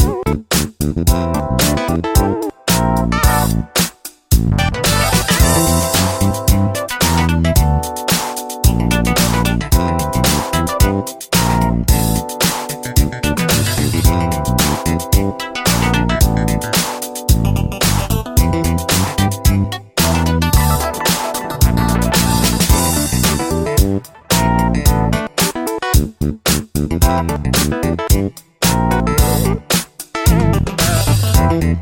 Thank 0.00 0.46
you. 4.86 4.89
Good 31.60 31.76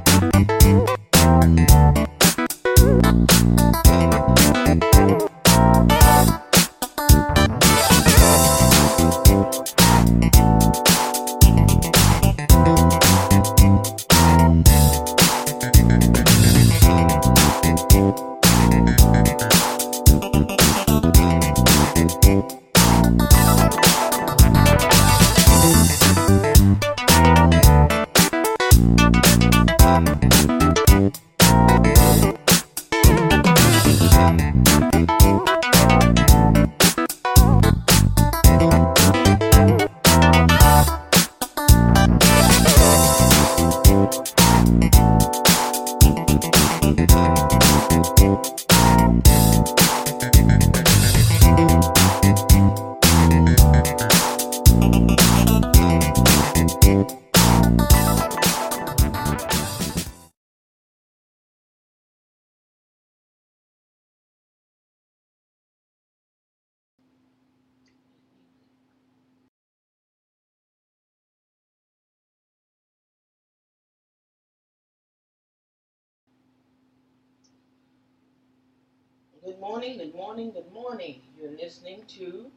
morning, 80.28 80.50
good 80.50 80.71
morning. 80.75 81.22
You're 81.41 81.56
listening 81.56 82.03
to 82.09 82.50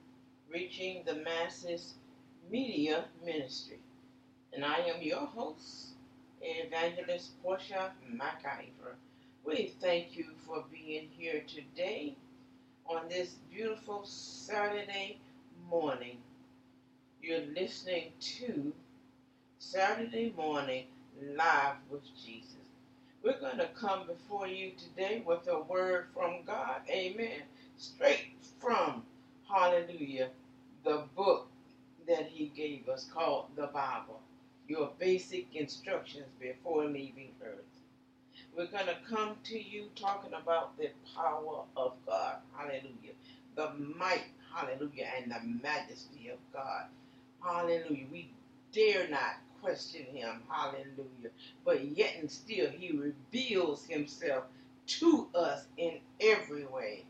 Reaching 0.52 1.04
the 1.06 1.16
Masses 1.16 1.94
Media 2.52 3.06
Ministry. 3.26 3.80
And 4.52 4.66
I 4.66 4.80
am 4.80 5.02
your 5.02 5.26
host, 5.26 5.92
Evangelist 6.42 7.42
Portia 7.42 7.92
MacIver. 8.14 8.96
We 9.46 9.72
thank 9.80 10.18
you 10.18 10.26
for 10.46 10.66
being 10.70 11.08
here 11.18 11.44
today 11.48 12.18
on 12.86 13.08
this 13.08 13.36
beautiful 13.50 14.02
Saturday 14.04 15.20
morning. 15.70 16.18
You're 17.22 17.46
listening 17.56 18.12
to 18.40 18.74
Saturday 19.60 20.34
Morning 20.36 20.88
Live 21.38 21.78
with 21.90 22.04
Jesus. 22.22 22.58
We're 23.24 23.40
going 23.40 23.60
to 23.60 23.68
come 23.80 24.08
before 24.08 24.48
you 24.48 24.72
today 24.72 25.24
with 25.26 25.48
a 25.48 25.62
word 25.62 26.08
from 26.14 26.44
God. 26.46 26.82
Amen. 26.90 27.44
Straight 27.82 28.36
from, 28.60 29.04
hallelujah, 29.50 30.30
the 30.84 31.06
book 31.16 31.48
that 32.08 32.28
He 32.28 32.48
gave 32.56 32.88
us 32.88 33.10
called 33.12 33.48
the 33.56 33.68
Bible. 33.68 34.22
Your 34.68 34.92
basic 35.00 35.56
instructions 35.56 36.28
before 36.40 36.86
leaving 36.86 37.32
earth. 37.44 37.66
We're 38.56 38.68
going 38.68 38.86
to 38.86 38.98
come 39.10 39.36
to 39.46 39.60
you 39.60 39.88
talking 39.96 40.34
about 40.34 40.78
the 40.78 40.90
power 41.16 41.64
of 41.76 41.94
God. 42.06 42.38
Hallelujah. 42.56 43.16
The 43.56 43.72
might, 43.98 44.26
hallelujah, 44.54 45.08
and 45.20 45.32
the 45.32 45.42
majesty 45.64 46.30
of 46.30 46.38
God. 46.54 46.86
Hallelujah. 47.44 48.06
We 48.12 48.30
dare 48.72 49.10
not 49.10 49.38
question 49.62 50.06
him. 50.14 50.44
Hallelujah. 50.50 51.32
But 51.66 51.84
yet 51.98 52.16
and 52.20 52.30
still 52.32 52.70
he 52.70 52.92
reveals 52.92 53.86
himself 53.88 54.44
to 54.88 55.30
us 55.34 55.66
in 55.78 56.00
every 56.22 56.66
way. 56.68 57.06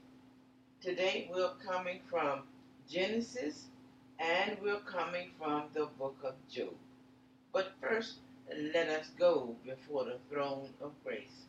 Today 0.81 1.29
we're 1.33 1.53
coming 1.65 1.99
from 2.09 2.41
Genesis 2.89 3.65
and 4.19 4.57
we're 4.63 4.79
coming 4.79 5.29
from 5.39 5.65
the 5.73 5.87
book 5.99 6.17
of 6.23 6.33
Job. 6.51 6.73
But 7.53 7.73
first, 7.81 8.15
let 8.73 8.89
us 8.89 9.07
go 9.19 9.55
before 9.65 10.05
the 10.05 10.17
throne 10.29 10.69
of 10.81 10.91
grace. 11.03 11.45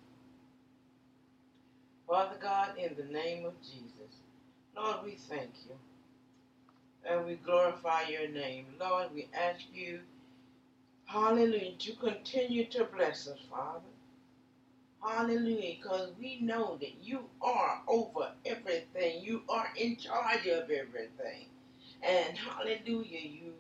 Father 2.06 2.36
God, 2.40 2.76
in 2.78 2.94
the 2.96 3.12
name 3.12 3.46
of 3.46 3.54
Jesus, 3.62 4.16
Lord, 4.76 4.98
we 5.04 5.12
thank 5.12 5.50
you 5.66 5.76
and 7.08 7.26
we 7.26 7.34
glorify 7.36 8.02
your 8.08 8.28
name. 8.28 8.66
Lord, 8.80 9.08
we 9.14 9.28
ask 9.34 9.62
you 9.72 10.00
Hallelujah. 11.06 11.76
To 11.78 11.92
continue 11.96 12.64
to 12.66 12.84
bless 12.84 13.28
us, 13.28 13.38
Father. 13.50 13.91
Hallelujah. 15.02 15.76
Because 15.82 16.10
we 16.18 16.40
know 16.40 16.78
that 16.80 16.94
you 17.02 17.20
are 17.42 17.82
over 17.88 18.32
everything. 18.46 19.22
You 19.22 19.42
are 19.48 19.68
in 19.76 19.96
charge 19.96 20.46
of 20.46 20.70
everything. 20.70 21.46
And 22.02 22.36
hallelujah, 22.36 23.20
you 23.20 23.52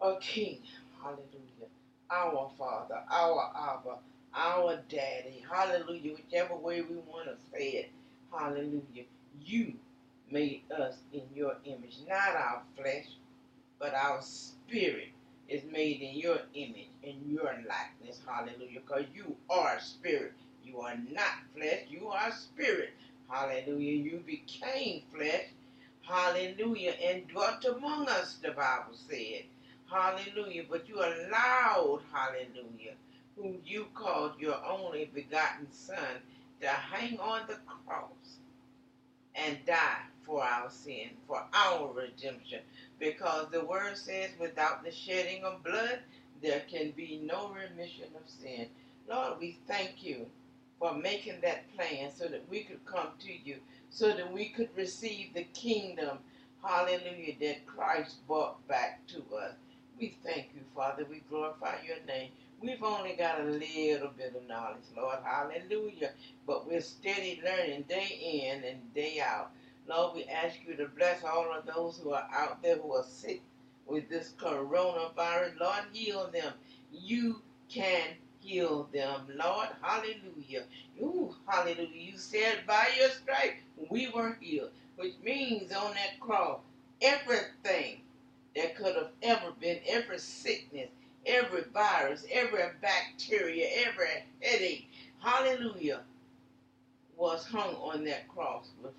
are 0.00 0.18
King. 0.20 0.58
Hallelujah. 1.02 1.68
Our 2.10 2.50
Father, 2.58 3.02
our 3.10 3.52
Abba, 3.56 3.98
our 4.34 4.78
Daddy. 4.88 5.44
Hallelujah. 5.50 6.14
Whichever 6.14 6.56
way 6.56 6.82
we 6.82 6.96
want 6.96 7.26
to 7.26 7.36
say 7.52 7.68
it. 7.70 7.90
Hallelujah. 8.32 9.04
You 9.44 9.74
made 10.30 10.62
us 10.78 10.96
in 11.12 11.22
your 11.34 11.56
image. 11.64 11.98
Not 12.08 12.36
our 12.36 12.62
flesh, 12.76 13.06
but 13.78 13.94
our 13.94 14.20
spirit 14.22 15.10
is 15.48 15.62
made 15.72 16.00
in 16.02 16.16
your 16.16 16.38
image, 16.54 16.88
in 17.02 17.16
your 17.30 17.52
likeness. 17.68 18.20
Hallelujah. 18.26 18.80
Because 18.86 19.04
you 19.14 19.36
are 19.50 19.80
spirit. 19.80 20.32
You 20.64 20.80
are 20.80 20.96
not 21.12 21.34
flesh. 21.56 21.84
You 21.88 22.08
are 22.08 22.32
spirit. 22.32 22.90
Hallelujah. 23.28 24.02
You 24.02 24.22
became 24.26 25.02
flesh. 25.14 25.46
Hallelujah. 26.02 26.94
And 27.04 27.28
dwelt 27.28 27.64
among 27.64 28.08
us, 28.08 28.38
the 28.42 28.52
Bible 28.52 28.94
said. 29.08 29.44
Hallelujah. 29.90 30.64
But 30.70 30.88
you 30.88 30.96
allowed, 30.96 32.00
hallelujah, 32.12 32.94
whom 33.36 33.58
you 33.66 33.86
called 33.94 34.32
your 34.38 34.56
only 34.66 35.10
begotten 35.14 35.66
Son 35.70 35.96
to 36.60 36.68
hang 36.68 37.18
on 37.20 37.42
the 37.48 37.58
cross 37.66 38.38
and 39.34 39.58
die 39.66 40.02
for 40.24 40.42
our 40.42 40.70
sin, 40.70 41.10
for 41.26 41.42
our 41.52 41.92
redemption. 41.92 42.60
Because 43.02 43.48
the 43.50 43.64
word 43.64 43.96
says, 43.98 44.30
without 44.38 44.84
the 44.84 44.92
shedding 44.92 45.42
of 45.42 45.64
blood, 45.64 45.98
there 46.40 46.62
can 46.70 46.92
be 46.92 47.20
no 47.24 47.48
remission 47.50 48.06
of 48.14 48.30
sin. 48.30 48.68
Lord, 49.10 49.40
we 49.40 49.58
thank 49.66 50.04
you 50.04 50.26
for 50.78 50.94
making 50.94 51.40
that 51.42 51.64
plan 51.74 52.12
so 52.14 52.28
that 52.28 52.48
we 52.48 52.62
could 52.62 52.86
come 52.86 53.08
to 53.18 53.32
you, 53.32 53.56
so 53.90 54.12
that 54.12 54.32
we 54.32 54.50
could 54.50 54.68
receive 54.76 55.34
the 55.34 55.42
kingdom, 55.52 56.18
hallelujah, 56.64 57.34
that 57.40 57.66
Christ 57.66 58.24
brought 58.28 58.66
back 58.68 59.04
to 59.08 59.18
us. 59.36 59.54
We 59.98 60.16
thank 60.24 60.50
you, 60.54 60.62
Father. 60.76 61.04
We 61.10 61.22
glorify 61.28 61.78
your 61.84 61.98
name. 62.06 62.30
We've 62.60 62.84
only 62.84 63.16
got 63.16 63.40
a 63.40 63.44
little 63.44 64.10
bit 64.16 64.36
of 64.36 64.46
knowledge, 64.48 64.84
Lord. 64.96 65.18
Hallelujah. 65.24 66.12
But 66.46 66.68
we're 66.68 66.80
steady 66.80 67.42
learning 67.44 67.82
day 67.88 68.52
in 68.54 68.64
and 68.64 68.94
day 68.94 69.20
out. 69.20 69.50
Lord, 69.88 70.14
we 70.14 70.24
ask 70.24 70.56
you 70.66 70.76
to 70.76 70.86
bless 70.88 71.24
all 71.24 71.52
of 71.52 71.66
those 71.66 71.98
who 71.98 72.12
are 72.12 72.28
out 72.32 72.62
there 72.62 72.76
who 72.78 72.94
are 72.94 73.04
sick 73.04 73.42
with 73.86 74.08
this 74.08 74.34
coronavirus. 74.38 75.58
Lord, 75.60 75.84
heal 75.92 76.30
them. 76.32 76.52
You 76.92 77.42
can 77.68 78.02
heal 78.40 78.88
them, 78.92 79.22
Lord. 79.36 79.68
Hallelujah. 79.80 80.64
Ooh, 81.00 81.34
hallelujah. 81.46 81.88
You 81.92 82.16
said 82.18 82.60
by 82.66 82.88
your 82.98 83.10
stripes 83.10 83.62
we 83.90 84.08
were 84.08 84.36
healed, 84.40 84.70
which 84.96 85.14
means 85.24 85.72
on 85.72 85.94
that 85.94 86.20
cross, 86.20 86.60
everything 87.00 88.00
that 88.56 88.76
could 88.76 88.94
have 88.96 89.10
ever 89.22 89.52
been, 89.60 89.80
every 89.88 90.18
sickness, 90.18 90.90
every 91.26 91.62
virus, 91.74 92.24
every 92.30 92.62
bacteria, 92.80 93.66
every 93.86 94.06
headache, 94.40 94.88
hallelujah, 95.20 96.02
was 97.16 97.46
hung 97.46 97.74
on 97.76 98.04
that 98.04 98.28
cross 98.28 98.70
with. 98.82 98.92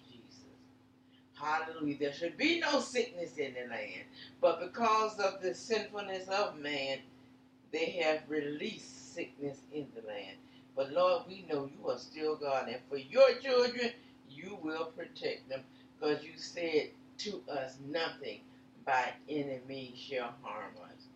Hallelujah. 1.43 1.97
There 1.99 2.13
should 2.13 2.37
be 2.37 2.61
no 2.61 2.81
sickness 2.81 3.37
in 3.37 3.55
the 3.55 3.69
land. 3.69 4.05
But 4.41 4.61
because 4.61 5.19
of 5.19 5.41
the 5.41 5.55
sinfulness 5.55 6.29
of 6.29 6.57
man, 6.59 6.99
they 7.71 7.91
have 8.03 8.21
released 8.29 9.15
sickness 9.15 9.59
in 9.73 9.87
the 9.95 10.07
land. 10.07 10.37
But 10.75 10.91
Lord, 10.93 11.23
we 11.27 11.45
know 11.51 11.69
you 11.79 11.89
are 11.89 11.99
still 11.99 12.37
God. 12.37 12.69
And 12.69 12.79
for 12.89 12.97
your 12.97 13.35
children, 13.35 13.91
you 14.29 14.57
will 14.63 14.87
protect 14.87 15.49
them. 15.49 15.61
Because 15.99 16.23
you 16.23 16.33
said 16.37 16.89
to 17.19 17.41
us, 17.49 17.77
nothing 17.89 18.41
by 18.85 19.13
any 19.29 19.61
means 19.67 19.99
shall 19.99 20.33
harm 20.43 20.73
us. 20.85 21.07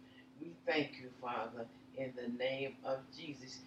We 0.42 0.52
thank 0.68 1.00
you, 1.02 1.10
Father, 1.22 1.66
in 1.98 2.14
the 2.16 2.30
name 2.44 2.76
of 2.86 3.00
Jesus. 3.18 3.60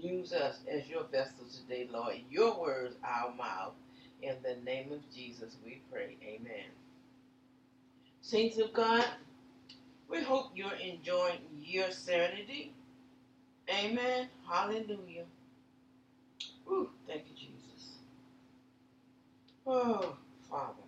Use 0.00 0.32
us 0.32 0.58
as 0.68 0.88
your 0.88 1.04
vessel 1.04 1.46
today, 1.52 1.88
Lord. 1.92 2.16
Your 2.30 2.60
words, 2.60 2.96
our 3.04 3.34
mouth. 3.34 3.74
In 4.22 4.36
the 4.42 4.56
name 4.64 4.92
of 4.92 5.00
Jesus, 5.14 5.56
we 5.64 5.82
pray. 5.92 6.16
Amen. 6.22 6.66
Saints 8.22 8.58
of 8.58 8.72
God, 8.72 9.04
we 10.08 10.22
hope 10.22 10.50
you're 10.54 10.72
enjoying 10.74 11.40
your 11.60 11.90
Saturday. 11.90 12.72
Amen. 13.70 14.28
Hallelujah. 14.48 15.24
Ooh, 16.68 16.90
thank 17.06 17.24
you, 17.28 17.34
Jesus. 17.36 17.98
Oh, 19.66 20.16
Father. 20.50 20.82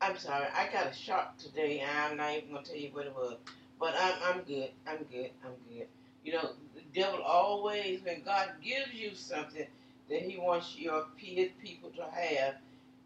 I'm 0.00 0.16
sorry. 0.18 0.46
I 0.54 0.68
got 0.72 0.90
a 0.90 0.94
shock 0.94 1.38
today. 1.38 1.82
I'm 1.84 2.16
not 2.16 2.36
even 2.36 2.50
going 2.52 2.64
to 2.64 2.70
tell 2.70 2.80
you 2.80 2.90
what 2.92 3.06
it 3.06 3.14
was. 3.14 3.36
But 3.78 3.94
I'm, 3.98 4.14
I'm 4.24 4.42
good. 4.42 4.70
I'm 4.86 4.98
good. 5.10 5.30
I'm 5.44 5.52
good. 5.68 5.86
You 6.24 6.34
know, 6.34 6.50
the 6.74 6.82
devil 6.94 7.22
always, 7.22 8.02
when 8.02 8.22
God 8.22 8.50
gives 8.62 8.94
you 8.94 9.14
something 9.14 9.66
that 10.10 10.22
he 10.22 10.36
wants 10.36 10.76
your 10.76 11.06
his 11.16 11.50
people 11.62 11.90
to 11.90 12.02
have, 12.02 12.56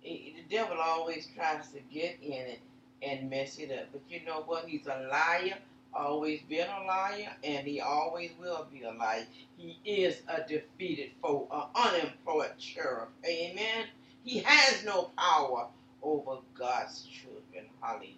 the 0.03 0.45
devil 0.51 0.77
always 0.83 1.29
tries 1.37 1.69
to 1.69 1.79
get 1.93 2.19
in 2.23 2.33
it 2.33 2.61
and 3.03 3.31
mess 3.31 3.59
it 3.59 3.71
up. 3.71 3.89
But 3.93 4.03
you 4.09 4.25
know 4.27 4.43
what? 4.47 4.67
He's 4.67 4.87
a 4.87 5.09
liar, 5.11 5.59
always 5.93 6.41
been 6.49 6.67
a 6.69 6.87
liar, 6.87 7.29
and 7.45 7.67
he 7.67 7.81
always 7.81 8.31
will 8.41 8.67
be 8.73 8.83
a 8.83 8.93
liar. 8.93 9.27
He 9.57 9.79
is 9.85 10.23
a 10.29 10.47
defeated 10.49 11.11
foe, 11.23 11.47
an 11.53 11.95
unemployed 11.95 12.59
cherub. 12.59 13.09
Amen. 13.27 13.87
He 14.25 14.41
has 14.41 14.85
no 14.85 15.11
power 15.17 15.69
over 16.03 16.39
God's 16.59 17.05
children. 17.05 17.71
Hallelujah. 17.81 18.15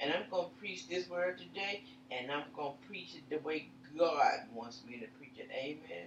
And 0.00 0.12
I'm 0.12 0.28
going 0.30 0.50
to 0.50 0.56
preach 0.58 0.88
this 0.88 1.08
word 1.08 1.38
today, 1.38 1.84
and 2.10 2.30
I'm 2.30 2.44
going 2.56 2.72
to 2.80 2.88
preach 2.88 3.14
it 3.14 3.30
the 3.30 3.38
way 3.46 3.68
God 3.96 4.40
wants 4.52 4.82
me 4.88 4.98
to 4.98 5.06
preach 5.18 5.38
it. 5.38 5.48
Amen. 5.52 6.06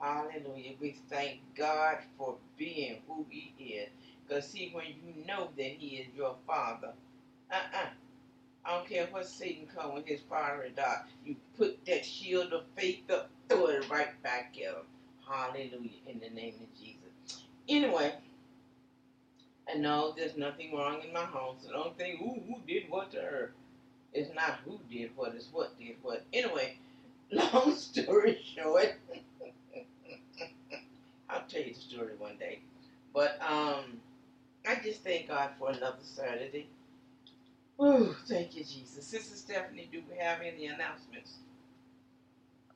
Hallelujah. 0.00 0.74
We 0.80 0.96
thank 1.10 1.40
God 1.56 1.98
for 2.16 2.36
being 2.56 2.98
who 3.08 3.26
He 3.30 3.52
is. 3.64 3.88
Because, 4.26 4.48
see, 4.48 4.70
when 4.72 4.86
you 4.86 5.26
know 5.26 5.48
that 5.56 5.64
He 5.64 5.96
is 5.96 6.06
your 6.16 6.36
Father, 6.46 6.92
uh-uh. 7.50 7.86
I 8.64 8.74
don't 8.76 8.88
care 8.88 9.06
what 9.10 9.26
Satan 9.26 9.66
come 9.74 9.94
with 9.94 10.06
his 10.06 10.20
fiery 10.28 10.72
dart. 10.76 11.06
You 11.24 11.36
put 11.56 11.84
that 11.86 12.04
shield 12.04 12.52
of 12.52 12.64
faith 12.76 13.10
up, 13.10 13.30
throw 13.48 13.66
it 13.66 13.88
right 13.88 14.22
back 14.22 14.54
at 14.58 14.74
him. 14.74 14.84
Hallelujah. 15.26 15.90
In 16.06 16.20
the 16.20 16.28
name 16.28 16.54
of 16.60 16.78
Jesus. 16.78 17.44
Anyway, 17.68 18.14
I 19.72 19.78
know 19.78 20.12
there's 20.16 20.36
nothing 20.36 20.74
wrong 20.74 21.00
in 21.06 21.14
my 21.14 21.24
home, 21.24 21.56
so 21.62 21.72
don't 21.72 21.96
think, 21.96 22.20
ooh, 22.20 22.42
who 22.46 22.60
did 22.66 22.90
what 22.90 23.10
to 23.12 23.18
her? 23.18 23.52
It's 24.12 24.34
not 24.34 24.60
who 24.64 24.80
did 24.90 25.10
what, 25.16 25.34
it's 25.34 25.48
what 25.52 25.78
did 25.78 25.96
what. 26.02 26.24
Anyway, 26.32 26.76
long 27.32 27.74
story 27.74 28.38
short, 28.54 28.94
I'll 31.30 31.42
tell 31.48 31.62
you 31.62 31.74
the 31.74 31.80
story 31.80 32.12
one 32.18 32.36
day. 32.38 32.60
But 33.14 33.38
um, 33.42 34.00
I 34.66 34.76
just 34.82 35.02
thank 35.02 35.28
God 35.28 35.50
for 35.58 35.70
another 35.70 35.98
Saturday. 36.02 36.66
Thank 38.28 38.56
you, 38.56 38.64
Jesus. 38.64 39.06
Sister 39.06 39.36
Stephenie, 39.36 39.88
do 39.90 40.02
we 40.10 40.18
have 40.18 40.40
any 40.40 40.66
announcements? 40.66 41.36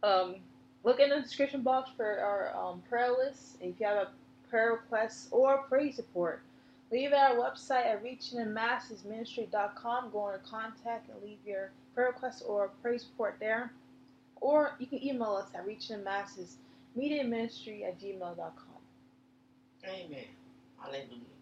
Um, 0.02 0.36
look 0.84 1.00
in 1.00 1.10
the 1.10 1.20
description 1.20 1.62
box 1.62 1.90
for 1.96 2.18
our 2.20 2.54
um, 2.56 2.82
prayer 2.88 3.12
list. 3.12 3.56
If 3.60 3.78
you 3.80 3.86
have 3.86 3.96
a 3.96 4.08
prayer 4.50 4.72
request 4.72 5.28
or 5.30 5.58
praise 5.68 5.96
support, 5.96 6.42
leave 6.90 7.12
at 7.12 7.32
our 7.32 7.36
website 7.36 7.86
at 7.86 8.04
reachingthemassesministry.com. 8.04 10.10
Go 10.10 10.28
into 10.28 10.40
contact 10.48 11.08
and 11.10 11.22
leave 11.22 11.38
your 11.46 11.70
prayer 11.94 12.08
request 12.08 12.42
or 12.46 12.70
praise 12.82 13.02
support 13.02 13.36
there. 13.40 13.72
Or 14.40 14.74
you 14.78 14.86
can 14.86 15.04
email 15.04 15.36
us 15.36 15.48
at 15.54 15.66
reachingthemassesmediaministry 16.96 17.86
at 17.86 18.00
gmail.com. 18.00 18.82
Amen. 19.84 20.24
Hallelujah. 20.80 21.32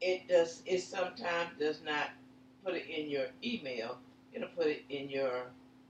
It 0.00 0.28
does, 0.28 0.62
it 0.66 0.80
sometimes 0.82 1.50
does 1.58 1.80
not 1.84 2.10
put 2.64 2.74
it 2.74 2.86
in 2.88 3.10
your 3.10 3.26
email, 3.44 3.98
it'll 4.32 4.48
put 4.48 4.66
it 4.66 4.84
in 4.88 5.08
your 5.10 5.44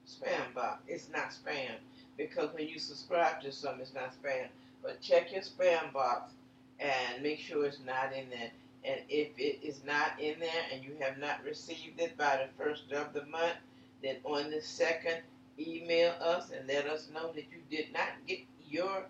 spam 0.07 0.55
box. 0.55 0.83
It's 0.89 1.09
not 1.11 1.31
spam 1.31 1.77
because 2.17 2.53
when 2.55 2.69
you 2.69 2.79
subscribe 2.79 3.41
to 3.43 3.53
something, 3.53 3.83
it's 3.83 3.95
not 3.95 4.13
spam. 4.21 4.49
But 4.83 5.01
check 5.01 5.33
your 5.33 5.43
spam 5.43 5.93
box 5.93 6.33
and 6.79 7.23
make 7.23 7.39
sure 7.39 7.67
it's 7.67 7.81
not 7.87 8.13
in 8.13 8.31
there. 8.31 8.51
And 8.85 9.01
if 9.09 9.29
it 9.39 9.61
is 9.63 9.83
not 9.85 10.19
in 10.19 10.41
there 10.41 10.65
and 10.73 10.83
you 10.83 10.93
have 11.01 11.19
not 11.19 11.45
received 11.45 12.01
it 12.01 12.17
by 12.17 12.39
the 12.39 12.63
first 12.63 12.91
of 12.93 13.13
the 13.13 13.27
month, 13.27 13.57
then 14.03 14.17
on 14.25 14.51
the 14.51 14.61
second, 14.61 15.19
email 15.59 16.15
us 16.21 16.51
and 16.51 16.67
let 16.67 16.87
us 16.87 17.09
know 17.13 17.33
that 17.35 17.45
you 17.53 17.61
did 17.71 17.93
not 17.93 18.09
get 18.27 18.41
your 18.71 19.05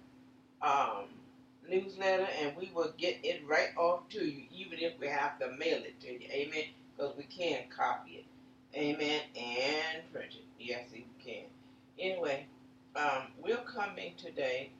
um, 0.62 1.04
newsletter, 1.70 2.28
and 2.42 2.56
we 2.56 2.70
will 2.74 2.92
get 2.98 3.18
it 3.22 3.42
right 3.48 3.70
off 3.76 4.08
to 4.10 4.24
you, 4.24 4.44
even 4.52 4.78
if 4.80 4.98
we 5.00 5.06
have 5.06 5.38
to 5.38 5.48
mail 5.58 5.78
it 5.84 6.00
to 6.00 6.12
you. 6.12 6.28
Amen. 6.30 6.64
Because 6.96 7.16
we 7.16 7.24
can 7.24 7.60
copy 7.74 8.24
it. 8.24 8.24
Amen. 8.76 9.22
And 9.36 10.12
print 10.12 10.34
it. 10.34 10.44
Yes, 10.58 10.84
we 10.92 11.06
can. 11.24 11.44
Anyway, 11.98 12.46
um, 12.96 13.28
we're 13.42 13.56
coming 13.58 14.12
today, 14.16 14.70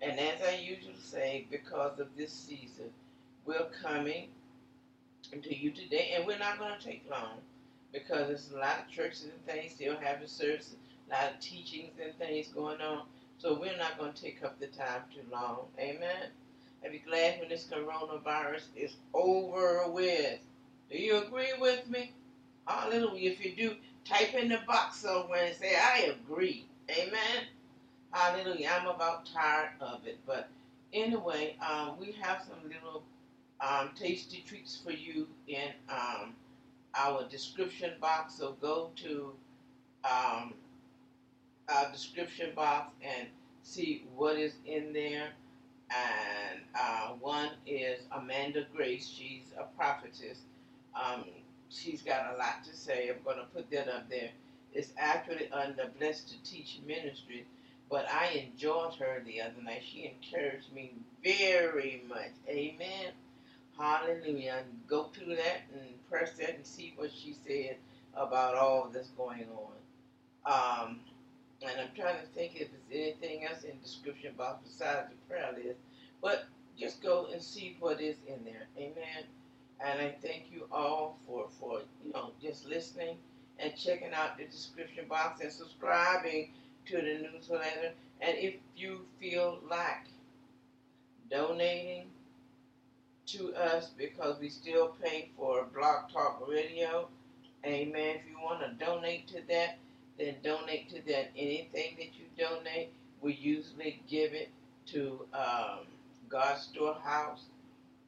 and 0.00 0.18
as 0.18 0.40
I 0.42 0.56
usually 0.56 0.96
say, 1.00 1.46
because 1.50 1.98
of 2.00 2.08
this 2.16 2.32
season, 2.32 2.90
we're 3.46 3.68
coming 3.82 4.28
to 5.42 5.56
you 5.56 5.70
today, 5.70 6.12
and 6.16 6.26
we're 6.26 6.38
not 6.38 6.58
going 6.58 6.78
to 6.78 6.84
take 6.84 7.04
long 7.10 7.38
because 7.92 8.28
there's 8.28 8.50
a 8.54 8.58
lot 8.58 8.80
of 8.80 8.90
churches 8.90 9.24
and 9.24 9.46
things 9.46 9.72
still 9.72 9.96
having 10.00 10.28
services, 10.28 10.76
a 11.10 11.14
lot 11.14 11.32
of 11.32 11.40
teachings 11.40 11.92
and 12.02 12.16
things 12.18 12.48
going 12.48 12.80
on. 12.80 13.02
So 13.42 13.58
we're 13.60 13.76
not 13.76 13.98
going 13.98 14.12
to 14.12 14.22
take 14.22 14.44
up 14.44 14.60
the 14.60 14.68
time 14.68 15.02
too 15.12 15.22
long. 15.32 15.66
Amen. 15.76 16.28
I'll 16.84 16.92
be 16.92 17.00
glad 17.00 17.40
when 17.40 17.48
this 17.48 17.66
coronavirus 17.68 18.66
is 18.76 18.94
over 19.12 19.88
with. 19.88 20.38
Do 20.88 20.96
you 20.96 21.16
agree 21.16 21.52
with 21.60 21.90
me? 21.90 22.12
Hallelujah. 22.68 23.32
If 23.32 23.44
you 23.44 23.56
do, 23.56 23.74
type 24.04 24.34
in 24.34 24.48
the 24.48 24.60
box 24.64 24.98
somewhere 24.98 25.46
and 25.46 25.56
say, 25.56 25.74
I 25.74 26.14
agree. 26.14 26.66
Amen. 26.88 27.46
Hallelujah. 28.12 28.68
I'm 28.80 28.86
about 28.86 29.26
tired 29.26 29.70
of 29.80 30.06
it. 30.06 30.20
But 30.24 30.48
anyway, 30.92 31.56
um, 31.68 31.96
we 31.98 32.12
have 32.20 32.44
some 32.48 32.70
little 32.70 33.02
um, 33.60 33.90
tasty 33.98 34.44
treats 34.46 34.76
for 34.84 34.92
you 34.92 35.26
in 35.48 35.70
um, 35.88 36.34
our 36.94 37.24
description 37.28 37.94
box. 38.00 38.36
So 38.36 38.56
go 38.60 38.92
to 39.02 39.32
um, 40.04 40.54
our 41.68 41.90
description 41.90 42.50
box 42.54 42.92
and 43.02 43.28
see 43.62 44.04
what 44.14 44.36
is 44.38 44.54
in 44.66 44.92
there. 44.92 45.30
And 45.90 46.60
uh, 46.74 47.08
one 47.20 47.50
is 47.66 48.00
Amanda 48.12 48.66
Grace. 48.74 49.06
She's 49.06 49.52
a 49.58 49.64
prophetess. 49.76 50.38
Um, 50.94 51.24
she's 51.68 52.02
got 52.02 52.34
a 52.34 52.38
lot 52.38 52.64
to 52.64 52.76
say. 52.76 53.10
I'm 53.10 53.22
going 53.24 53.38
to 53.38 53.44
put 53.54 53.70
that 53.70 53.88
up 53.88 54.08
there. 54.08 54.30
It's 54.72 54.92
actually 54.96 55.50
under 55.52 55.90
Blessed 55.98 56.28
to 56.30 56.50
Teach 56.50 56.80
Ministry, 56.86 57.46
but 57.90 58.06
I 58.10 58.46
enjoyed 58.50 58.94
her 58.94 59.22
the 59.26 59.42
other 59.42 59.62
night. 59.62 59.82
She 59.84 60.10
encouraged 60.16 60.72
me 60.72 60.94
very 61.22 62.02
much. 62.08 62.32
Amen. 62.48 63.12
Hallelujah. 63.78 64.64
Go 64.86 65.04
through 65.04 65.36
that 65.36 65.62
and 65.74 66.08
press 66.10 66.32
that 66.38 66.54
and 66.54 66.66
see 66.66 66.94
what 66.96 67.10
she 67.12 67.34
said 67.46 67.76
about 68.14 68.54
all 68.54 68.88
that's 68.92 69.10
going 69.10 69.46
on. 69.54 69.72
Um, 70.44 71.00
and 71.70 71.80
I'm 71.80 71.94
trying 71.94 72.20
to 72.20 72.26
think 72.34 72.56
if 72.56 72.68
there's 72.70 73.14
anything 73.20 73.46
else 73.46 73.62
in 73.62 73.70
the 73.78 73.84
description 73.84 74.34
box 74.36 74.60
besides 74.64 75.08
the 75.10 75.16
prayer 75.28 75.50
list. 75.52 75.78
But 76.20 76.44
just 76.78 77.02
go 77.02 77.28
and 77.32 77.42
see 77.42 77.76
what 77.80 78.00
is 78.00 78.16
in 78.26 78.44
there. 78.44 78.66
Amen. 78.78 79.24
And 79.84 80.00
I 80.00 80.14
thank 80.22 80.44
you 80.52 80.64
all 80.70 81.18
for, 81.26 81.48
for 81.58 81.80
you 82.04 82.12
know, 82.12 82.30
just 82.40 82.66
listening 82.66 83.16
and 83.58 83.76
checking 83.76 84.12
out 84.12 84.38
the 84.38 84.44
description 84.44 85.06
box 85.08 85.40
and 85.40 85.52
subscribing 85.52 86.50
to 86.86 86.96
the 86.96 87.28
newsletter. 87.30 87.92
And 88.20 88.38
if 88.38 88.54
you 88.76 89.00
feel 89.20 89.58
like 89.68 90.06
donating 91.30 92.04
to 93.26 93.54
us 93.54 93.90
because 93.96 94.38
we 94.40 94.48
still 94.48 94.94
pay 95.02 95.30
for 95.36 95.66
Blog 95.74 96.10
Talk 96.12 96.46
Radio, 96.48 97.08
amen. 97.64 98.16
If 98.16 98.22
you 98.30 98.38
want 98.42 98.60
to 98.60 98.84
donate 98.84 99.28
to 99.28 99.40
that, 99.48 99.78
then 100.18 100.36
donate 100.42 100.88
to 100.90 101.02
that. 101.12 101.30
Anything 101.36 101.96
that 101.98 102.10
you 102.18 102.26
donate, 102.36 102.92
we 103.20 103.34
usually 103.34 104.02
give 104.08 104.32
it 104.32 104.50
to 104.86 105.26
um, 105.32 105.86
God's 106.28 106.62
Storehouse 106.62 107.44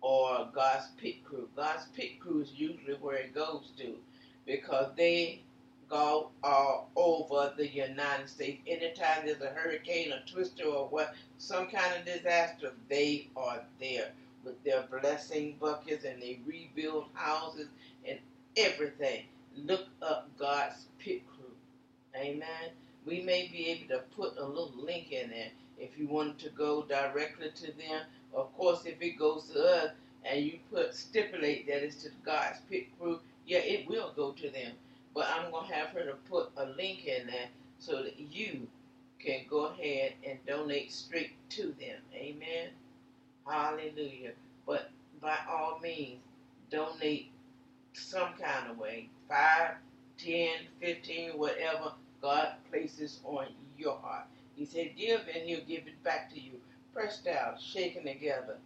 or 0.00 0.48
God's 0.54 0.86
Pit 1.00 1.24
Crew. 1.24 1.48
God's 1.56 1.86
Pit 1.96 2.20
Crew 2.20 2.42
is 2.42 2.52
usually 2.56 2.94
where 3.00 3.16
it 3.16 3.34
goes 3.34 3.72
to 3.78 3.94
because 4.46 4.90
they 4.96 5.40
go 5.88 6.30
all 6.42 6.90
over 6.96 7.52
the 7.56 7.68
United 7.68 8.28
States. 8.28 8.60
Anytime 8.66 9.26
there's 9.26 9.40
a 9.40 9.48
hurricane, 9.48 10.12
a 10.12 10.30
twister, 10.30 10.64
or 10.64 10.88
what, 10.88 11.14
some 11.38 11.66
kind 11.68 11.94
of 11.96 12.04
disaster, 12.04 12.72
they 12.88 13.28
are 13.36 13.62
there 13.80 14.10
with 14.44 14.62
their 14.64 14.84
blessing 15.00 15.56
buckets 15.60 16.04
and 16.04 16.20
they 16.20 16.40
rebuild 16.46 17.06
houses 17.14 17.68
and 18.08 18.18
everything. 18.56 19.24
Look 19.56 19.86
up 20.02 20.28
God's 20.38 20.86
Pit 20.98 21.22
Crew. 21.28 21.33
Amen. 22.16 22.70
We 23.06 23.22
may 23.22 23.48
be 23.48 23.68
able 23.68 23.88
to 23.88 24.02
put 24.16 24.38
a 24.38 24.44
little 24.46 24.72
link 24.76 25.12
in 25.12 25.30
there 25.30 25.50
if 25.78 25.98
you 25.98 26.08
wanted 26.08 26.38
to 26.40 26.50
go 26.50 26.82
directly 26.84 27.50
to 27.54 27.66
them. 27.66 28.02
Of 28.34 28.54
course, 28.56 28.84
if 28.86 29.00
it 29.00 29.18
goes 29.18 29.44
to 29.52 29.62
us 29.62 29.90
and 30.24 30.44
you 30.44 30.58
put 30.72 30.94
stipulate 30.94 31.66
that 31.66 31.84
it's 31.84 32.02
to 32.04 32.10
God's 32.24 32.58
Pit 32.70 32.86
Crew, 32.98 33.20
yeah, 33.46 33.58
it 33.58 33.88
will 33.88 34.12
go 34.16 34.32
to 34.32 34.50
them. 34.50 34.72
But 35.14 35.28
I'm 35.28 35.50
to 35.52 35.72
have 35.74 35.88
her 35.88 36.04
to 36.04 36.14
put 36.28 36.50
a 36.56 36.66
link 36.66 37.06
in 37.06 37.26
there 37.26 37.48
so 37.78 38.02
that 38.02 38.18
you 38.18 38.66
can 39.18 39.40
go 39.48 39.66
ahead 39.66 40.14
and 40.26 40.38
donate 40.46 40.92
straight 40.92 41.32
to 41.50 41.74
them. 41.78 41.98
Amen. 42.14 42.70
Hallelujah. 43.46 44.32
But 44.66 44.90
by 45.20 45.36
all 45.48 45.78
means, 45.82 46.20
donate 46.70 47.30
some 47.92 48.34
kind 48.40 48.70
of 48.70 48.78
way. 48.78 49.08
Five, 49.28 49.76
ten, 50.18 50.58
fifteen, 50.80 51.30
whatever 51.38 51.92
God 52.24 52.48
places 52.70 53.20
on 53.24 53.46
your 53.76 53.98
heart. 53.98 54.24
He 54.56 54.64
said, 54.64 54.96
give 54.96 55.20
and 55.34 55.46
he'll 55.46 55.60
give 55.60 55.86
it 55.86 56.02
back 56.02 56.32
to 56.32 56.40
you. 56.40 56.52
Pressed 56.94 57.26
down, 57.26 57.58
shaken 57.60 58.04
together, 58.04 58.56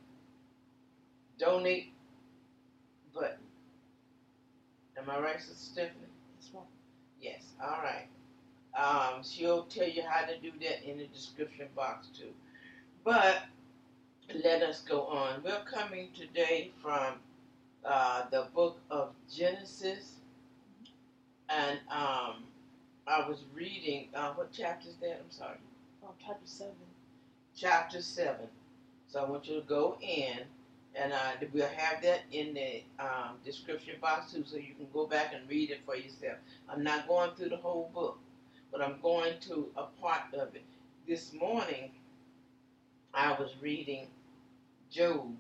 donate 1.38 1.92
button. 3.14 3.38
Am 4.98 5.08
I 5.08 5.20
right, 5.20 5.40
Sister 5.40 5.54
Stephenie? 5.54 6.08
That's 6.40 6.52
right. 6.54 6.73
Yes. 7.24 7.54
All 7.62 7.80
right. 7.82 8.08
Um, 8.78 9.22
she'll 9.24 9.64
tell 9.64 9.88
you 9.88 10.02
how 10.06 10.26
to 10.26 10.38
do 10.40 10.52
that 10.60 10.88
in 10.88 10.98
the 10.98 11.06
description 11.06 11.68
box 11.74 12.08
too. 12.08 12.32
But 13.04 13.44
let 14.44 14.62
us 14.62 14.82
go 14.82 15.06
on. 15.06 15.42
We're 15.42 15.64
coming 15.64 16.10
today 16.14 16.72
from 16.82 17.14
uh, 17.84 18.24
the 18.30 18.48
book 18.54 18.78
of 18.90 19.10
Genesis, 19.34 20.16
and 21.48 21.78
um, 21.90 22.44
I 23.06 23.26
was 23.28 23.44
reading. 23.54 24.08
Uh, 24.14 24.32
what 24.34 24.52
chapter 24.52 24.88
is 24.90 24.96
that? 24.96 25.22
I'm 25.24 25.30
sorry. 25.30 25.58
Um, 26.04 26.10
chapter 26.24 26.46
7. 26.46 26.72
Chapter 27.56 28.02
seven. 28.02 28.48
So 29.08 29.20
I 29.24 29.30
want 29.30 29.46
you 29.48 29.56
to 29.60 29.66
go 29.66 29.96
in, 30.02 30.40
and 30.96 31.12
uh, 31.12 31.32
we'll 31.52 31.66
have 31.66 32.02
that 32.02 32.20
in 32.32 32.54
the 32.54 32.82
um, 33.00 33.36
description 33.44 33.94
box 34.00 34.32
too, 34.32 34.44
so 34.46 34.56
you 34.56 34.74
can 34.76 34.86
go 34.92 35.06
back 35.06 35.32
and 35.34 35.48
read 35.48 35.70
it 35.70 35.80
for 35.84 35.96
yourself. 35.96 36.38
I'm 36.68 36.84
not 36.84 37.08
going 37.08 37.30
through 37.36 37.48
the 37.48 37.56
whole 37.56 37.90
book, 37.92 38.18
but 38.70 38.80
I'm 38.80 38.96
going 39.02 39.34
to 39.48 39.68
a 39.76 39.84
part 40.00 40.32
of 40.34 40.54
it. 40.54 40.62
This 41.08 41.32
morning, 41.32 41.90
I 43.12 43.32
was 43.32 43.50
reading 43.60 44.06
Job 44.90 45.36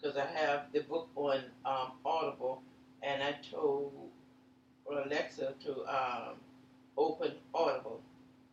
because 0.00 0.16
I 0.16 0.26
have 0.26 0.66
the 0.72 0.80
book 0.80 1.08
on 1.16 1.42
um, 1.64 1.92
Audible, 2.04 2.62
and 3.02 3.22
I 3.22 3.36
told 3.50 3.92
Alexa 4.90 5.54
to 5.64 5.72
um, 5.86 6.34
open 6.96 7.32
Audible, 7.54 8.00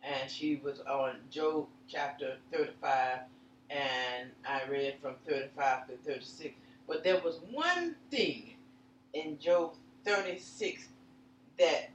and 0.02 0.30
she 0.30 0.60
was 0.62 0.80
on 0.80 1.16
Job 1.30 1.66
chapter 1.88 2.36
35, 2.52 3.20
and 3.70 4.30
I 4.48 4.62
read 4.70 4.96
from 5.00 5.14
35 5.28 5.88
to 5.88 5.96
36. 6.04 6.54
But 6.86 7.02
there 7.04 7.20
was 7.20 7.40
one 7.50 7.96
thing 8.10 8.54
in 9.12 9.38
Job 9.38 9.74
36 10.04 10.88
that 11.58 11.90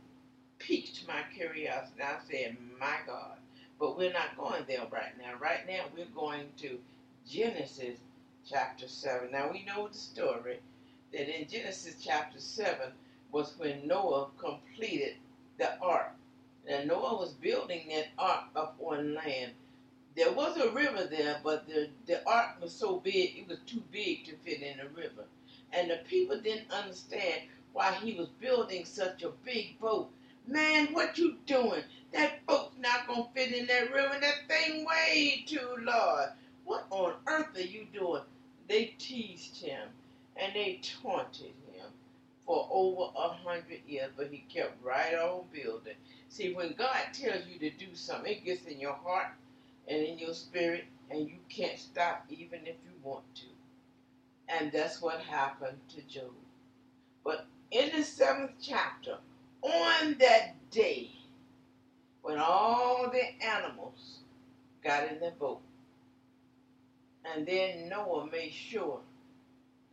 piqued 0.59 1.07
my 1.07 1.21
curiosity. 1.35 2.01
I 2.01 2.17
said, 2.29 2.57
My 2.79 2.97
God. 3.07 3.37
But 3.79 3.97
we're 3.97 4.13
not 4.13 4.37
going 4.37 4.63
there 4.67 4.85
right 4.91 5.17
now. 5.17 5.33
Right 5.39 5.65
now, 5.67 5.85
we're 5.95 6.05
going 6.13 6.47
to 6.57 6.77
Genesis 7.27 7.97
chapter 8.47 8.87
7. 8.87 9.31
Now, 9.31 9.49
we 9.51 9.65
know 9.65 9.87
the 9.87 9.97
story, 9.97 10.59
that 11.13 11.41
in 11.41 11.47
Genesis 11.47 11.95
chapter 12.03 12.39
7 12.39 12.91
was 13.31 13.53
when 13.57 13.87
Noah 13.87 14.27
completed 14.37 15.15
the 15.57 15.79
ark. 15.79 16.13
And 16.67 16.87
Noah 16.87 17.17
was 17.17 17.33
building 17.33 17.89
that 17.89 18.07
ark 18.19 18.45
up 18.55 18.75
on 18.79 19.15
land. 19.15 19.53
There 20.15 20.31
was 20.33 20.57
a 20.57 20.71
river 20.71 21.05
there, 21.05 21.39
but 21.43 21.67
the, 21.67 21.89
the 22.05 22.27
ark 22.27 22.61
was 22.61 22.73
so 22.73 22.99
big, 22.99 23.37
it 23.37 23.47
was 23.47 23.59
too 23.65 23.83
big 23.91 24.25
to 24.25 24.35
fit 24.43 24.61
in 24.61 24.77
the 24.77 24.89
river. 24.89 25.25
And 25.71 25.89
the 25.89 25.99
people 26.07 26.39
didn't 26.39 26.71
understand 26.71 27.43
why 27.71 27.93
he 27.93 28.13
was 28.15 28.27
building 28.27 28.83
such 28.83 29.23
a 29.23 29.29
big 29.45 29.79
boat. 29.79 30.09
Man, 30.47 30.87
what 30.93 31.17
you 31.17 31.37
doing? 31.45 31.83
That 32.11 32.45
boat's 32.45 32.75
not 32.77 33.07
gonna 33.07 33.27
fit 33.33 33.53
in 33.53 33.67
that 33.67 33.93
river. 33.93 34.17
That 34.19 34.47
thing 34.49 34.85
way 34.85 35.45
too 35.47 35.77
large. 35.81 36.31
What 36.65 36.87
on 36.89 37.13
earth 37.27 37.55
are 37.55 37.61
you 37.61 37.87
doing? 37.93 38.23
They 38.67 38.95
teased 38.97 39.63
him 39.63 39.89
and 40.35 40.53
they 40.53 40.81
taunted 41.01 41.53
him 41.73 41.87
for 42.45 42.67
over 42.69 43.11
a 43.15 43.29
hundred 43.29 43.81
years, 43.87 44.11
but 44.17 44.27
he 44.29 44.43
kept 44.53 44.83
right 44.83 45.13
on 45.15 45.45
building. 45.53 45.95
See, 46.27 46.53
when 46.53 46.73
God 46.73 47.13
tells 47.13 47.47
you 47.47 47.59
to 47.59 47.69
do 47.69 47.93
something, 47.93 48.31
it 48.31 48.43
gets 48.45 48.65
in 48.65 48.79
your 48.79 48.93
heart 48.93 49.27
and 49.87 50.01
in 50.03 50.17
your 50.17 50.33
spirit, 50.33 50.85
and 51.09 51.27
you 51.27 51.37
can't 51.49 51.77
stop 51.77 52.25
even 52.29 52.61
if 52.65 52.75
you 52.85 52.91
want 53.03 53.23
to. 53.35 53.45
And 54.47 54.71
that's 54.71 55.01
what 55.01 55.19
happened 55.21 55.77
to 55.95 56.01
Job. 56.03 56.33
But 57.23 57.45
in 57.71 57.91
the 57.95 58.03
seventh 58.03 58.51
chapter, 58.61 59.17
on 59.61 60.15
that 60.19 60.55
day, 60.71 61.11
when 62.21 62.37
all 62.37 63.09
the 63.11 63.45
animals 63.45 64.19
got 64.83 65.11
in 65.11 65.19
the 65.19 65.31
boat, 65.39 65.61
and 67.23 67.45
then 67.45 67.89
Noah 67.89 68.27
made 68.31 68.51
sure 68.51 68.99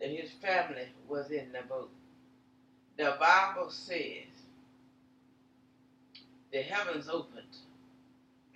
that 0.01 0.11
his 0.11 0.31
family 0.33 0.89
was 1.09 1.31
in 1.31 1.53
the 1.53 1.67
boat. 1.69 1.91
The 2.97 3.17
Bible 3.21 3.71
says 3.71 4.27
the 6.53 6.63
heavens 6.63 7.09
opened. 7.09 7.45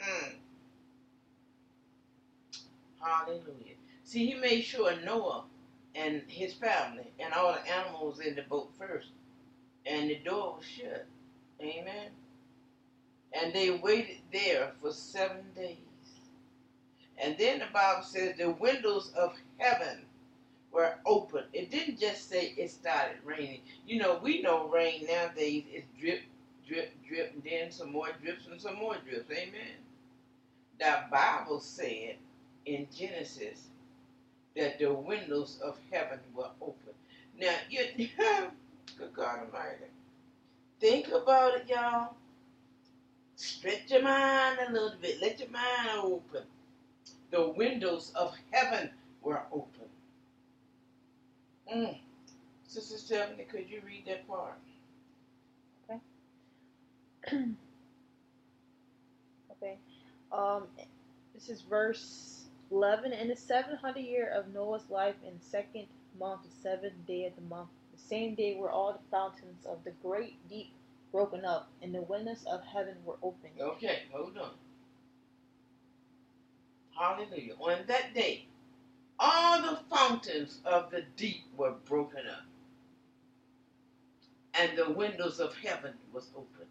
Mm. 0.00 0.32
Hallelujah. 3.02 3.75
See, 4.04 4.26
he 4.26 4.35
made 4.35 4.62
sure 4.62 4.94
Noah 5.04 5.44
and 5.94 6.23
his 6.28 6.54
family 6.54 7.12
and 7.18 7.35
all 7.35 7.52
the 7.52 7.71
animals 7.71 8.21
in 8.21 8.35
the 8.35 8.42
boat 8.42 8.71
first. 8.78 9.09
And 9.87 10.09
the 10.09 10.16
door 10.16 10.56
was 10.59 10.66
shut. 10.66 11.06
Amen. 11.61 12.11
And 13.32 13.52
they 13.52 13.71
waited 13.71 14.18
there 14.32 14.73
for 14.80 14.92
seven 14.92 15.44
days. 15.56 15.76
And 17.18 17.37
then 17.38 17.61
the 17.61 17.66
Bible 17.73 18.02
says 18.02 18.37
the 18.37 18.50
windows 18.50 19.12
of 19.16 19.35
heaven 19.59 20.02
were 20.73 20.94
open. 21.06 21.44
It 21.52 21.71
didn't 21.71 22.00
just 22.00 22.28
say 22.28 22.54
it 22.56 22.71
started 22.71 23.18
raining. 23.25 23.61
You 23.87 24.00
know, 24.00 24.21
we 24.23 24.42
know 24.42 24.68
rain 24.68 25.06
nowadays 25.09 25.64
is 25.73 25.85
drip, 26.00 26.23
drip, 26.66 26.92
drip, 27.09 27.32
and 27.35 27.42
then 27.44 27.71
some 27.71 27.92
more 27.92 28.09
drips 28.23 28.47
and 28.50 28.61
some 28.61 28.76
more 28.76 28.97
drips. 29.09 29.30
Amen. 29.30 29.76
The 30.78 31.04
Bible 31.11 31.61
said 31.61 32.16
in 32.66 32.87
Genesis 32.95 33.69
that 34.57 34.78
the 34.78 34.92
windows 34.92 35.59
of 35.64 35.78
heaven 35.90 36.19
were 36.35 36.50
open. 36.61 36.95
Now, 37.40 37.57
you, 37.69 37.85
good 38.99 39.12
God 39.14 39.40
Almighty, 39.40 39.85
think 40.81 41.09
about 41.09 41.54
it, 41.54 41.69
y'all. 41.69 42.14
Stretch 43.37 43.90
your 43.90 44.02
mind 44.02 44.59
a 44.69 44.73
little 44.73 44.92
bit. 45.00 45.21
Let 45.21 45.40
your 45.40 45.50
mind 45.50 46.00
open. 46.02 46.42
The 47.31 47.49
windows 47.49 48.12
of 48.14 48.37
heaven 48.50 48.90
were 49.23 49.42
open. 49.50 49.88
Mm. 51.75 51.99
Sister 52.69 52.99
Stephenie, 52.99 53.45
could 53.45 53.69
you 53.69 53.81
read 53.87 54.04
that 54.07 54.28
part? 54.28 54.59
Okay. 57.26 57.45
Um, 60.33 60.64
this 61.35 61.51
is 61.51 61.61
verse 61.61 62.41
11. 62.72 63.12
In 63.12 63.28
the 63.28 63.37
700 63.37 64.00
year 64.00 64.30
of 64.30 64.52
Noah's 64.52 64.88
life, 64.88 65.16
in 65.26 65.35
the 65.38 65.44
second 65.44 65.87
month, 66.18 66.42
the 66.44 66.62
seventh 66.62 67.06
day 67.06 67.26
of 67.26 67.37
the 67.37 67.42
month, 67.42 67.68
the 67.94 68.00
same 68.00 68.35
day 68.35 68.56
were 68.56 68.70
all 68.70 68.92
the 68.92 69.11
fountains 69.11 69.66
of 69.66 69.85
the 69.85 69.92
great 70.02 70.37
deep 70.48 70.72
broken 71.12 71.44
up, 71.44 71.70
and 71.82 71.94
the 71.94 72.00
windows 72.02 72.44
of 72.50 72.62
heaven 72.64 72.94
were 73.04 73.18
opened. 73.22 73.52
Okay, 73.61 74.00
hold 74.11 74.38
on. 74.38 74.52
Hallelujah. 76.98 77.54
On 77.61 77.78
that 77.87 78.14
day, 78.14 78.46
all 79.18 79.61
the 79.61 79.78
fountains 79.94 80.61
of 80.64 80.90
the 80.90 81.04
deep 81.16 81.44
were 81.56 81.74
broken 81.85 82.22
up, 82.26 82.44
and 84.58 84.78
the 84.78 84.90
windows 84.90 85.40
of 85.40 85.54
heaven 85.56 85.92
was 86.12 86.30
opened. 86.35 86.70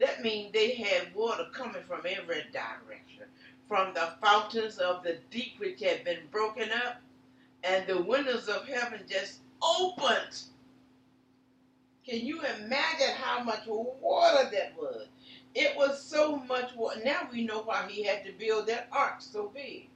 That 0.00 0.22
means 0.22 0.52
they 0.52 0.74
had 0.74 1.14
water 1.14 1.46
coming 1.52 1.82
from 1.86 2.00
every 2.06 2.44
direction, 2.52 3.26
from 3.68 3.92
the 3.94 4.14
fountains 4.22 4.78
of 4.78 5.02
the 5.02 5.18
deep 5.30 5.54
which 5.58 5.80
had 5.80 6.02
been 6.04 6.26
broken 6.30 6.70
up, 6.72 7.00
and 7.62 7.86
the 7.86 8.02
windows 8.02 8.48
of 8.48 8.66
heaven 8.66 9.02
just 9.08 9.40
opened. 9.62 10.42
Can 12.06 12.24
you 12.24 12.40
imagine 12.40 13.14
how 13.16 13.44
much 13.44 13.66
water 13.66 14.48
that 14.50 14.72
was? 14.78 15.08
It 15.54 15.76
was 15.76 16.02
so 16.02 16.36
much 16.36 16.74
water. 16.74 17.00
Now 17.04 17.28
we 17.30 17.44
know 17.44 17.62
why 17.62 17.86
he 17.88 18.02
had 18.02 18.24
to 18.24 18.32
build 18.32 18.66
that 18.68 18.88
ark 18.90 19.16
so 19.20 19.48
big. 19.54 19.88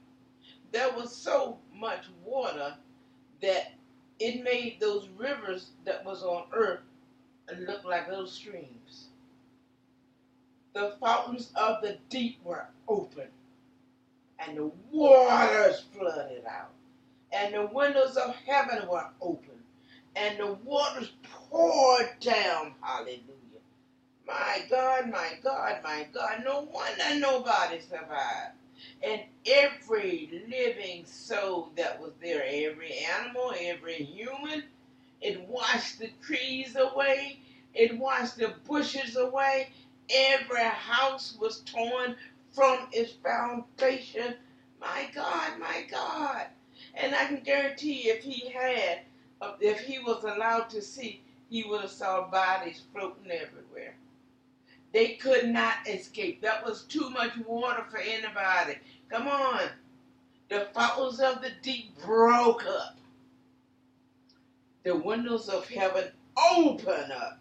There 0.71 0.91
was 0.91 1.15
so 1.15 1.57
much 1.73 2.05
water 2.23 2.75
that 3.41 3.73
it 4.19 4.43
made 4.43 4.79
those 4.79 5.07
rivers 5.17 5.71
that 5.85 6.05
was 6.05 6.23
on 6.23 6.43
earth 6.53 6.81
look 7.59 7.83
like 7.83 8.07
little 8.07 8.27
streams. 8.27 9.07
The 10.73 10.95
fountains 10.99 11.51
of 11.55 11.81
the 11.81 11.97
deep 12.09 12.39
were 12.43 12.67
open, 12.87 13.27
and 14.39 14.57
the 14.57 14.71
waters 14.91 15.85
flooded 15.93 16.45
out, 16.45 16.71
and 17.31 17.53
the 17.53 17.67
windows 17.67 18.17
of 18.17 18.35
heaven 18.47 18.87
were 18.87 19.07
open, 19.21 19.63
and 20.15 20.39
the 20.39 20.53
waters 20.63 21.11
poured 21.49 22.09
down. 22.19 22.73
Hallelujah. 22.81 23.19
My 24.25 24.65
God, 24.69 25.09
my 25.11 25.33
God, 25.43 25.79
my 25.83 26.07
God. 26.13 26.43
No 26.45 26.61
wonder 26.73 27.19
nobody 27.19 27.79
survived. 27.79 28.53
And 29.01 29.21
every 29.45 30.45
living 30.49 31.05
soul 31.05 31.71
that 31.77 32.01
was 32.01 32.11
there, 32.21 32.43
every 32.45 32.93
animal, 33.21 33.53
every 33.59 33.95
human, 33.95 34.63
it 35.21 35.41
washed 35.47 35.99
the 35.99 36.09
trees 36.21 36.75
away, 36.75 37.39
it 37.73 37.97
washed 37.97 38.37
the 38.37 38.53
bushes 38.67 39.15
away. 39.15 39.69
Every 40.13 40.63
house 40.63 41.37
was 41.39 41.61
torn 41.61 42.15
from 42.53 42.87
its 42.91 43.13
foundation. 43.13 44.35
My 44.79 45.09
God, 45.13 45.59
my 45.59 45.85
God. 45.89 46.47
And 46.93 47.15
I 47.15 47.25
can 47.25 47.41
guarantee 47.43 48.09
if 48.09 48.23
he 48.23 48.49
had, 48.49 49.01
if 49.59 49.81
he 49.81 49.99
was 49.99 50.23
allowed 50.23 50.69
to 50.69 50.81
see, 50.81 51.21
he 51.49 51.63
would 51.63 51.81
have 51.81 51.91
saw 51.91 52.29
bodies 52.29 52.81
floating 52.93 53.31
everywhere. 53.31 53.95
They 54.93 55.15
could 55.15 55.49
not 55.49 55.87
escape. 55.87 56.41
That 56.41 56.63
was 56.65 56.83
too 56.83 57.09
much 57.09 57.35
water 57.47 57.83
for 57.89 57.97
anybody. 57.97 58.77
Come 59.09 59.27
on. 59.27 59.61
The 60.49 60.67
fountains 60.73 61.19
of 61.19 61.41
the 61.41 61.51
deep 61.63 61.99
broke 62.03 62.65
up. 62.65 62.97
The 64.83 64.95
windows 64.95 65.49
of 65.49 65.67
heaven 65.67 66.11
open 66.55 67.11
up. 67.11 67.39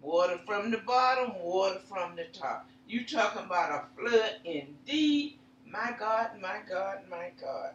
Water 0.00 0.38
from 0.46 0.70
the 0.70 0.78
bottom, 0.78 1.32
water 1.42 1.80
from 1.88 2.14
the 2.14 2.26
top. 2.32 2.68
You 2.86 3.04
talking 3.04 3.44
about 3.44 3.70
a 3.70 4.00
flood 4.00 4.36
indeed. 4.44 5.38
My 5.66 5.94
God, 5.98 6.30
my 6.40 6.58
God, 6.68 6.98
my 7.10 7.30
God. 7.40 7.72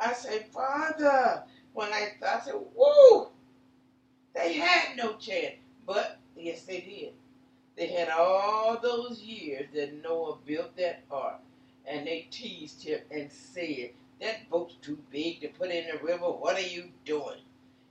I 0.00 0.12
say, 0.12 0.46
Father, 0.52 1.44
when 1.74 1.92
I, 1.92 2.12
I 2.26 2.40
said, 2.40 2.54
whoa, 2.74 3.30
they 4.34 4.54
had 4.54 4.96
no 4.96 5.14
chance. 5.16 5.56
But, 5.86 6.18
yes, 6.36 6.62
they 6.62 6.80
did. 6.80 7.12
They 7.76 7.86
had 7.88 8.10
all 8.10 8.78
those 8.80 9.20
years 9.22 9.68
that 9.74 10.02
Noah 10.02 10.38
built 10.44 10.76
that 10.76 11.04
ark, 11.10 11.40
and 11.86 12.06
they 12.06 12.28
teased 12.30 12.82
him 12.82 13.00
and 13.10 13.30
said, 13.32 13.90
That 14.20 14.48
boat's 14.50 14.74
too 14.82 14.98
big 15.10 15.40
to 15.40 15.48
put 15.48 15.70
in 15.70 15.86
the 15.88 16.04
river. 16.04 16.26
What 16.26 16.56
are 16.56 16.60
you 16.68 16.90
doing? 17.04 17.40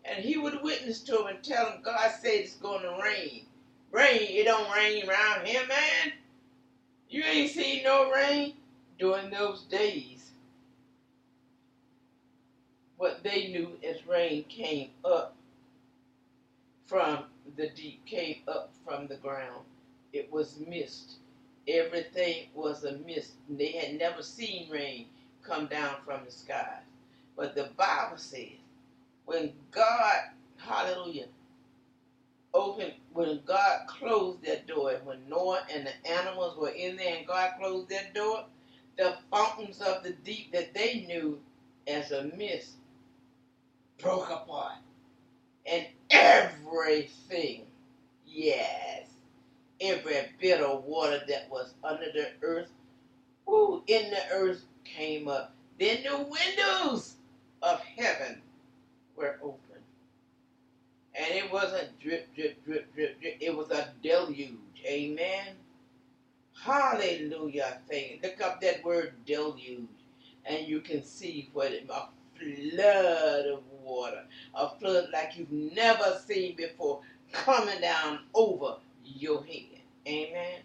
And 0.06 0.24
he 0.24 0.38
would 0.38 0.62
witness 0.64 1.02
to 1.02 1.20
him 1.22 1.28
and 1.28 1.44
tell 1.44 1.72
him, 1.72 1.82
God 1.84 2.12
said 2.22 2.32
it's 2.34 2.56
going 2.56 2.84
to 2.84 3.00
rain. 3.04 3.46
Rain, 3.92 4.28
it 4.30 4.46
don't 4.46 4.72
rain 4.72 5.08
around 5.10 5.46
here, 5.46 5.66
man. 5.68 6.14
You 7.12 7.24
ain't 7.26 7.52
seen 7.52 7.84
no 7.84 8.10
rain 8.10 8.54
during 8.98 9.30
those 9.32 9.64
days. 9.64 10.32
What 12.96 13.22
they 13.22 13.50
knew 13.50 13.78
as 13.88 14.08
rain 14.08 14.46
came 14.46 14.92
up 15.04 15.36
from 16.86 17.26
the 17.58 17.70
deep, 17.70 18.06
came 18.06 18.38
up 18.48 18.72
from 18.86 19.08
the 19.08 19.16
ground. 19.18 19.66
It 20.14 20.32
was 20.32 20.58
mist. 20.66 21.16
Everything 21.68 22.48
was 22.54 22.86
a 22.86 22.94
mist. 23.00 23.34
They 23.50 23.74
had 23.74 24.00
never 24.00 24.24
seen 24.24 24.70
rain 24.70 25.08
come 25.44 25.68
down 25.68 25.96
from 26.06 26.22
the 26.24 26.32
sky. 26.32 26.80
But 27.36 27.56
the 27.56 27.72
Bible 27.76 28.18
says, 28.18 28.58
when 29.26 29.52
God, 29.72 30.22
hallelujah, 30.58 31.28
opened, 32.54 32.94
when 33.14 33.42
God 33.46 33.88
closed 33.88 34.44
that 34.46 34.68
door, 34.68 34.92
and 34.92 35.06
when 35.06 35.28
Noah 35.30 35.64
and 35.74 35.86
the 35.86 36.10
animals 36.10 36.58
were 36.58 36.70
in 36.70 36.96
there 36.96 37.18
and 37.18 37.28
God 37.28 37.52
closed 37.60 37.90
that 37.90 38.14
door, 38.14 38.46
the 38.98 39.16
fountains 39.32 39.82
of 39.82 40.04
the 40.04 40.14
deep 40.24 40.52
that 40.54 40.74
they 40.74 41.06
knew 41.08 41.40
as 41.88 42.12
a 42.12 42.32
mist 42.38 42.74
broke 44.00 44.30
apart. 44.30 44.78
And 45.66 45.86
everything, 46.10 47.66
yes, 48.26 49.08
every 49.80 50.16
bit 50.40 50.62
of 50.62 50.86
water 50.86 51.22
that 51.28 51.50
was 51.50 51.74
under 51.84 52.12
the 52.14 52.30
earth, 52.42 52.72
woo, 53.46 53.84
in 53.88 54.10
the 54.10 54.24
earth 54.34 54.64
came 54.84 55.28
up. 55.28 55.54
Then 55.80 56.04
the 56.04 56.18
windows 56.18 57.16
of 57.62 57.80
heaven 57.82 58.42
were 59.16 59.40
open. 59.42 59.61
And 61.22 61.36
it 61.36 61.52
wasn't 61.52 62.00
drip, 62.00 62.34
drip, 62.36 62.66
drip, 62.66 62.96
drip, 62.96 63.22
drip. 63.22 63.38
It 63.40 63.56
was 63.56 63.70
a 63.70 63.94
deluge. 64.02 64.58
Amen. 64.88 65.56
Hallelujah. 66.60 67.80
Thing. 67.88 68.20
Look 68.24 68.42
up 68.42 68.60
that 68.62 68.84
word 68.84 69.14
deluge. 69.28 69.88
And 70.46 70.68
you 70.68 70.82
can 70.82 71.04
see 71.04 71.52
what 71.54 71.72
it, 71.72 71.88
a 71.92 72.08
flood 72.40 73.46
of 73.46 73.62
water. 73.84 74.24
A 74.56 74.70
flood 74.80 75.10
like 75.14 75.38
you've 75.38 75.52
never 75.52 76.20
seen 76.26 76.56
before 76.56 77.02
coming 77.32 77.82
down 77.82 78.22
over 78.34 78.78
your 79.06 79.44
head. 79.44 79.84
Amen. 80.08 80.62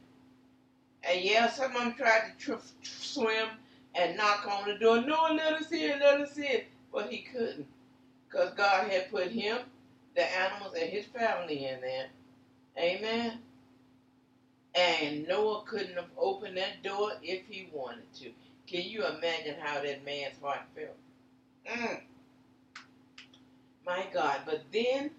And 1.04 1.20
yeah, 1.22 1.50
some 1.50 1.76
of 1.76 1.82
them 1.82 1.94
tried 1.94 2.32
to 2.38 2.46
tr- 2.46 2.66
swim 2.82 3.48
and 3.94 4.16
knock 4.16 4.48
on 4.50 4.68
the 4.68 4.78
door. 4.78 5.02
No, 5.02 5.28
let 5.34 5.52
us 5.52 5.70
in, 5.70 6.00
let 6.00 6.22
us 6.22 6.38
in. 6.38 6.62
But 6.90 7.10
he 7.10 7.26
couldn't. 7.30 7.66
Because 8.28 8.54
God 8.54 8.90
had 8.90 9.10
put 9.10 9.28
him 9.30 9.58
the 10.16 10.24
animals 10.24 10.74
and 10.80 10.90
his 10.90 11.04
family 11.06 11.66
in 11.66 11.80
there. 11.80 12.06
Amen. 12.78 13.38
And 14.74 15.28
Noah 15.28 15.62
couldn't 15.66 15.94
have 15.94 16.10
opened 16.18 16.56
that 16.56 16.82
door 16.82 17.12
if 17.22 17.46
he 17.48 17.68
wanted 17.72 18.12
to. 18.20 18.30
Can 18.66 18.82
you 18.82 19.06
imagine 19.06 19.56
how 19.60 19.80
that 19.80 20.04
man's 20.04 20.38
heart 20.42 20.62
felt? 20.74 20.96
Mm. 21.78 22.00
My 23.86 24.06
God. 24.12 24.40
But 24.44 24.62
then, 24.72 25.10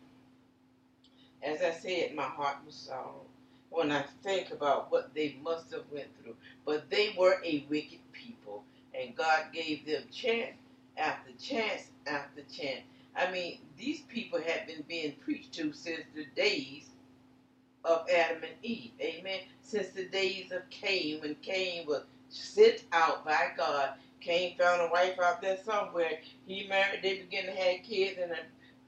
as 1.42 1.62
I 1.62 1.72
said, 1.72 2.16
my 2.16 2.24
heart 2.24 2.58
was 2.66 2.76
sorrow 2.76 3.22
when 3.70 3.92
I 3.92 4.04
think 4.24 4.52
about 4.52 4.92
what 4.92 5.14
they 5.16 5.38
must 5.44 5.72
have 5.72 5.86
went 5.92 6.08
through. 6.22 6.36
But 6.66 6.90
they 6.90 7.16
were 7.18 7.42
a 7.44 7.66
wicked 7.70 8.00
people, 8.12 8.64
and 8.94 9.16
God 9.16 9.46
gave 9.54 9.86
them 9.86 10.04
chance 10.12 10.56
after 10.98 11.32
chance 11.40 11.88
after 12.06 12.42
chance. 12.52 12.82
I 13.18 13.32
mean, 13.32 13.60
these 13.78 14.02
people 14.02 14.40
have 14.40 14.68
been 14.68 14.84
being 14.88 15.14
preached 15.24 15.54
to 15.56 15.74
since 15.74 16.04
the 16.16 16.26
days 16.36 16.86
of 17.84 18.08
Adam 18.10 18.44
and 18.44 18.54
Eve. 18.64 18.92
Amen. 19.02 19.40
Since 19.62 19.90
the 19.90 20.06
days 20.06 20.52
of 20.52 20.70
Cain, 20.70 21.22
when 21.22 21.36
Cain 21.42 21.88
was 21.88 22.04
sent 22.30 22.84
out 22.92 23.26
by 23.26 23.52
God. 23.56 23.92
Cain 24.20 24.58
found 24.58 24.82
a 24.82 24.92
wife 24.92 25.20
out 25.20 25.42
there 25.42 25.58
somewhere. 25.64 26.20
He 26.46 26.68
married, 26.68 27.02
they 27.02 27.20
began 27.20 27.46
to 27.46 27.52
have 27.52 27.84
kids, 27.84 28.20
and 28.22 28.32
the 28.32 28.38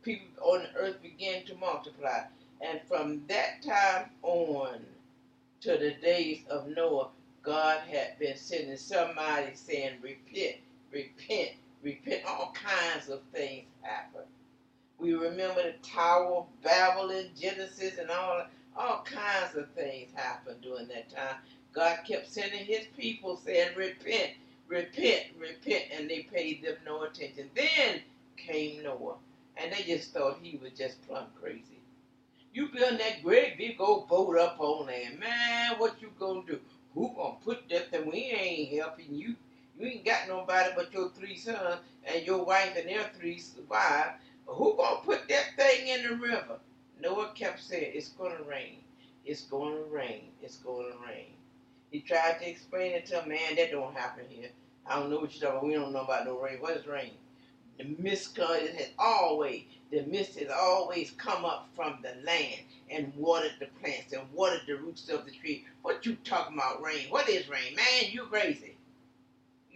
people 0.01 0.27
on 0.41 0.63
the 0.63 0.79
earth 0.79 1.01
began 1.01 1.45
to 1.45 1.55
multiply. 1.55 2.23
And 2.61 2.81
from 2.87 3.21
that 3.27 3.61
time 3.61 4.09
on 4.21 4.79
to 5.61 5.77
the 5.77 5.91
days 6.01 6.41
of 6.49 6.67
Noah, 6.75 7.09
God 7.41 7.81
had 7.89 8.19
been 8.19 8.35
sending 8.35 8.77
somebody 8.77 9.51
saying, 9.53 9.93
repent, 10.01 10.57
repent, 10.91 11.51
repent. 11.83 12.23
All 12.27 12.53
kinds 12.53 13.09
of 13.09 13.21
things 13.33 13.65
happen. 13.81 14.21
We 14.99 15.13
remember 15.13 15.63
the 15.63 15.75
Tower 15.87 16.37
of 16.37 16.63
Babel 16.63 17.09
in 17.11 17.29
Genesis 17.39 17.97
and 17.99 18.09
all 18.09 18.43
all 18.75 19.03
kinds 19.05 19.55
of 19.55 19.69
things 19.71 20.09
happened 20.15 20.61
during 20.61 20.87
that 20.89 21.09
time. 21.09 21.35
God 21.73 21.99
kept 22.07 22.27
sending 22.31 22.65
his 22.65 22.85
people 22.97 23.37
saying, 23.37 23.75
repent, 23.77 24.31
repent, 24.67 25.25
repent, 25.39 25.83
and 25.95 26.09
they 26.09 26.23
paid 26.33 26.63
them 26.63 26.75
no 26.85 27.03
attention. 27.03 27.49
Then 27.55 28.01
came 28.37 28.83
Noah, 28.83 29.17
and 29.57 29.71
they 29.71 29.83
just 29.83 30.11
thought 30.13 30.39
he 30.41 30.57
was 30.57 30.71
just 30.73 31.01
plumb 31.07 31.27
crazy. 31.39 31.81
You 32.53 32.69
build 32.69 32.99
that 32.99 33.23
great 33.23 33.57
big 33.57 33.77
old 33.79 34.07
boat 34.09 34.37
up 34.37 34.59
on 34.59 34.87
there, 34.87 35.11
man, 35.19 35.75
what 35.77 36.01
you 36.01 36.11
gonna 36.19 36.43
do? 36.47 36.59
Who 36.95 37.13
gonna 37.15 37.35
put 37.43 37.69
that 37.69 37.91
thing? 37.91 38.09
We 38.11 38.19
ain't 38.25 38.79
helping 38.81 39.15
you. 39.15 39.35
You 39.79 39.87
ain't 39.87 40.05
got 40.05 40.27
nobody 40.27 40.71
but 40.75 40.93
your 40.93 41.09
three 41.11 41.37
sons 41.37 41.79
and 42.05 42.25
your 42.27 42.45
wife 42.45 42.75
and 42.77 42.89
their 42.89 43.09
three 43.19 43.41
wives. 43.69 44.11
Who 44.47 44.75
gonna 44.77 45.01
put 45.05 45.29
that 45.29 45.51
thing 45.57 45.87
in 45.89 46.03
the 46.03 46.15
river? 46.17 46.59
Noah 47.01 47.31
kept 47.35 47.61
saying, 47.61 47.93
It's 47.95 48.09
gonna 48.09 48.43
rain. 48.47 48.79
It's 49.25 49.43
gonna 49.43 49.81
rain. 49.91 50.31
It's 50.43 50.57
gonna 50.57 50.95
rain. 51.07 51.33
He 51.91 52.01
tried 52.01 52.39
to 52.41 52.49
explain 52.49 52.93
it 52.93 53.07
to 53.07 53.21
him, 53.21 53.29
man, 53.29 53.55
that 53.57 53.71
don't 53.71 53.95
happen 53.95 54.25
here. 54.29 54.49
I 54.85 54.99
don't 54.99 55.09
know 55.11 55.19
what 55.19 55.33
you're 55.33 55.49
talking 55.49 55.57
about. 55.59 55.67
We 55.67 55.75
don't 55.75 55.93
know 55.93 56.03
about 56.03 56.25
no 56.25 56.39
rain. 56.39 56.57
What 56.59 56.77
is 56.77 56.87
rain? 56.87 57.13
The 57.79 57.85
mist 57.99 58.37
has 58.37 58.89
always, 58.99 59.63
the 59.91 60.03
mist 60.03 60.39
has 60.39 60.49
always 60.51 61.11
come 61.11 61.45
up 61.45 61.69
from 61.75 61.99
the 62.03 62.13
land 62.25 62.61
and 62.91 63.13
watered 63.15 63.53
the 63.59 63.67
plants 63.81 64.13
and 64.13 64.23
watered 64.33 64.63
the 64.67 64.75
roots 64.77 65.09
of 65.09 65.25
the 65.25 65.31
tree. 65.31 65.65
What 65.83 66.05
you 66.05 66.17
talking 66.25 66.57
about 66.57 66.83
rain? 66.83 67.07
What 67.09 67.29
is 67.29 67.49
rain? 67.49 67.75
Man, 67.75 68.11
you 68.11 68.23
crazy. 68.25 68.75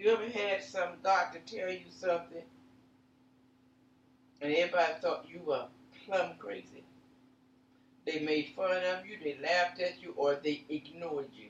You 0.03 0.09
ever 0.09 0.27
had 0.27 0.61
some 0.61 0.97
God 1.01 1.27
to 1.31 1.39
tell 1.55 1.71
you 1.71 1.85
something 1.89 2.43
and 4.41 4.53
everybody 4.53 4.95
thought 5.01 5.25
you 5.29 5.39
were 5.45 5.63
plumb 6.05 6.31
crazy? 6.37 6.83
They 8.05 8.19
made 8.19 8.49
fun 8.53 8.83
of 8.83 9.05
you, 9.05 9.17
they 9.23 9.37
laughed 9.41 9.79
at 9.79 10.03
you, 10.03 10.13
or 10.17 10.35
they 10.35 10.65
ignored 10.67 11.29
you. 11.33 11.47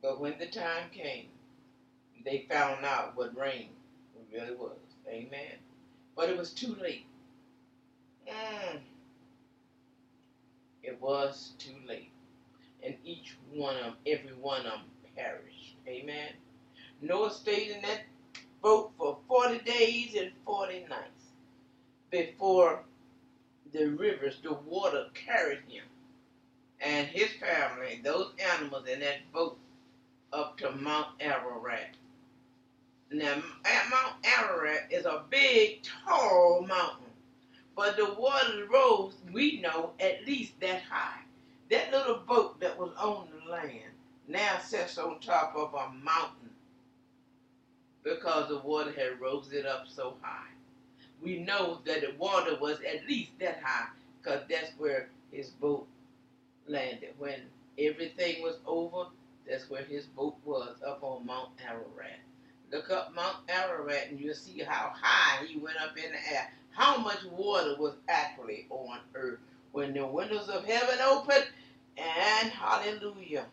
But 0.00 0.20
when 0.20 0.38
the 0.38 0.46
time 0.46 0.84
came, 0.92 1.26
they 2.24 2.46
found 2.48 2.84
out 2.84 3.16
what 3.16 3.36
rain 3.36 3.70
really 4.32 4.54
was. 4.54 4.78
Amen. 5.08 5.58
But 6.14 6.30
it 6.30 6.38
was 6.38 6.52
too 6.52 6.76
late. 6.80 7.06
Mm. 8.28 8.78
It 10.84 11.02
was 11.02 11.54
too 11.58 11.74
late. 11.88 12.12
And 12.84 12.94
each 13.04 13.36
one 13.52 13.74
of 13.78 13.82
them, 13.82 13.96
every 14.06 14.34
one 14.34 14.60
of 14.60 14.74
them 14.74 14.82
perished. 15.16 15.74
Amen. 15.86 16.32
Noah 17.00 17.30
stayed 17.30 17.70
in 17.70 17.82
that 17.82 18.02
boat 18.62 18.92
for 18.98 19.18
40 19.26 19.58
days 19.60 20.14
and 20.14 20.30
40 20.44 20.86
nights 20.88 21.20
before 22.10 22.80
the 23.72 23.86
rivers, 23.86 24.38
the 24.42 24.52
water 24.52 25.06
carried 25.14 25.60
him 25.68 25.84
and 26.80 27.06
his 27.06 27.30
family, 27.34 28.00
those 28.02 28.32
animals 28.56 28.88
in 28.88 29.00
that 29.00 29.30
boat 29.32 29.58
up 30.32 30.56
to 30.58 30.70
Mount 30.72 31.08
Ararat. 31.20 31.94
Now, 33.12 33.36
Mount 33.90 34.14
Ararat 34.24 34.86
is 34.90 35.04
a 35.04 35.22
big, 35.30 35.82
tall 35.82 36.64
mountain, 36.66 37.06
but 37.76 37.96
the 37.96 38.14
water 38.14 38.66
rose, 38.72 39.14
we 39.32 39.60
know, 39.60 39.92
at 40.00 40.26
least 40.26 40.58
that 40.60 40.82
high. 40.82 41.20
That 41.70 41.92
little 41.92 42.18
boat 42.26 42.60
that 42.60 42.78
was 42.78 42.90
on 42.98 43.28
the 43.30 43.50
land 43.50 43.89
now 44.30 44.58
sits 44.64 44.96
on 44.98 45.18
top 45.20 45.54
of 45.56 45.74
a 45.74 45.92
mountain 46.04 46.50
because 48.02 48.48
the 48.48 48.58
water 48.58 48.92
had 48.92 49.20
rose 49.20 49.52
it 49.52 49.66
up 49.66 49.86
so 49.88 50.14
high. 50.20 50.46
We 51.22 51.38
know 51.40 51.80
that 51.84 52.00
the 52.00 52.14
water 52.18 52.56
was 52.60 52.78
at 52.80 53.06
least 53.06 53.32
that 53.40 53.60
high 53.62 53.88
because 54.22 54.42
that's 54.48 54.70
where 54.78 55.08
his 55.32 55.48
boat 55.48 55.86
landed. 56.66 57.10
When 57.18 57.40
everything 57.78 58.42
was 58.42 58.56
over, 58.66 59.10
that's 59.48 59.68
where 59.68 59.82
his 59.82 60.06
boat 60.06 60.36
was, 60.44 60.76
up 60.86 61.00
on 61.02 61.26
Mount 61.26 61.50
Ararat. 61.66 62.20
Look 62.72 62.90
up 62.90 63.14
Mount 63.14 63.36
Ararat 63.48 64.10
and 64.10 64.20
you'll 64.20 64.34
see 64.34 64.60
how 64.60 64.92
high 64.94 65.44
he 65.44 65.58
went 65.58 65.76
up 65.80 65.96
in 65.96 66.10
the 66.12 66.34
air. 66.34 66.50
How 66.70 66.96
much 66.98 67.24
water 67.24 67.74
was 67.78 67.94
actually 68.08 68.66
on 68.70 68.98
earth 69.14 69.40
when 69.72 69.92
the 69.92 70.06
windows 70.06 70.48
of 70.48 70.64
heaven 70.64 70.98
opened 71.00 71.46
and 71.98 72.50
hallelujah. 72.50 73.46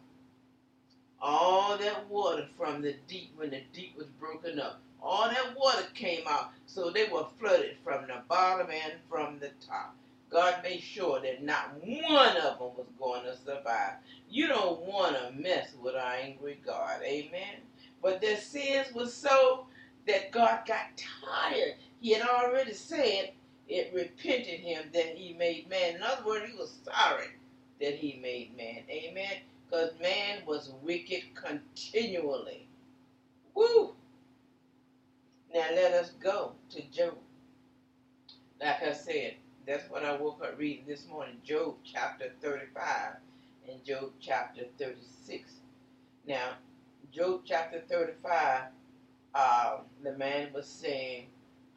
All 1.21 1.77
that 1.77 2.07
water 2.09 2.47
from 2.57 2.81
the 2.81 2.95
deep, 3.07 3.31
when 3.35 3.49
the 3.49 3.61
deep 3.73 3.97
was 3.97 4.07
broken 4.19 4.59
up, 4.59 4.79
all 5.01 5.29
that 5.29 5.55
water 5.57 5.87
came 5.93 6.27
out. 6.27 6.51
So 6.65 6.89
they 6.89 7.07
were 7.09 7.25
flooded 7.39 7.77
from 7.83 8.07
the 8.07 8.21
bottom 8.27 8.67
and 8.71 8.93
from 9.09 9.39
the 9.39 9.51
top. 9.65 9.95
God 10.29 10.61
made 10.63 10.81
sure 10.81 11.21
that 11.21 11.43
not 11.43 11.75
one 11.83 12.37
of 12.37 12.59
them 12.59 12.71
was 12.75 12.87
going 12.99 13.23
to 13.23 13.37
survive. 13.37 13.93
You 14.29 14.47
don't 14.47 14.81
want 14.81 15.15
to 15.15 15.31
mess 15.33 15.69
with 15.81 15.95
our 15.95 16.13
angry 16.15 16.59
God. 16.65 17.01
Amen. 17.03 17.61
But 18.01 18.21
their 18.21 18.37
sins 18.37 18.93
were 18.93 19.07
so 19.07 19.67
that 20.05 20.31
God 20.31 20.61
got 20.67 21.01
tired. 21.25 21.75
He 22.01 22.11
had 22.11 22.27
already 22.27 22.73
said 22.73 23.31
it 23.67 23.91
repented 23.93 24.59
him 24.59 24.83
that 24.93 25.15
he 25.15 25.33
made 25.33 25.69
man. 25.69 25.95
In 25.95 26.03
other 26.03 26.25
words, 26.25 26.45
he 26.49 26.57
was 26.57 26.77
sorry 26.83 27.27
that 27.81 27.95
he 27.95 28.19
made 28.21 28.55
man. 28.57 28.83
Amen. 28.89 29.37
Because 29.69 29.91
man 30.01 30.39
was 30.45 30.71
wicked 30.81 31.23
continually. 31.35 32.67
Woo! 33.53 33.95
Now 35.53 35.67
let 35.75 35.93
us 35.93 36.11
go 36.21 36.53
to 36.71 36.81
Job. 36.89 37.15
Like 38.61 38.81
I 38.83 38.93
said, 38.93 39.35
that's 39.65 39.89
what 39.89 40.05
I 40.05 40.15
woke 40.15 40.41
up 40.43 40.57
reading 40.57 40.85
this 40.87 41.07
morning. 41.07 41.35
Job 41.43 41.75
chapter 41.83 42.31
35 42.41 43.15
and 43.69 43.83
Job 43.83 44.11
chapter 44.21 44.63
36. 44.79 45.51
Now, 46.27 46.53
Job 47.11 47.41
chapter 47.45 47.81
35, 47.89 48.63
uh, 49.35 49.77
the 50.03 50.13
man 50.13 50.53
was 50.53 50.67
saying 50.67 51.27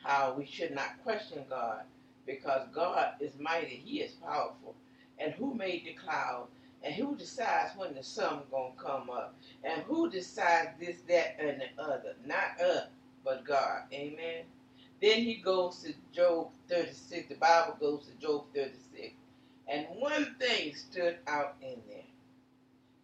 how 0.03 0.35
we 0.39 0.47
should 0.47 0.75
not 0.75 1.03
question 1.03 1.45
God 1.51 1.83
because 2.27 2.69
God 2.73 3.15
is 3.21 3.33
mighty. 3.39 3.83
He 3.85 4.01
is 4.01 4.13
powerful. 4.13 4.75
And 5.19 5.33
who 5.35 5.55
made 5.55 5.85
the 5.85 5.95
cloud? 5.95 6.49
And 6.83 6.95
who 6.95 7.15
decides 7.17 7.77
when 7.77 7.95
the 7.95 8.03
sun 8.03 8.41
gonna 8.51 8.73
come 8.77 9.11
up? 9.11 9.35
And 9.65 9.83
who 9.83 10.11
decides 10.11 10.71
this, 10.79 10.97
that, 11.09 11.37
and 11.39 11.61
the 11.61 11.83
other? 11.83 12.15
Not 12.25 12.61
us, 12.61 12.89
but 13.25 13.45
God. 13.45 13.83
Amen. 13.93 14.45
Then 15.01 15.23
he 15.23 15.37
goes 15.37 15.83
to 15.83 15.93
Job 16.13 16.49
36. 16.69 17.29
The 17.29 17.35
Bible 17.37 17.77
goes 17.81 18.07
to 18.07 18.27
Job 18.27 18.47
36. 18.55 19.15
And 19.69 19.87
one 19.99 20.35
thing 20.39 20.75
stood 20.75 21.19
out 21.27 21.57
in 21.63 21.77
there. 21.89 22.05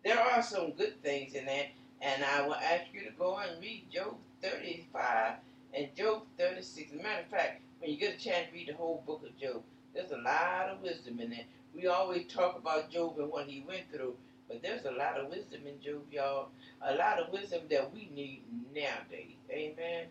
There 0.04 0.20
are 0.20 0.42
some 0.42 0.72
good 0.72 1.02
things 1.02 1.34
in 1.34 1.46
there. 1.46 1.68
And 2.00 2.24
I 2.24 2.46
will 2.46 2.54
ask 2.54 2.84
you 2.92 3.04
to 3.04 3.10
go 3.18 3.36
and 3.36 3.60
read 3.60 3.86
Job 3.90 4.16
35 4.42 5.34
and 5.74 5.94
Job 5.96 6.22
36. 6.38 6.92
As 6.92 7.00
a 7.00 7.02
matter 7.02 7.22
of 7.22 7.28
fact, 7.28 7.62
when 7.78 7.90
you 7.90 7.96
get 7.96 8.14
a 8.14 8.18
chance 8.18 8.48
to 8.48 8.52
read 8.54 8.68
the 8.68 8.74
whole 8.74 9.02
book 9.06 9.22
of 9.24 9.38
Job, 9.38 9.62
there's 9.94 10.12
a 10.12 10.18
lot 10.18 10.68
of 10.68 10.82
wisdom 10.82 11.20
in 11.20 11.30
there. 11.30 11.44
We 11.76 11.88
always 11.88 12.26
talk 12.26 12.58
about 12.58 12.90
Job 12.90 13.18
and 13.18 13.30
what 13.30 13.46
he 13.46 13.64
went 13.68 13.82
through, 13.92 14.16
but 14.48 14.62
there's 14.62 14.86
a 14.86 14.92
lot 14.92 15.18
of 15.18 15.28
wisdom 15.28 15.60
in 15.66 15.80
Job, 15.82 16.04
y'all. 16.10 16.48
A 16.82 16.94
lot 16.94 17.20
of 17.20 17.32
wisdom 17.32 17.62
that 17.70 17.92
we 17.92 18.10
need 18.14 18.42
nowadays. 18.74 19.36
Amen. 19.50 20.06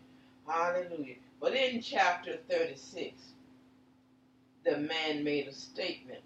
Hallelujah. 0.46 1.16
But 1.40 1.54
in 1.54 1.82
chapter 1.82 2.38
36, 2.48 3.14
the 4.64 4.78
man 4.78 5.24
made 5.24 5.48
a 5.48 5.52
statement. 5.52 6.20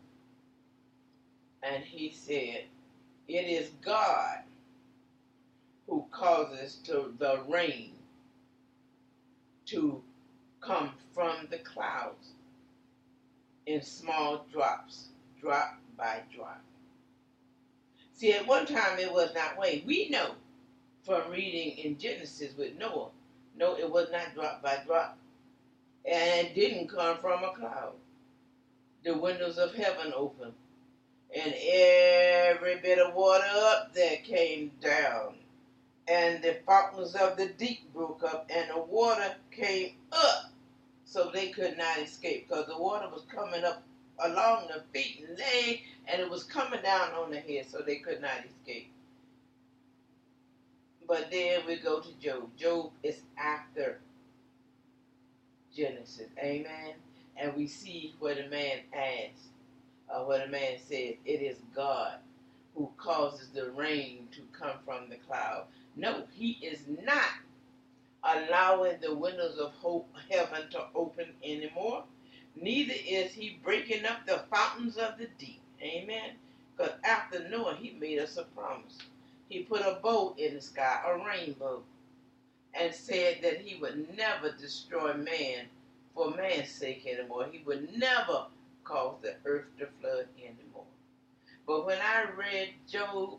And 1.62 1.83
he 1.85 2.12
said, 2.12 2.64
It 3.29 3.46
is 3.46 3.70
God 3.83 4.40
who 5.88 6.05
causes 6.11 6.76
to 6.85 7.14
the 7.18 7.42
rain 7.48 7.92
to 9.66 10.03
come 10.61 10.92
from 11.14 11.48
the 11.50 11.59
clouds 11.59 12.33
in 13.66 13.83
small 13.83 14.46
drops 14.53 15.10
drop 15.40 15.79
by 15.96 16.22
drop. 16.35 16.61
See, 18.14 18.33
at 18.33 18.46
one 18.46 18.66
time 18.66 18.98
it 18.98 19.12
was 19.12 19.35
not 19.35 19.59
way. 19.59 19.83
We 19.87 20.09
know 20.11 20.33
from 21.05 21.31
reading 21.31 21.79
in 21.79 21.98
Genesis 21.98 22.57
with 22.57 22.79
Noah, 22.79 23.09
no, 23.57 23.76
it 23.76 23.90
was 23.90 24.09
not 24.12 24.35
drop 24.35 24.62
by 24.62 24.79
drop. 24.87 25.18
And 26.05 26.48
it 26.48 26.55
didn't 26.55 26.88
come 26.88 27.18
from 27.18 27.44
a 27.44 27.53
cloud. 27.53 27.92
The 29.05 29.16
windows 29.16 29.57
of 29.59 29.74
heaven 29.74 30.12
opened, 30.14 30.53
and 31.35 31.55
every 31.55 32.76
bit 32.81 32.98
of 32.98 33.14
water 33.14 33.44
up 33.46 33.94
there 33.94 34.18
came 34.18 34.72
down. 34.83 35.35
And 36.07 36.42
the 36.42 36.59
fountains 36.66 37.14
of 37.14 37.37
the 37.37 37.46
deep 37.46 37.92
broke 37.94 38.22
up, 38.24 38.50
and 38.55 38.68
the 38.70 38.81
water 38.81 39.35
came 39.50 39.92
up 40.12 40.53
so 41.05 41.31
they 41.31 41.48
could 41.48 41.79
not 41.79 41.98
escape 41.98 42.48
because 42.48 42.66
the 42.66 42.79
water 42.79 43.09
was 43.09 43.22
coming 43.35 43.64
up 43.64 43.83
along 44.22 44.68
the 44.68 44.83
feet 44.92 45.24
and 45.26 45.38
leg, 45.38 45.83
and 46.06 46.20
it 46.20 46.30
was 46.30 46.44
coming 46.44 46.83
down 46.83 47.12
on 47.12 47.30
the 47.30 47.38
head, 47.38 47.66
so 47.70 47.78
they 47.80 47.96
could 47.96 48.20
not 48.20 48.44
escape. 48.44 48.92
But 51.06 51.30
then 51.30 51.62
we 51.66 51.76
go 51.76 52.00
to 52.00 52.12
Job. 52.20 52.50
Job 52.56 52.90
is 53.02 53.20
after 53.37 54.00
Genesis. 55.74 56.28
Amen. 56.38 56.94
And 57.37 57.56
we 57.56 57.66
see 57.66 58.14
where 58.18 58.35
the 58.35 58.48
man 58.48 58.78
asks, 58.92 59.48
or 60.09 60.26
where 60.26 60.44
the 60.46 60.52
man 60.52 60.76
says, 60.78 61.14
it 61.24 61.42
is 61.42 61.56
God 61.74 62.14
who 62.74 62.90
causes 62.96 63.48
the 63.48 63.70
rain 63.72 64.28
to 64.33 64.40
come 64.52 64.76
from 64.85 65.09
the 65.09 65.16
cloud. 65.16 65.64
No, 65.96 66.24
he 66.33 66.59
is 66.62 66.80
not 67.04 67.30
allowing 68.22 68.98
the 69.00 69.14
windows 69.14 69.59
of 69.59 69.72
hope, 69.72 70.09
heaven 70.30 70.70
to 70.70 70.85
open 70.94 71.26
anymore 71.42 72.04
neither 72.56 72.94
is 73.06 73.32
he 73.32 73.58
breaking 73.62 74.06
up 74.06 74.26
the 74.26 74.44
fountains 74.54 74.96
of 74.96 75.18
the 75.18 75.28
deep. 75.38 75.60
Amen. 75.82 76.32
Because 76.76 76.92
after 77.04 77.48
Noah, 77.48 77.76
he 77.76 77.96
made 78.00 78.18
us 78.18 78.36
a 78.36 78.44
promise. 78.44 78.98
He 79.48 79.60
put 79.64 79.80
a 79.82 80.00
boat 80.02 80.38
in 80.38 80.54
the 80.54 80.60
sky, 80.60 81.00
a 81.06 81.18
rainbow, 81.18 81.82
and 82.74 82.94
said 82.94 83.38
that 83.42 83.60
he 83.60 83.80
would 83.80 84.16
never 84.16 84.52
destroy 84.52 85.14
man 85.14 85.66
for 86.14 86.30
man's 86.30 86.70
sake 86.70 87.06
anymore. 87.06 87.46
He 87.50 87.62
would 87.64 87.96
never 87.98 88.46
cause 88.84 89.16
the 89.22 89.34
earth 89.44 89.66
to 89.78 89.88
flood 90.00 90.26
anymore. 90.38 90.84
But 91.66 91.86
when 91.86 91.98
I 92.00 92.24
read 92.36 92.70
Job, 92.88 93.38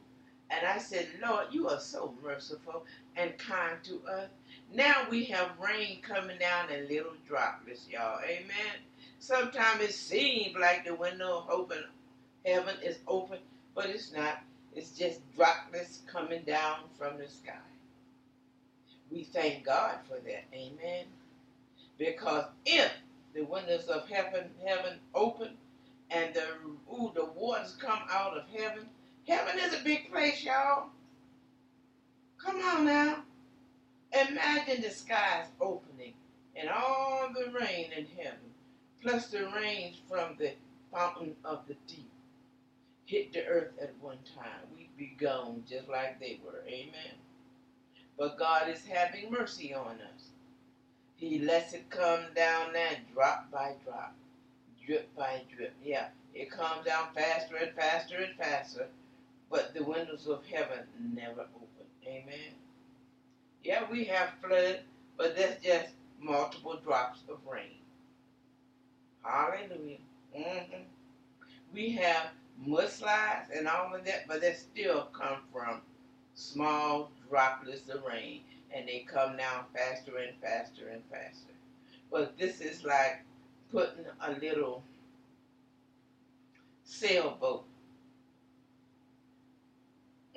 and 0.49 0.65
I 0.67 0.79
said, 0.79 1.07
Lord, 1.25 1.47
you 1.51 1.69
are 1.69 1.79
so 1.79 2.13
merciful 2.23 2.85
and 3.15 3.37
kind 3.37 3.77
to 3.83 4.01
us. 4.07 4.29
Now 4.73 5.07
we 5.09 5.25
have 5.25 5.51
rain 5.59 6.01
coming 6.01 6.37
down 6.39 6.69
in 6.69 6.87
little 6.89 7.13
droplets, 7.27 7.87
y'all. 7.89 8.19
Amen. 8.23 8.79
Sometimes 9.21 9.81
it 9.81 9.93
seems 9.93 10.57
like 10.57 10.83
the 10.83 10.95
window 10.95 11.45
open, 11.47 11.83
heaven 12.43 12.75
is 12.83 12.97
open, 13.07 13.37
but 13.75 13.85
it's 13.85 14.11
not. 14.11 14.41
It's 14.73 14.97
just 14.97 15.19
droplets 15.35 15.99
coming 16.11 16.41
down 16.41 16.77
from 16.97 17.19
the 17.19 17.27
sky. 17.27 17.53
We 19.11 19.25
thank 19.25 19.63
God 19.63 19.97
for 20.07 20.17
that. 20.25 20.45
Amen. 20.55 21.05
Because 21.99 22.45
if 22.65 22.91
the 23.35 23.43
windows 23.43 23.85
of 23.89 24.09
heaven, 24.09 24.49
heaven 24.65 24.97
open, 25.13 25.49
and 26.09 26.33
the 26.33 26.47
ooh, 26.91 27.11
the 27.13 27.25
waters 27.25 27.77
come 27.79 27.99
out 28.09 28.35
of 28.35 28.45
heaven. 28.51 28.87
Heaven 29.27 29.59
is 29.59 29.79
a 29.79 29.83
big 29.83 30.11
place, 30.11 30.43
y'all. 30.43 30.87
Come 32.43 32.55
on 32.55 32.85
now. 32.85 33.17
Imagine 34.13 34.81
the 34.81 34.89
skies 34.89 35.45
opening 35.59 36.13
and 36.55 36.69
all 36.69 37.29
the 37.35 37.51
rain 37.51 37.91
in 37.95 38.07
heaven 38.17 38.50
plus 39.01 39.27
the 39.27 39.49
rains 39.55 39.97
from 40.09 40.35
the 40.37 40.53
fountain 40.91 41.35
of 41.43 41.67
the 41.67 41.75
deep 41.87 42.11
hit 43.11 43.33
the 43.33 43.45
earth 43.45 43.73
at 43.81 43.93
one 43.99 44.19
time, 44.37 44.61
we'd 44.73 44.95
be 44.97 45.13
gone 45.19 45.63
just 45.69 45.89
like 45.89 46.17
they 46.19 46.39
were. 46.45 46.63
Amen. 46.65 47.17
But 48.17 48.39
God 48.39 48.69
is 48.69 48.85
having 48.85 49.29
mercy 49.29 49.73
on 49.73 49.97
us. 50.13 50.29
He 51.17 51.39
lets 51.39 51.73
it 51.73 51.89
come 51.89 52.21
down 52.33 52.71
there 52.71 52.97
drop 53.13 53.51
by 53.51 53.73
drop, 53.83 54.15
drip 54.85 55.13
by 55.13 55.41
drip. 55.53 55.73
Yeah, 55.83 56.07
it 56.33 56.49
comes 56.49 56.85
down 56.85 57.07
faster 57.13 57.57
and 57.57 57.75
faster 57.75 58.15
and 58.15 58.33
faster, 58.37 58.87
but 59.49 59.73
the 59.73 59.83
windows 59.83 60.27
of 60.27 60.45
heaven 60.45 60.87
never 61.13 61.41
open. 61.41 61.87
Amen. 62.07 62.53
Yeah, 63.61 63.83
we 63.91 64.05
have 64.05 64.29
flood, 64.41 64.79
but 65.17 65.35
that's 65.35 65.61
just 65.63 65.89
multiple 66.17 66.79
drops 66.81 67.19
of 67.29 67.39
rain. 67.45 67.80
Hallelujah. 69.51 69.97
Mm-hmm. 70.37 70.81
We 71.73 71.91
have 71.91 72.27
mudslides 72.65 73.55
and 73.55 73.67
all 73.67 73.93
of 73.93 74.05
that, 74.05 74.27
but 74.27 74.41
they 74.41 74.53
still 74.53 75.07
come 75.13 75.39
from 75.51 75.81
small 76.35 77.11
droplets 77.29 77.89
of 77.89 78.03
rain, 78.03 78.41
and 78.73 78.87
they 78.87 79.05
come 79.11 79.37
down 79.37 79.65
faster 79.73 80.17
and 80.17 80.33
faster 80.41 80.89
and 80.89 81.01
faster. 81.11 81.53
But 82.11 82.37
this 82.37 82.61
is 82.61 82.83
like 82.83 83.23
putting 83.71 84.05
a 84.21 84.31
little 84.39 84.83
sailboat 86.83 87.65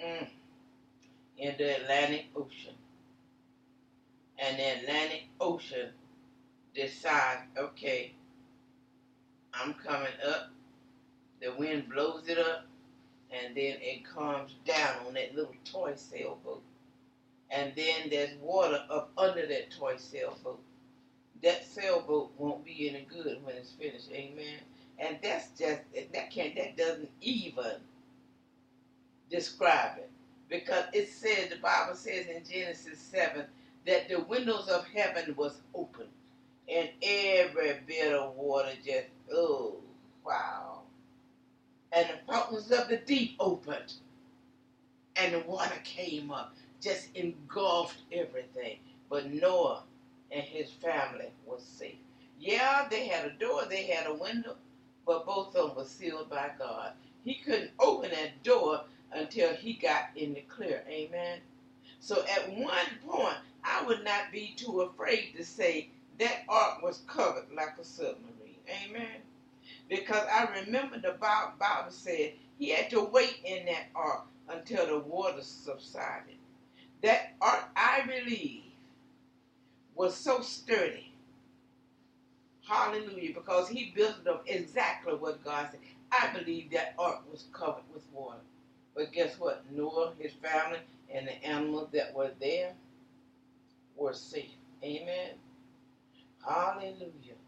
mm, 0.02 0.28
in 1.38 1.54
the 1.58 1.82
Atlantic 1.82 2.26
Ocean. 2.34 2.74
And 4.38 4.58
the 4.58 4.80
Atlantic 4.80 5.24
Ocean 5.40 5.90
decides, 6.74 7.42
okay, 7.56 8.14
I'm 9.60 9.74
coming 9.74 10.08
up. 10.26 10.50
The 11.40 11.52
wind 11.54 11.88
blows 11.90 12.28
it 12.28 12.38
up, 12.38 12.66
and 13.30 13.54
then 13.56 13.76
it 13.80 14.04
comes 14.04 14.54
down 14.64 15.06
on 15.06 15.14
that 15.14 15.34
little 15.34 15.54
toy 15.64 15.94
sailboat. 15.96 16.62
And 17.50 17.72
then 17.76 18.10
there's 18.10 18.36
water 18.40 18.82
up 18.90 19.10
under 19.16 19.46
that 19.46 19.70
toy 19.70 19.96
sailboat. 19.96 20.60
That 21.42 21.64
sailboat 21.66 22.32
won't 22.38 22.64
be 22.64 22.88
any 22.88 23.06
good 23.08 23.44
when 23.44 23.54
it's 23.56 23.72
finished. 23.72 24.10
Amen. 24.12 24.60
And 24.98 25.18
that's 25.22 25.48
just 25.58 25.82
that 26.12 26.30
can't 26.30 26.56
that 26.56 26.76
doesn't 26.76 27.10
even 27.20 27.76
describe 29.30 29.98
it. 29.98 30.10
Because 30.48 30.84
it 30.92 31.08
says 31.08 31.50
the 31.50 31.56
Bible 31.56 31.94
says 31.94 32.26
in 32.26 32.42
Genesis 32.44 32.98
seven 32.98 33.44
that 33.86 34.08
the 34.08 34.20
windows 34.20 34.68
of 34.68 34.86
heaven 34.94 35.34
was 35.36 35.60
open 35.74 36.06
and 36.68 36.88
every 37.02 37.74
bit 37.86 38.12
of 38.12 38.34
water 38.36 38.72
just, 38.84 39.06
oh, 39.32 39.76
wow. 40.24 40.82
And 41.92 42.08
the 42.08 42.32
fountains 42.32 42.70
of 42.72 42.88
the 42.88 42.96
deep 42.96 43.36
opened, 43.38 43.94
and 45.16 45.34
the 45.34 45.40
water 45.40 45.76
came 45.84 46.30
up, 46.30 46.54
just 46.80 47.14
engulfed 47.14 47.98
everything. 48.12 48.78
But 49.08 49.32
Noah 49.32 49.82
and 50.32 50.42
his 50.42 50.70
family 50.70 51.30
was 51.46 51.62
safe. 51.62 51.98
Yeah, 52.40 52.86
they 52.90 53.06
had 53.06 53.26
a 53.26 53.30
door, 53.30 53.62
they 53.68 53.84
had 53.84 54.06
a 54.06 54.14
window, 54.14 54.56
but 55.06 55.26
both 55.26 55.54
of 55.54 55.68
them 55.68 55.76
were 55.76 55.84
sealed 55.84 56.30
by 56.30 56.50
God. 56.58 56.92
He 57.24 57.34
couldn't 57.34 57.70
open 57.78 58.10
that 58.10 58.42
door 58.42 58.82
until 59.12 59.54
he 59.54 59.74
got 59.74 60.08
in 60.16 60.34
the 60.34 60.40
clear. 60.42 60.82
Amen. 60.88 61.38
So 62.00 62.24
at 62.24 62.50
one 62.58 62.86
point, 63.08 63.36
I 63.62 63.84
would 63.86 64.04
not 64.04 64.32
be 64.32 64.54
too 64.56 64.82
afraid 64.82 65.34
to 65.36 65.44
say 65.44 65.88
that 66.18 66.42
ark 66.48 66.82
was 66.82 67.02
covered 67.06 67.46
like 67.54 67.76
a 67.80 67.84
submarine. 67.84 68.56
Amen. 68.86 69.22
Because 69.88 70.26
I 70.32 70.48
remember 70.60 70.98
the 70.98 71.16
Bible 71.20 71.90
said 71.90 72.32
he 72.58 72.70
had 72.70 72.90
to 72.90 73.02
wait 73.02 73.40
in 73.44 73.66
that 73.66 73.86
ark 73.94 74.24
until 74.48 74.86
the 74.86 74.98
water 74.98 75.42
subsided. 75.42 76.36
That 77.02 77.34
ark, 77.40 77.64
I 77.76 78.02
believe, 78.06 78.62
was 79.94 80.14
so 80.16 80.40
sturdy. 80.40 81.12
Hallelujah. 82.66 83.34
Because 83.34 83.68
he 83.68 83.92
built 83.94 84.16
it 84.22 84.28
up 84.28 84.44
exactly 84.46 85.14
what 85.14 85.44
God 85.44 85.68
said. 85.70 85.80
I 86.12 86.36
believe 86.38 86.70
that 86.70 86.94
ark 86.98 87.22
was 87.30 87.46
covered 87.52 87.84
with 87.92 88.04
water. 88.12 88.40
But 88.94 89.12
guess 89.12 89.38
what? 89.38 89.64
Noah, 89.70 90.12
his 90.18 90.32
family, 90.32 90.78
and 91.12 91.26
the 91.26 91.44
animals 91.44 91.88
that 91.92 92.14
were 92.14 92.30
there 92.40 92.72
were 93.96 94.14
safe. 94.14 94.50
Amen. 94.82 95.30
Hallelujah. 96.46 97.38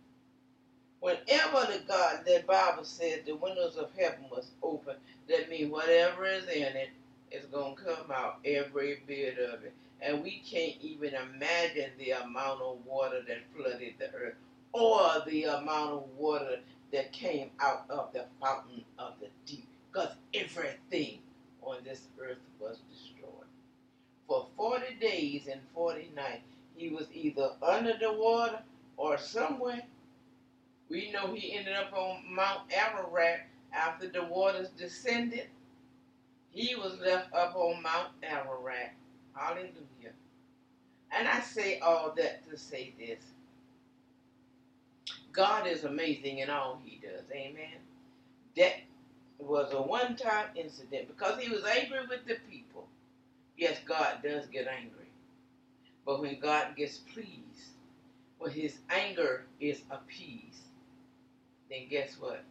Whenever 1.01 1.73
the 1.73 1.83
God, 1.87 2.21
the 2.25 2.43
Bible 2.47 2.85
says 2.85 3.21
the 3.27 3.37
windows 3.37 3.77
of 3.77 3.91
heaven 3.97 4.25
was 4.31 4.51
open, 4.63 4.97
that 5.29 5.51
means 5.51 5.71
whatever 5.71 6.25
is 6.25 6.45
in 6.49 6.77
it 6.77 6.89
is 7.31 7.45
going 7.47 7.77
to 7.77 7.83
come 7.83 8.11
out, 8.13 8.39
every 8.45 9.03
bit 9.07 9.39
of 9.39 9.63
it. 9.65 9.75
And 10.01 10.23
we 10.23 10.43
can't 10.45 10.77
even 10.81 11.15
imagine 11.15 11.91
the 11.99 12.13
amount 12.13 12.61
of 12.63 12.79
water 12.87 13.23
that 13.29 13.39
flooded 13.55 13.95
the 13.99 14.13
earth 14.15 14.35
or 14.73 15.23
the 15.27 15.45
amount 15.45 15.93
of 15.93 16.05
water 16.17 16.61
that 16.93 17.13
came 17.13 17.51
out 17.61 17.85
of 17.91 18.13
the 18.13 18.25
fountain 18.41 18.85
of 18.99 19.15
the 19.21 19.29
deep. 19.47 19.67
Because 19.93 20.11
everything 20.35 21.21
on 21.63 21.79
this 21.85 22.03
earth 22.21 22.39
was 22.61 22.79
destroyed. 22.91 23.47
For 24.27 24.47
40 24.57 24.97
days 25.01 25.47
and 25.51 25.61
40 25.75 26.11
nights, 26.15 26.43
he 26.77 26.91
was 26.91 27.07
either 27.13 27.51
under 27.63 27.97
the 27.99 28.13
water 28.13 28.61
or 28.97 29.19
somewhere. 29.19 29.83
We 30.89 31.11
know 31.11 31.35
he 31.35 31.57
ended 31.57 31.75
up 31.75 31.93
on 31.93 32.23
Mount 32.29 32.63
Ararat 32.73 33.47
after 33.73 34.09
the 34.09 34.25
waters 34.25 34.69
descended. 34.71 35.49
He 36.51 36.75
was 36.75 36.99
left 37.01 37.35
up 37.35 37.55
on 37.57 37.83
Mount 37.83 38.11
Ararat. 38.23 38.93
Hallelujah. 39.35 40.13
And 41.17 41.29
I 41.29 41.41
say 41.41 41.81
all 41.81 42.13
that 42.17 42.49
to 42.51 42.57
say 42.57 42.95
this. 42.99 43.19
God 45.33 45.67
is 45.67 45.85
amazing 45.85 46.39
in 46.39 46.49
all 46.49 46.81
he 46.83 46.99
does. 46.99 47.25
Amen. 47.33 47.79
That 48.57 48.75
was 49.39 49.73
a 49.73 49.83
one 49.83 50.17
time 50.17 50.47
incident 50.55 51.09
because 51.09 51.41
he 51.41 51.51
was 51.51 51.65
angry 51.65 52.01
with 52.09 52.27
the 52.27 52.37
people. 52.51 52.87
Yes, 53.59 53.79
God 53.87 54.19
does 54.23 54.47
get 54.47 54.67
angry. 54.67 55.11
But 56.07 56.21
when 56.21 56.41
God 56.41 56.77
gets 56.77 56.99
pleased, 56.99 57.76
when 58.47 58.55
his 58.55 58.79
anger 58.91 59.43
is 59.59 59.81
appeased, 59.91 60.63
then 61.69 61.81
guess 61.91 62.15
what? 62.21 62.45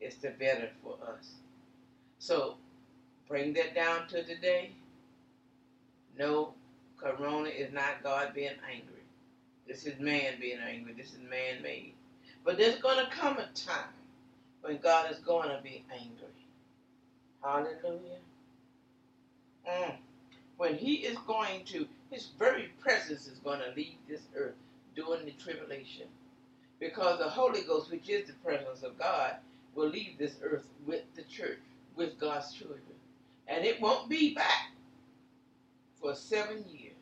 It's 0.00 0.16
the 0.16 0.30
better 0.30 0.70
for 0.82 0.96
us. 1.06 1.30
So 2.18 2.56
bring 3.28 3.52
that 3.52 3.72
down 3.72 4.08
to 4.08 4.24
today. 4.24 4.72
No, 6.18 6.54
Corona 6.96 7.48
is 7.48 7.72
not 7.72 8.02
God 8.02 8.34
being 8.34 8.56
angry. 8.68 9.04
This 9.68 9.86
is 9.86 10.00
man 10.00 10.34
being 10.40 10.58
angry. 10.58 10.94
This 10.94 11.12
is 11.12 11.20
man 11.30 11.62
made. 11.62 11.92
But 12.44 12.58
there's 12.58 12.80
going 12.80 12.98
to 12.98 13.12
come 13.12 13.38
a 13.38 13.46
time 13.54 13.94
when 14.62 14.78
God 14.78 15.12
is 15.12 15.18
going 15.18 15.50
to 15.50 15.60
be 15.62 15.84
angry. 15.92 16.26
Hallelujah. 17.40 18.18
Mm. 19.68 19.94
When 20.56 20.74
he 20.74 20.94
is 20.94 21.16
going 21.28 21.66
to, 21.66 21.86
his 22.10 22.30
very 22.36 22.72
presence 22.80 23.28
is 23.28 23.38
going 23.38 23.60
to 23.60 23.72
leave 23.76 23.94
this 24.08 24.22
earth 24.34 24.56
during 24.94 25.24
the 25.24 25.32
tribulation. 25.32 26.06
Because 26.78 27.18
the 27.18 27.28
Holy 27.28 27.62
Ghost, 27.62 27.90
which 27.90 28.08
is 28.08 28.26
the 28.26 28.32
presence 28.44 28.82
of 28.82 28.98
God, 28.98 29.36
will 29.74 29.88
leave 29.88 30.18
this 30.18 30.36
earth 30.42 30.66
with 30.86 31.02
the 31.14 31.22
church, 31.22 31.58
with 31.96 32.18
God's 32.18 32.52
children. 32.52 32.80
And 33.46 33.64
it 33.64 33.80
won't 33.80 34.08
be 34.08 34.34
back 34.34 34.72
for 36.00 36.14
seven 36.14 36.64
years. 36.72 36.94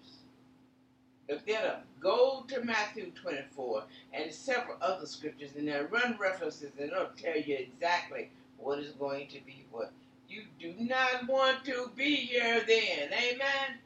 Look 1.28 1.46
that 1.46 1.64
up. 1.64 1.84
Go 2.00 2.44
to 2.48 2.64
Matthew 2.64 3.10
24 3.14 3.84
and 4.14 4.32
several 4.32 4.78
other 4.80 5.06
scriptures 5.06 5.56
in 5.56 5.66
there. 5.66 5.86
Run 5.86 6.16
references 6.18 6.72
and 6.78 6.90
it'll 6.90 7.08
tell 7.16 7.36
you 7.36 7.56
exactly 7.56 8.30
what 8.56 8.78
is 8.78 8.92
going 8.92 9.28
to 9.28 9.40
be 9.44 9.64
what. 9.70 9.92
You 10.28 10.42
do 10.58 10.74
not 10.78 11.26
want 11.28 11.64
to 11.66 11.90
be 11.96 12.14
here 12.16 12.62
then. 12.66 13.10
Amen. 13.12 13.78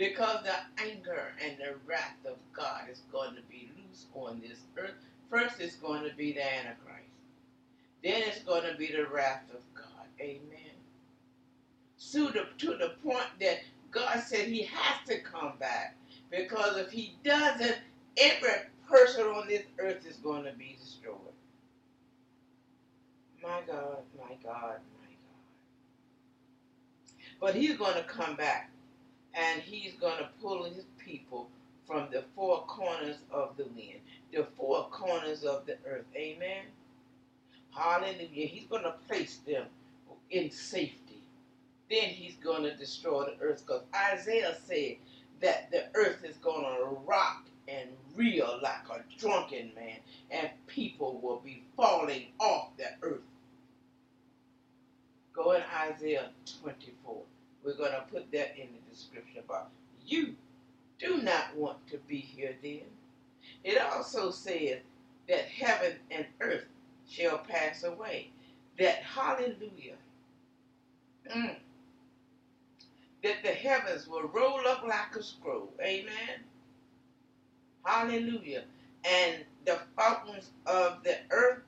Because 0.00 0.42
the 0.44 0.82
anger 0.82 1.34
and 1.44 1.58
the 1.58 1.74
wrath 1.86 2.16
of 2.26 2.38
God 2.54 2.84
is 2.90 3.02
going 3.12 3.34
to 3.34 3.42
be 3.50 3.68
loose 3.76 4.06
on 4.14 4.40
this 4.40 4.60
earth. 4.78 4.94
First, 5.28 5.60
it's 5.60 5.76
going 5.76 6.04
to 6.04 6.16
be 6.16 6.32
the 6.32 6.42
Antichrist. 6.42 7.04
Then 8.02 8.22
it's 8.26 8.42
going 8.42 8.62
to 8.62 8.74
be 8.78 8.90
the 8.90 9.04
wrath 9.12 9.42
of 9.52 9.60
God. 9.74 10.06
Amen. 10.18 10.72
So 11.98 12.30
to, 12.30 12.46
to 12.56 12.78
the 12.78 12.94
point 13.04 13.26
that 13.40 13.58
God 13.90 14.22
said 14.22 14.48
he 14.48 14.62
has 14.62 15.06
to 15.06 15.20
come 15.20 15.52
back 15.60 15.98
because 16.30 16.78
if 16.78 16.90
he 16.90 17.16
doesn't, 17.22 17.76
every 18.16 18.48
person 18.88 19.26
on 19.26 19.48
this 19.48 19.64
earth 19.78 20.06
is 20.06 20.16
going 20.16 20.44
to 20.44 20.52
be 20.52 20.78
destroyed. 20.82 21.18
My 23.42 23.60
God, 23.66 23.98
my 24.18 24.34
God, 24.42 24.80
my 24.80 25.10
God. 25.10 25.40
But 27.38 27.54
he's 27.54 27.76
going 27.76 27.96
to 27.96 28.04
come 28.04 28.34
back 28.36 28.69
and 29.34 29.60
he's 29.62 29.94
going 29.94 30.18
to 30.18 30.28
pull 30.42 30.64
his 30.64 30.84
people 30.98 31.48
from 31.86 32.08
the 32.12 32.24
four 32.34 32.64
corners 32.66 33.16
of 33.30 33.56
the 33.56 33.64
wind, 33.64 34.00
the 34.32 34.46
four 34.56 34.88
corners 34.90 35.44
of 35.44 35.66
the 35.66 35.76
earth. 35.86 36.06
Amen. 36.16 36.64
Hallelujah. 37.74 38.46
He's 38.46 38.66
going 38.66 38.84
to 38.84 38.94
place 39.08 39.40
them 39.46 39.66
in 40.30 40.50
safety. 40.50 41.22
Then 41.90 42.04
he's 42.04 42.36
going 42.36 42.62
to 42.64 42.76
destroy 42.76 43.24
the 43.24 43.44
earth 43.44 43.64
because 43.66 43.82
Isaiah 43.94 44.56
said 44.66 44.96
that 45.40 45.70
the 45.70 45.86
earth 45.94 46.24
is 46.24 46.36
going 46.36 46.64
to 46.64 46.96
rock 47.06 47.44
and 47.68 47.90
reel 48.16 48.58
like 48.62 48.88
a 48.90 49.02
drunken 49.18 49.72
man, 49.74 49.98
and 50.30 50.50
people 50.66 51.20
will 51.22 51.40
be 51.44 51.64
falling 51.76 52.26
off 52.38 52.70
the 52.76 52.86
earth. 53.02 53.20
Go 55.32 55.52
in 55.52 55.62
Isaiah 55.74 56.30
24. 56.62 57.22
We're 57.64 57.76
going 57.76 57.92
to 57.92 58.04
put 58.10 58.30
that 58.32 58.56
in 58.56 58.68
the 58.72 58.90
description 58.94 59.42
box. 59.48 59.70
You 60.06 60.34
do 60.98 61.22
not 61.22 61.56
want 61.56 61.86
to 61.88 61.98
be 62.08 62.18
here 62.18 62.56
then. 62.62 62.82
It 63.64 63.80
also 63.80 64.30
says 64.30 64.78
that 65.28 65.44
heaven 65.46 65.94
and 66.10 66.26
earth 66.40 66.64
shall 67.08 67.38
pass 67.38 67.84
away. 67.84 68.30
That, 68.78 68.96
hallelujah, 69.02 69.96
mm, 71.34 71.56
that 73.22 73.36
the 73.42 73.50
heavens 73.50 74.08
will 74.08 74.28
roll 74.28 74.60
up 74.66 74.84
like 74.86 75.14
a 75.18 75.22
scroll. 75.22 75.70
Amen. 75.82 76.44
Hallelujah. 77.84 78.64
And 79.04 79.44
the 79.66 79.78
fountains 79.96 80.50
of 80.66 81.02
the 81.04 81.18
earth, 81.30 81.62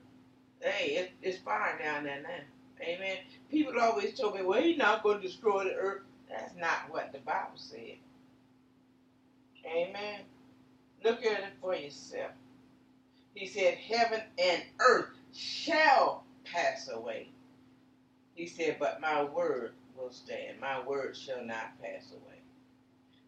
hey, 0.61 0.93
it, 0.97 1.13
it's 1.23 1.39
fire 1.39 1.79
down 1.79 2.05
there 2.05 2.23
now. 2.23 2.62
Amen. 2.83 3.19
People 3.51 3.81
always 3.81 4.19
told 4.19 4.35
me, 4.35 4.43
well, 4.43 4.61
he's 4.63 4.79
not 4.79 5.03
going 5.03 5.21
to 5.21 5.27
destroy 5.27 5.65
the 5.65 5.75
earth. 5.75 6.03
That's 6.29 6.55
not 6.57 6.91
what 6.91 7.13
the 7.13 7.19
Bible 7.21 7.51
said. 7.57 7.97
Amen. 9.67 10.21
Look 11.05 11.25
at 11.25 11.41
it 11.41 11.53
for 11.61 11.75
yourself. 11.75 12.33
He 13.35 13.47
said, 13.47 13.75
heaven 13.75 14.23
and 14.39 14.63
earth 14.81 15.09
shall 15.33 16.25
pass 16.45 16.89
away. 16.93 17.29
He 18.35 18.47
said, 18.47 18.77
but 18.79 19.01
my 19.01 19.25
word 19.25 19.73
will 19.97 20.11
stand. 20.13 20.61
My 20.61 20.81
word 20.81 21.17
shall 21.17 21.45
not 21.45 21.81
pass 21.81 22.11
away. 22.13 22.41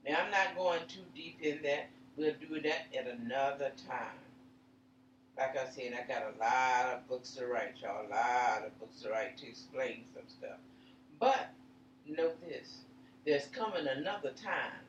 Now, 0.06 0.22
I'm 0.22 0.30
not 0.30 0.56
going 0.56 0.80
too 0.88 1.04
deep 1.14 1.38
in 1.42 1.60
that. 1.62 1.88
We'll 2.16 2.34
do 2.34 2.60
that 2.62 2.86
at 2.96 3.06
another 3.08 3.72
time. 3.88 4.18
Like 5.36 5.56
I 5.56 5.68
said, 5.68 5.94
I 5.94 6.06
got 6.06 6.22
a 6.34 6.38
lot 6.38 6.94
of 6.94 7.08
books 7.08 7.30
to 7.32 7.46
write, 7.46 7.74
y'all. 7.82 8.06
A 8.06 8.08
lot 8.08 8.64
of 8.64 8.78
books 8.78 9.02
to 9.02 9.10
write 9.10 9.36
to 9.38 9.48
explain 9.48 10.04
some 10.14 10.22
stuff. 10.28 10.58
But 11.18 11.50
know 12.06 12.32
this 12.46 12.84
there's 13.24 13.46
coming 13.46 13.86
another 13.86 14.30
time 14.30 14.84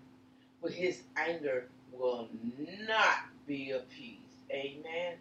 where 0.59 0.71
his 0.71 1.03
anger 1.15 1.69
will 1.91 2.27
not 2.87 3.29
be 3.47 3.71
appeased. 3.71 4.19
Amen. 4.51 5.15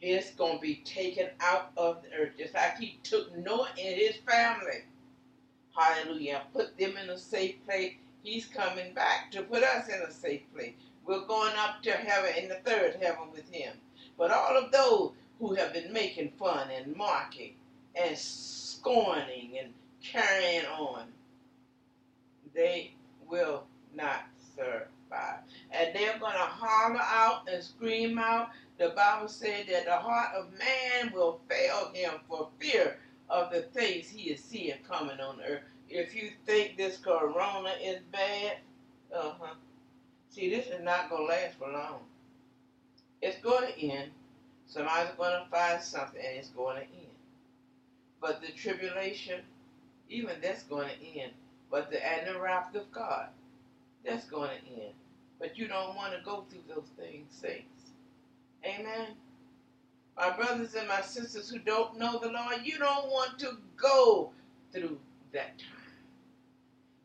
It's 0.00 0.30
going 0.32 0.56
to 0.56 0.60
be 0.60 0.76
taken 0.84 1.28
out 1.40 1.72
of 1.76 2.02
the 2.02 2.14
earth, 2.14 2.32
just 2.38 2.54
like 2.54 2.76
he 2.78 2.98
took 3.02 3.36
Noah 3.36 3.70
and 3.78 3.96
his 3.96 4.16
family. 4.16 4.84
Hallelujah. 5.74 6.42
Put 6.52 6.76
them 6.78 6.96
in 7.02 7.10
a 7.10 7.18
safe 7.18 7.54
place. 7.64 7.94
He's 8.22 8.46
coming 8.46 8.92
back 8.94 9.30
to 9.32 9.42
put 9.42 9.62
us 9.62 9.88
in 9.88 10.00
a 10.02 10.12
safe 10.12 10.42
place. 10.54 10.74
We're 11.06 11.26
going 11.26 11.54
up 11.56 11.82
to 11.84 11.92
heaven 11.92 12.32
in 12.42 12.48
the 12.48 12.60
third 12.64 12.96
heaven 13.00 13.30
with 13.32 13.48
him. 13.50 13.74
But 14.18 14.32
all 14.32 14.56
of 14.56 14.72
those 14.72 15.12
who 15.38 15.54
have 15.54 15.72
been 15.72 15.92
making 15.92 16.32
fun 16.38 16.68
and 16.70 16.94
mocking 16.96 17.54
and 17.94 18.18
scorning 18.18 19.56
and 19.62 19.72
carrying 20.02 20.66
on, 20.66 21.04
they 22.52 22.94
will 23.28 23.64
not 23.94 24.24
survive. 24.56 25.38
And 25.70 25.94
they're 25.94 26.18
going 26.18 26.32
to 26.32 26.38
holler 26.38 27.00
out 27.00 27.48
and 27.50 27.62
scream 27.62 28.18
out. 28.18 28.50
The 28.78 28.90
Bible 28.90 29.28
said 29.28 29.66
that 29.70 29.86
the 29.86 29.96
heart 29.96 30.34
of 30.36 30.52
man 30.58 31.12
will 31.14 31.40
fail 31.48 31.90
him 31.94 32.14
for 32.28 32.48
fear 32.58 32.98
of 33.28 33.52
the 33.52 33.62
things 33.62 34.08
he 34.08 34.30
is 34.30 34.42
seeing 34.42 34.78
coming 34.88 35.20
on 35.20 35.40
earth. 35.46 35.62
If 35.88 36.14
you 36.14 36.30
think 36.44 36.76
this 36.76 36.98
corona 36.98 37.72
is 37.82 38.00
bad, 38.12 38.58
uh 39.14 39.32
huh. 39.40 39.54
See, 40.30 40.50
this 40.50 40.66
is 40.66 40.82
not 40.82 41.08
going 41.08 41.22
to 41.22 41.28
last 41.28 41.58
for 41.58 41.68
long. 41.68 42.00
It's 43.22 43.40
going 43.42 43.72
to 43.72 43.80
end. 43.80 44.10
Somebody's 44.66 45.14
going 45.16 45.32
to 45.32 45.50
find 45.50 45.82
something 45.82 46.20
and 46.20 46.38
it's 46.38 46.50
going 46.50 46.76
to 46.76 46.82
end. 46.82 47.08
But 48.20 48.40
the 48.42 48.52
tribulation, 48.52 49.40
even 50.08 50.36
that's 50.42 50.62
going 50.64 50.88
to 50.88 51.20
end. 51.20 51.32
But 51.70 51.90
the 51.90 52.04
and 52.04 52.34
the 52.34 52.40
wrath 52.40 52.74
of 52.74 52.90
God, 52.92 53.28
that's 54.04 54.26
going 54.26 54.50
to 54.50 54.82
end. 54.82 54.94
But 55.38 55.56
you 55.58 55.68
don't 55.68 55.94
want 55.94 56.14
to 56.14 56.20
go 56.24 56.44
through 56.50 56.62
those 56.68 56.88
things, 56.98 57.26
saints. 57.30 57.90
Amen. 58.64 59.08
My 60.16 60.30
brothers 60.30 60.74
and 60.74 60.88
my 60.88 61.00
sisters 61.00 61.48
who 61.48 61.58
don't 61.60 61.96
know 61.98 62.18
the 62.18 62.28
Lord, 62.28 62.60
you 62.64 62.78
don't 62.78 63.08
want 63.08 63.38
to 63.38 63.56
go 63.76 64.32
through 64.72 64.98
that 65.32 65.58
time. 65.58 65.68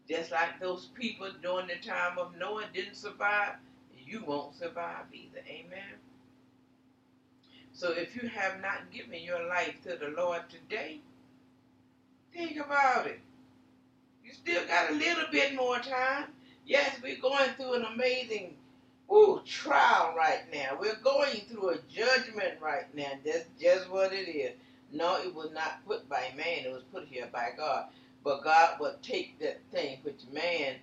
Just 0.09 0.31
like 0.31 0.59
those 0.59 0.87
people 0.95 1.29
during 1.41 1.67
the 1.67 1.75
time 1.87 2.17
of 2.17 2.35
Noah 2.37 2.65
didn't 2.73 2.95
survive, 2.95 3.53
you 4.13 4.23
won't 4.25 4.55
survive 4.55 5.05
either. 5.11 5.39
Amen. 5.49 5.97
So 7.73 7.91
if 7.91 8.15
you 8.15 8.29
have 8.29 8.61
not 8.61 8.91
given 8.93 9.23
your 9.23 9.47
life 9.47 9.73
to 9.83 9.95
the 9.95 10.13
Lord 10.15 10.43
today, 10.49 10.99
think 12.31 12.57
about 12.57 13.07
it. 13.07 13.19
You 14.23 14.31
still 14.31 14.65
got 14.67 14.91
a 14.91 14.93
little 14.93 15.25
bit 15.31 15.55
more 15.55 15.79
time. 15.79 16.25
Yes, 16.65 16.95
we're 17.01 17.19
going 17.19 17.49
through 17.57 17.73
an 17.73 17.85
amazing 17.93 18.53
ooh, 19.11 19.41
trial 19.45 20.13
right 20.15 20.43
now. 20.53 20.77
We're 20.79 20.99
going 21.03 21.41
through 21.49 21.71
a 21.71 21.77
judgment 21.91 22.53
right 22.61 22.93
now. 22.95 23.11
That's 23.25 23.45
just 23.59 23.89
what 23.89 24.13
it 24.13 24.29
is. 24.29 24.51
No, 24.91 25.17
it 25.17 25.33
was 25.33 25.49
not 25.53 25.85
put 25.87 26.07
by 26.07 26.31
man. 26.37 26.65
It 26.65 26.71
was 26.71 26.83
put 26.93 27.07
here 27.09 27.27
by 27.33 27.49
God. 27.57 27.85
But 28.23 28.43
God 28.43 28.79
will 28.79 28.95
take 29.01 29.39
that 29.39 29.59
thing 29.71 29.97
which 30.03 30.21
man 30.31 30.75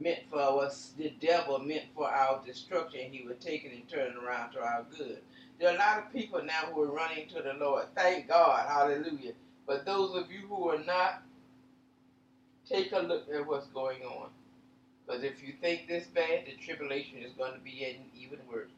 meant 0.00 0.20
for 0.30 0.64
us, 0.64 0.92
the 0.98 1.10
devil 1.20 1.58
meant 1.58 1.84
for 1.94 2.08
our 2.08 2.42
destruction, 2.44 3.00
he 3.10 3.26
would 3.26 3.40
take 3.40 3.64
it 3.64 3.72
and 3.72 3.88
turn 3.88 4.12
it 4.12 4.24
around 4.24 4.52
to 4.52 4.60
our 4.60 4.84
good. 4.96 5.18
There 5.58 5.70
are 5.70 5.74
a 5.74 5.78
lot 5.78 5.98
of 5.98 6.12
people 6.12 6.42
now 6.44 6.70
who 6.72 6.82
are 6.82 6.92
running 6.92 7.28
to 7.28 7.42
the 7.42 7.54
Lord. 7.54 7.86
Thank 7.94 8.28
God. 8.28 8.66
Hallelujah. 8.68 9.32
But 9.66 9.86
those 9.86 10.14
of 10.14 10.30
you 10.30 10.46
who 10.48 10.68
are 10.68 10.84
not, 10.84 11.22
take 12.68 12.92
a 12.92 12.98
look 12.98 13.26
at 13.34 13.46
what's 13.46 13.66
going 13.68 14.02
on. 14.02 14.28
Because 15.06 15.22
if 15.22 15.42
you 15.42 15.54
think 15.60 15.88
this 15.88 16.06
bad, 16.08 16.44
the 16.46 16.52
tribulation 16.62 17.18
is 17.18 17.32
going 17.32 17.54
to 17.54 17.60
be 17.60 17.96
even 18.20 18.38
worse. 18.52 18.70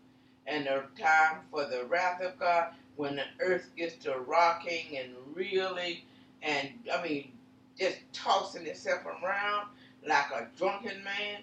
And 0.47 0.67
the 0.67 0.85
time 1.01 1.41
for 1.51 1.65
the 1.67 1.85
wrath 1.87 2.21
of 2.23 2.39
God, 2.39 2.69
when 2.97 3.17
the 3.17 3.25
earth 3.41 3.71
gets 3.77 3.97
to 4.05 4.19
rocking 4.27 4.99
and 4.99 5.11
reeling, 5.35 5.99
and 6.43 6.71
I 6.93 7.03
mean, 7.03 7.33
just 7.79 7.99
tossing 8.13 8.67
itself 8.67 9.05
around 9.07 9.69
like 10.09 10.31
a 10.33 10.49
drunken 10.57 11.03
man, 11.05 11.43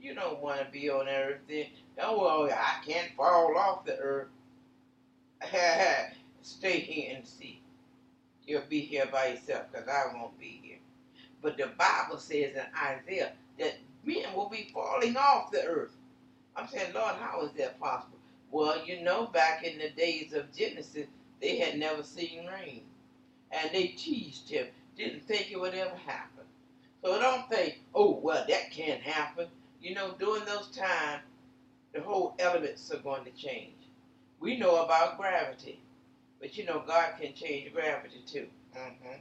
you 0.00 0.14
don't 0.14 0.40
want 0.40 0.60
to 0.60 0.66
be 0.70 0.90
on 0.90 1.06
then. 1.06 1.66
Oh, 2.02 2.20
well, 2.22 2.50
I 2.52 2.84
can't 2.86 3.12
fall 3.16 3.56
off 3.56 3.84
the 3.84 3.96
earth. 3.98 4.28
Stay 6.42 6.80
here 6.80 7.16
and 7.16 7.26
see. 7.26 7.60
You'll 8.46 8.62
be 8.68 8.80
here 8.80 9.06
by 9.10 9.28
yourself 9.28 9.66
because 9.72 9.88
I 9.88 10.14
won't 10.14 10.38
be 10.38 10.60
here. 10.62 10.78
But 11.42 11.56
the 11.56 11.68
Bible 11.78 12.18
says 12.18 12.54
in 12.54 12.62
Isaiah 12.80 13.32
that 13.58 13.78
men 14.04 14.34
will 14.34 14.48
be 14.48 14.70
falling 14.72 15.16
off 15.16 15.50
the 15.50 15.64
earth. 15.64 15.92
I'm 16.56 16.68
saying, 16.68 16.94
Lord, 16.94 17.16
how 17.16 17.42
is 17.42 17.52
that 17.52 17.78
possible? 17.80 18.18
Well, 18.50 18.84
you 18.86 19.02
know, 19.02 19.26
back 19.26 19.64
in 19.64 19.78
the 19.78 19.90
days 19.90 20.32
of 20.32 20.52
Genesis, 20.54 21.06
they 21.40 21.58
had 21.58 21.78
never 21.78 22.02
seen 22.02 22.46
rain. 22.46 22.82
And 23.50 23.70
they 23.72 23.88
teased 23.88 24.48
him, 24.50 24.66
didn't 24.96 25.26
think 25.26 25.50
it 25.50 25.60
would 25.60 25.74
ever 25.74 25.96
happen. 26.06 26.35
So 27.02 27.20
don't 27.20 27.48
think, 27.48 27.80
oh, 27.94 28.18
well, 28.22 28.44
that 28.48 28.70
can't 28.70 29.00
happen. 29.00 29.46
You 29.80 29.94
know, 29.94 30.14
during 30.18 30.44
those 30.44 30.68
times, 30.68 31.22
the 31.92 32.00
whole 32.00 32.34
elements 32.38 32.90
are 32.92 32.98
going 32.98 33.24
to 33.24 33.30
change. 33.30 33.72
We 34.40 34.58
know 34.58 34.84
about 34.84 35.16
gravity, 35.16 35.80
but 36.40 36.56
you 36.58 36.64
know, 36.64 36.82
God 36.86 37.14
can 37.20 37.32
change 37.34 37.72
gravity 37.72 38.22
too. 38.26 38.46
Mm-hmm. 38.76 39.20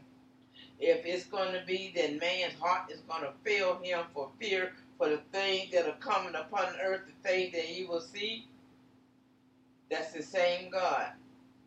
If 0.80 1.06
it's 1.06 1.26
going 1.26 1.54
to 1.54 1.64
be 1.66 1.94
that 1.96 2.20
man's 2.20 2.60
heart 2.60 2.92
is 2.92 3.00
going 3.02 3.24
to 3.24 3.32
fail 3.44 3.80
him 3.82 4.06
for 4.14 4.30
fear 4.40 4.74
for 4.98 5.10
the 5.10 5.22
things 5.32 5.72
that 5.72 5.88
are 5.88 5.98
coming 6.00 6.36
upon 6.36 6.76
earth, 6.84 7.02
the 7.06 7.30
things 7.30 7.54
that 7.54 7.62
he 7.64 7.86
will 7.86 8.02
see, 8.02 8.48
that's 9.90 10.12
the 10.12 10.24
same 10.24 10.70
God 10.70 11.08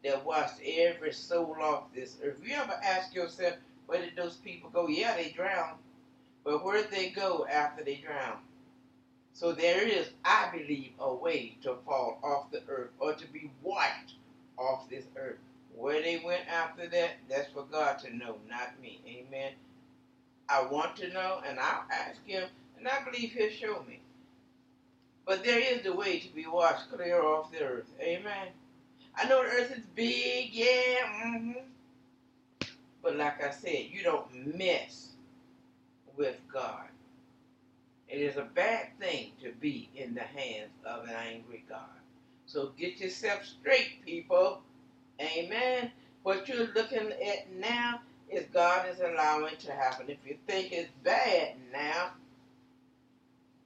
that 0.05 0.25
washed 0.25 0.61
every 0.65 1.13
soul 1.13 1.57
off 1.61 1.85
this 1.95 2.17
earth. 2.23 2.39
You 2.43 2.55
ever 2.55 2.79
ask 2.85 3.15
yourself, 3.15 3.55
where 3.87 4.03
did 4.03 4.17
those 4.17 4.37
people 4.37 4.71
go? 4.71 4.89
Yeah, 4.89 5.17
they 5.17 5.31
drowned. 5.31 5.79
But 6.45 6.65
where 6.65 6.83
did 6.83 6.91
they 6.91 7.11
go 7.11 7.47
after 7.51 7.85
they 7.85 7.97
drowned? 7.97 8.41
So 9.33 9.53
there 9.53 9.87
is, 9.87 10.11
I 10.25 10.51
believe, 10.53 10.93
a 10.99 11.15
way 11.15 11.57
to 11.63 11.77
fall 11.87 12.19
off 12.25 12.51
the 12.51 12.63
earth 12.69 12.91
or 12.99 13.15
to 13.15 13.27
be 13.29 13.51
wiped 13.63 14.15
off 14.57 14.89
this 14.91 15.05
earth. 15.17 15.39
Where 15.77 16.03
they 16.03 16.19
went 16.25 16.49
after 16.49 16.89
that, 16.89 17.11
that's 17.29 17.53
for 17.53 17.63
God 17.71 18.01
to 18.01 18.17
know, 18.17 18.39
not 18.51 18.81
me. 18.83 19.01
Amen. 19.07 19.53
I 20.49 20.65
want 20.65 20.97
to 20.97 21.13
know, 21.13 21.41
and 21.47 21.61
I'll 21.61 21.85
ask 21.93 22.25
Him, 22.27 22.49
and 22.77 22.89
I 22.89 23.05
believe 23.05 23.33
He'll 23.33 23.51
show 23.51 23.85
me. 23.89 24.01
But 25.25 25.45
there 25.45 25.61
is 25.61 25.83
the 25.83 25.95
way 25.95 26.19
to 26.19 26.35
be 26.35 26.47
washed 26.47 26.91
clear 26.91 27.23
off 27.23 27.53
the 27.53 27.63
earth. 27.63 27.93
Amen. 28.01 28.49
I 29.15 29.29
know 29.29 29.43
the 29.43 29.51
earth 29.51 29.71
is 29.71 29.85
big, 29.95 30.53
yeah. 30.53 30.67
Mm-hmm. 31.25 31.53
But 33.03 33.17
like 33.17 33.43
I 33.45 33.51
said, 33.51 33.87
you 33.91 34.03
don't 34.03 34.57
mess 34.57 35.08
with 36.19 36.37
God. 36.53 36.89
It 38.09 38.21
is 38.21 38.37
a 38.37 38.49
bad 38.55 38.89
thing 38.99 39.33
to 39.43 39.53
be 39.61 39.89
in 39.95 40.15
the 40.15 40.23
hands 40.23 40.73
of 40.85 41.05
an 41.05 41.15
angry 41.15 41.65
God. 41.69 41.81
So 42.47 42.73
get 42.79 42.99
yourself 42.99 43.45
straight, 43.45 44.05
people. 44.05 44.61
Amen. 45.21 45.93
What 46.23 46.49
you're 46.49 46.69
looking 46.75 47.13
at 47.13 47.53
now 47.59 48.01
is 48.31 48.45
God 48.53 48.89
is 48.91 49.01
allowing 49.01 49.57
to 49.59 49.73
happen. 49.73 50.07
If 50.09 50.19
you 50.27 50.37
think 50.47 50.73
it's 50.73 50.91
bad 51.05 51.55
now, 51.73 52.11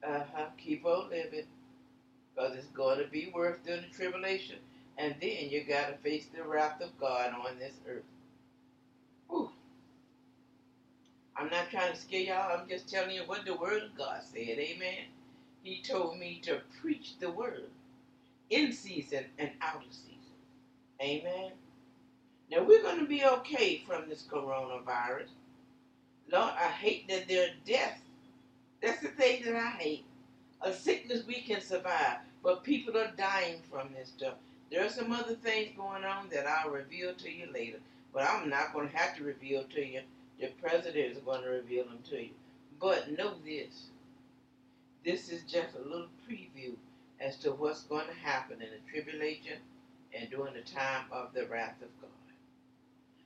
uh-huh, 0.05 0.47
keep 0.57 0.85
on 0.85 1.09
living. 1.09 1.45
Because 2.35 2.55
it's 2.57 2.67
going 2.67 2.99
to 2.99 3.07
be 3.07 3.31
worse 3.33 3.57
than 3.65 3.81
the 3.83 3.95
tribulation. 3.95 4.57
And 4.97 5.15
then 5.21 5.49
you 5.49 5.63
got 5.63 5.87
to 5.89 5.97
face 5.97 6.27
the 6.35 6.43
wrath 6.43 6.81
of 6.81 6.97
God 6.99 7.33
on 7.33 7.57
this 7.59 7.73
earth. 7.87 8.03
Whew. 9.29 9.51
I'm 11.35 11.49
not 11.49 11.69
trying 11.71 11.93
to 11.93 11.99
scare 11.99 12.21
y'all. 12.21 12.57
I'm 12.59 12.67
just 12.69 12.89
telling 12.89 13.15
you 13.15 13.23
what 13.25 13.45
the 13.45 13.55
Word 13.55 13.83
of 13.83 13.97
God 13.97 14.21
said. 14.23 14.59
Amen. 14.59 15.05
He 15.63 15.81
told 15.81 16.19
me 16.19 16.39
to 16.43 16.61
preach 16.81 17.17
the 17.19 17.31
Word 17.31 17.69
in 18.49 18.71
season 18.71 19.25
and 19.39 19.49
out 19.61 19.83
of 19.85 19.93
season. 19.93 20.13
Amen. 21.01 21.51
Now 22.51 22.63
we're 22.63 22.83
going 22.83 22.99
to 22.99 23.05
be 23.05 23.25
okay 23.25 23.83
from 23.87 24.07
this 24.07 24.23
coronavirus. 24.29 25.29
Lord, 26.31 26.53
I 26.55 26.67
hate 26.69 27.07
that 27.09 27.27
there 27.27 27.47
are 27.47 27.53
deaths. 27.65 28.01
That's 28.81 29.01
the 29.01 29.07
thing 29.09 29.43
that 29.45 29.55
I 29.55 29.71
hate. 29.71 30.05
A 30.61 30.71
sickness 30.71 31.25
we 31.25 31.41
can 31.41 31.61
survive, 31.61 32.17
but 32.43 32.63
people 32.63 32.97
are 32.97 33.11
dying 33.17 33.57
from 33.71 33.89
this 33.93 34.09
stuff. 34.09 34.35
There 34.71 34.85
are 34.85 34.89
some 34.89 35.11
other 35.11 35.35
things 35.35 35.71
going 35.75 36.03
on 36.03 36.29
that 36.29 36.47
I'll 36.47 36.71
reveal 36.71 37.13
to 37.15 37.31
you 37.31 37.47
later, 37.53 37.79
but 38.13 38.23
I'm 38.23 38.49
not 38.49 38.73
going 38.73 38.89
to 38.89 38.97
have 38.97 39.17
to 39.17 39.23
reveal 39.23 39.63
to 39.63 39.85
you 39.85 40.01
the 40.39 40.47
president 40.61 41.11
is 41.11 41.17
going 41.19 41.43
to 41.43 41.49
reveal 41.49 41.85
them 41.85 41.99
to 42.09 42.21
you. 42.21 42.29
But 42.79 43.11
know 43.17 43.33
this. 43.45 43.87
This 45.05 45.29
is 45.29 45.43
just 45.43 45.75
a 45.75 45.87
little 45.87 46.07
preview 46.29 46.75
as 47.19 47.37
to 47.37 47.51
what's 47.51 47.83
going 47.83 48.07
to 48.07 48.13
happen 48.13 48.61
in 48.61 48.69
the 48.69 48.91
tribulation 48.91 49.57
and 50.13 50.29
during 50.29 50.53
the 50.53 50.61
time 50.61 51.05
of 51.11 51.33
the 51.33 51.45
wrath 51.47 51.81
of 51.81 51.89
God. 52.01 52.09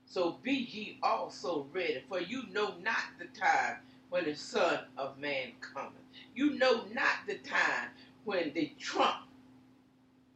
So 0.05 0.38
be 0.41 0.53
ye 0.53 0.97
also 1.03 1.68
ready, 1.74 2.01
for 2.08 2.22
you 2.22 2.43
know 2.51 2.76
not 2.82 3.03
the 3.20 3.26
time 3.39 3.78
when 4.10 4.26
the 4.26 4.36
Son 4.36 4.80
of 4.97 5.18
Man 5.20 5.51
cometh. 5.60 5.93
You 6.34 6.51
know 6.51 6.86
not 6.93 7.28
the 7.28 7.38
time 7.39 7.89
when 8.24 8.53
the 8.53 8.72
trump 8.80 9.28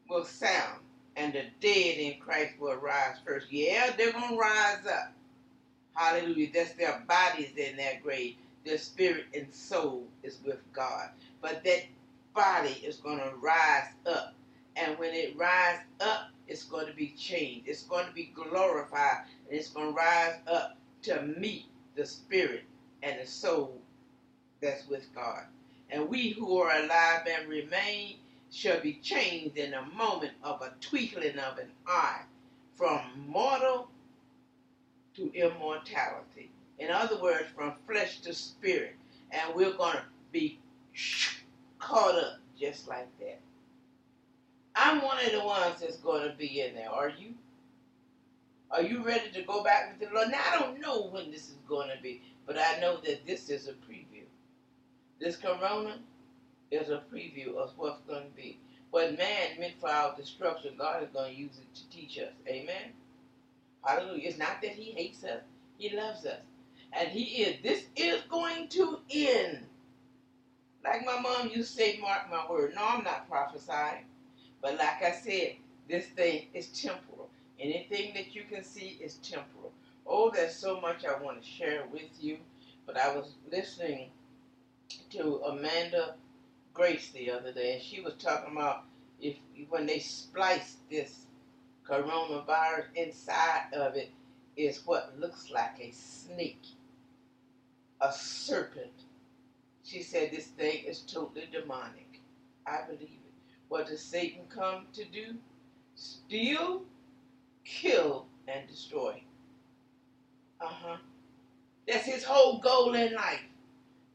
will 0.09 0.25
sound 0.25 0.79
and 1.15 1.33
the 1.33 1.45
dead 1.61 1.97
in 1.97 2.19
Christ 2.19 2.53
will 2.59 2.75
rise 2.75 3.17
first. 3.25 3.47
Yeah, 3.51 3.91
they're 3.97 4.11
going 4.11 4.31
to 4.31 4.37
rise 4.37 4.85
up. 4.85 5.13
Hallelujah. 5.95 6.49
That's 6.53 6.73
their 6.73 7.03
bodies 7.07 7.51
in 7.57 7.77
that 7.77 8.03
grave. 8.03 8.35
Their 8.65 8.77
spirit 8.77 9.25
and 9.35 9.53
soul 9.53 10.07
is 10.23 10.39
with 10.45 10.59
God. 10.73 11.09
But 11.41 11.63
that 11.65 11.83
body 12.35 12.81
is 12.83 12.97
going 12.97 13.19
to 13.19 13.33
rise 13.41 13.89
up. 14.05 14.33
And 14.75 14.97
when 14.99 15.13
it 15.13 15.37
rises 15.37 15.85
up, 15.99 16.29
it's 16.47 16.63
going 16.63 16.87
to 16.87 16.93
be 16.93 17.13
changed. 17.17 17.67
It's 17.67 17.83
going 17.83 18.07
to 18.07 18.13
be 18.13 18.31
glorified. 18.35 19.25
And 19.49 19.59
it's 19.59 19.69
going 19.69 19.89
to 19.89 19.93
rise 19.93 20.35
up 20.47 20.77
to 21.03 21.23
meet 21.23 21.65
the 21.95 22.05
spirit 22.05 22.63
and 23.03 23.19
the 23.19 23.27
soul 23.27 23.81
that's 24.61 24.87
with 24.87 25.13
God. 25.15 25.43
And 25.91 26.09
we 26.09 26.31
who 26.31 26.59
are 26.59 26.75
alive 26.77 27.27
and 27.27 27.49
remain 27.49 28.17
shall 28.51 28.81
be 28.81 28.95
changed 29.03 29.57
in 29.57 29.75
a 29.75 29.83
moment 29.97 30.33
of 30.43 30.61
a 30.63 30.73
twinkling 30.81 31.39
of 31.39 31.59
an 31.59 31.71
eye 31.87 32.21
from 32.75 33.01
mortal 33.27 33.90
to 35.15 35.31
immortality. 35.33 36.51
In 36.79 36.89
other 36.89 37.21
words, 37.21 37.45
from 37.55 37.73
flesh 37.87 38.19
to 38.21 38.33
spirit. 38.33 38.95
And 39.31 39.55
we're 39.55 39.73
going 39.73 39.97
to 39.97 40.03
be 40.31 40.59
caught 41.79 42.15
up 42.15 42.39
just 42.59 42.87
like 42.87 43.07
that. 43.19 43.39
I'm 44.75 45.01
one 45.01 45.23
of 45.25 45.31
the 45.31 45.43
ones 45.43 45.81
that's 45.81 45.97
going 45.97 46.29
to 46.29 46.35
be 46.35 46.61
in 46.61 46.75
there. 46.75 46.89
Are 46.89 47.09
you? 47.09 47.33
Are 48.71 48.81
you 48.81 49.03
ready 49.03 49.29
to 49.33 49.41
go 49.43 49.63
back 49.63 49.91
with 49.91 50.07
the 50.09 50.15
Lord? 50.15 50.31
Now, 50.31 50.39
I 50.49 50.59
don't 50.59 50.79
know 50.79 51.07
when 51.07 51.29
this 51.29 51.49
is 51.49 51.57
going 51.67 51.89
to 51.89 52.01
be, 52.01 52.21
but 52.45 52.57
I 52.57 52.79
know 52.79 52.97
that 53.05 53.27
this 53.27 53.49
is 53.49 53.67
a 53.67 53.73
preview. 53.73 54.23
This 55.19 55.35
corona 55.35 55.99
is 56.71 56.89
a 56.89 57.03
preview 57.13 57.55
of 57.55 57.71
what's 57.75 58.01
going 58.07 58.23
to 58.23 58.35
be. 58.35 58.59
What 58.91 59.17
man 59.17 59.59
meant 59.59 59.73
for 59.79 59.89
our 59.89 60.15
destruction, 60.15 60.75
God 60.77 61.03
is 61.03 61.09
going 61.13 61.33
to 61.33 61.39
use 61.39 61.57
it 61.57 61.75
to 61.75 61.89
teach 61.89 62.17
us. 62.17 62.31
Amen? 62.47 62.93
Hallelujah. 63.83 64.29
It's 64.29 64.37
not 64.39 64.61
that 64.61 64.71
he 64.71 64.91
hates 64.91 65.23
us. 65.23 65.41
He 65.77 65.95
loves 65.95 66.25
us. 66.25 66.41
And 66.93 67.09
he 67.09 67.43
is. 67.43 67.57
This 67.63 67.85
is 67.95 68.21
going 68.29 68.69
to 68.69 68.99
end. 69.11 69.59
Like 70.83 71.05
my 71.05 71.19
mom 71.19 71.49
used 71.49 71.75
to 71.77 71.83
say, 71.83 71.99
mark 72.01 72.29
my 72.29 72.45
word. 72.49 72.73
No, 72.75 72.83
I'm 72.85 73.03
not 73.03 73.29
prophesying. 73.29 74.05
But 74.61 74.77
like 74.77 75.03
I 75.03 75.11
said, 75.11 75.55
this 75.89 76.07
thing 76.07 76.47
is 76.53 76.67
temporal. 76.69 77.29
Anything 77.59 78.13
that 78.15 78.35
you 78.35 78.43
can 78.49 78.63
see 78.63 78.97
is 79.01 79.15
temporal. 79.17 79.71
Oh, 80.07 80.31
there's 80.33 80.55
so 80.55 80.81
much 80.81 81.05
I 81.05 81.21
want 81.21 81.41
to 81.43 81.47
share 81.49 81.85
with 81.91 82.09
you. 82.19 82.37
But 82.85 82.97
I 82.97 83.15
was 83.15 83.35
listening 83.51 84.09
to 85.11 85.41
Amanda 85.47 86.15
Grace 86.73 87.11
the 87.11 87.31
other 87.31 87.53
day, 87.53 87.73
and 87.75 87.81
she 87.83 88.01
was 88.01 88.15
talking 88.15 88.55
about 88.55 88.83
if 89.21 89.37
when 89.69 89.85
they 89.87 89.99
spliced 89.99 90.77
this 90.89 91.25
coronavirus 91.87 92.85
inside 92.95 93.73
of 93.73 93.95
it 93.95 94.11
is 94.55 94.85
what 94.85 95.19
looks 95.19 95.49
like 95.49 95.79
a 95.79 95.91
snake, 95.91 96.65
a 98.01 98.11
serpent. 98.11 98.91
She 99.83 100.03
said 100.03 100.31
this 100.31 100.47
thing 100.47 100.83
is 100.85 101.01
totally 101.01 101.47
demonic. 101.51 102.21
I 102.65 102.81
believe 102.85 103.01
it. 103.01 103.33
What 103.69 103.87
does 103.87 104.01
Satan 104.01 104.41
come 104.49 104.85
to 104.93 105.05
do? 105.05 105.35
Steal, 105.95 106.83
kill, 107.65 108.25
and 108.47 108.67
destroy. 108.67 109.21
Uh 110.59 110.67
huh. 110.67 110.97
That's 111.87 112.05
his 112.05 112.23
whole 112.23 112.59
goal 112.59 112.93
in 112.93 113.13
life. 113.13 113.41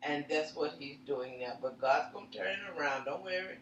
And 0.03 0.25
that's 0.31 0.55
what 0.55 0.75
he's 0.79 0.99
doing 1.07 1.41
now. 1.41 1.59
But 1.61 1.81
God's 1.81 2.13
going 2.13 2.29
to 2.31 2.39
turn 2.39 2.49
it 2.49 2.81
around. 2.81 3.07
Don't 3.07 3.25
worry. 3.25 3.59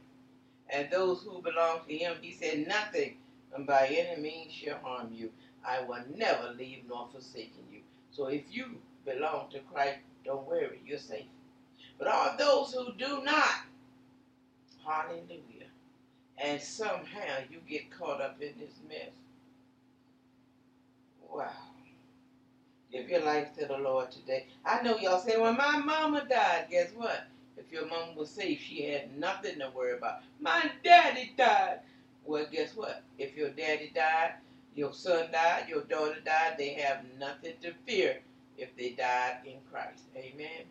And 0.68 0.88
those 0.90 1.22
who 1.22 1.40
belong 1.42 1.80
to 1.88 1.96
him, 1.96 2.16
he 2.20 2.32
said, 2.32 2.66
nothing 2.66 3.16
and 3.54 3.66
by 3.66 3.86
any 3.86 4.20
means 4.20 4.52
shall 4.52 4.78
harm 4.82 5.10
you. 5.12 5.30
I 5.66 5.82
will 5.82 6.04
never 6.14 6.52
leave 6.58 6.82
nor 6.88 7.08
forsake 7.10 7.54
you. 7.70 7.80
So 8.10 8.26
if 8.26 8.42
you 8.50 8.76
belong 9.04 9.50
to 9.52 9.60
Christ, 9.60 9.98
don't 10.24 10.46
worry, 10.46 10.80
you're 10.84 10.98
safe. 10.98 11.26
But 11.98 12.08
all 12.08 12.36
those 12.36 12.74
who 12.74 12.92
do 12.98 13.22
not, 13.22 13.64
hallelujah, 14.84 15.68
and 16.38 16.60
somehow 16.60 17.38
you 17.50 17.58
get 17.68 17.90
caught 17.90 18.20
up 18.20 18.40
in 18.40 18.52
this 18.58 18.74
mess. 18.88 19.10
Wow. 21.30 21.50
Give 22.92 23.08
your 23.08 23.24
life 23.24 23.48
to 23.58 23.66
the 23.66 23.78
Lord 23.78 24.10
today. 24.12 24.46
I 24.64 24.82
know 24.82 24.96
y'all 24.98 25.20
say, 25.20 25.36
well, 25.36 25.52
my 25.52 25.78
mama 25.78 26.26
died. 26.28 26.66
Guess 26.70 26.90
what? 26.94 27.26
If 27.56 27.72
your 27.72 27.86
mom 27.86 28.14
was 28.16 28.30
safe, 28.30 28.60
she 28.60 28.82
had 28.82 29.18
nothing 29.18 29.58
to 29.58 29.70
worry 29.74 29.96
about. 29.96 30.20
My 30.40 30.70
daddy 30.84 31.32
died. 31.36 31.80
Well, 32.24 32.46
guess 32.50 32.74
what? 32.76 33.02
If 33.18 33.36
your 33.36 33.50
daddy 33.50 33.92
died, 33.94 34.34
your 34.74 34.92
son 34.92 35.30
died, 35.32 35.68
your 35.68 35.82
daughter 35.82 36.20
died, 36.24 36.54
they 36.58 36.74
have 36.74 37.04
nothing 37.18 37.54
to 37.62 37.72
fear 37.86 38.20
if 38.58 38.74
they 38.76 38.90
died 38.90 39.38
in 39.46 39.56
Christ. 39.70 40.04
Amen. 40.16 40.64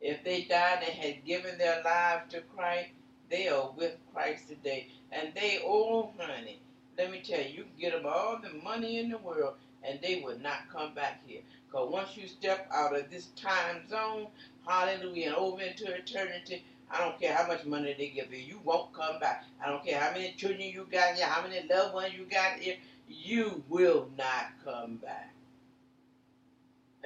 If 0.00 0.22
they 0.24 0.42
died 0.42 0.82
and 0.84 0.94
had 0.94 1.24
given 1.24 1.58
their 1.58 1.82
lives 1.84 2.32
to 2.32 2.42
Christ, 2.42 2.90
they 3.30 3.48
are 3.48 3.70
with 3.76 3.96
Christ 4.12 4.48
today. 4.48 4.88
And 5.12 5.32
they, 5.34 5.60
oh 5.64 6.12
honey, 6.18 6.60
let 6.98 7.10
me 7.10 7.20
tell 7.22 7.40
you, 7.40 7.48
you 7.48 7.62
can 7.64 7.72
get 7.78 7.92
them 7.92 8.06
all 8.06 8.38
the 8.42 8.62
money 8.62 8.98
in 8.98 9.10
the 9.10 9.18
world 9.18 9.54
and 9.82 10.00
they 10.02 10.20
will 10.24 10.38
not 10.38 10.68
come 10.72 10.94
back 10.94 11.20
here. 11.26 11.42
Because 11.66 11.90
once 11.90 12.16
you 12.16 12.28
step 12.28 12.68
out 12.72 12.96
of 12.96 13.10
this 13.10 13.26
time 13.36 13.88
zone, 13.88 14.28
hallelujah, 14.66 15.28
and 15.28 15.36
over 15.36 15.62
into 15.62 15.92
eternity, 15.92 16.64
I 16.90 16.98
don't 17.00 17.20
care 17.20 17.34
how 17.34 17.46
much 17.48 17.64
money 17.64 17.94
they 17.98 18.08
give 18.08 18.32
you, 18.32 18.38
you 18.38 18.60
won't 18.64 18.92
come 18.92 19.18
back. 19.18 19.44
I 19.64 19.68
don't 19.68 19.84
care 19.84 19.98
how 19.98 20.12
many 20.12 20.32
children 20.36 20.60
you 20.60 20.86
got 20.90 21.14
here, 21.14 21.26
how 21.26 21.42
many 21.46 21.66
loved 21.68 21.94
ones 21.94 22.14
you 22.14 22.26
got 22.26 22.58
here, 22.58 22.76
you 23.08 23.62
will 23.68 24.08
not 24.16 24.52
come 24.64 24.96
back. 24.96 25.34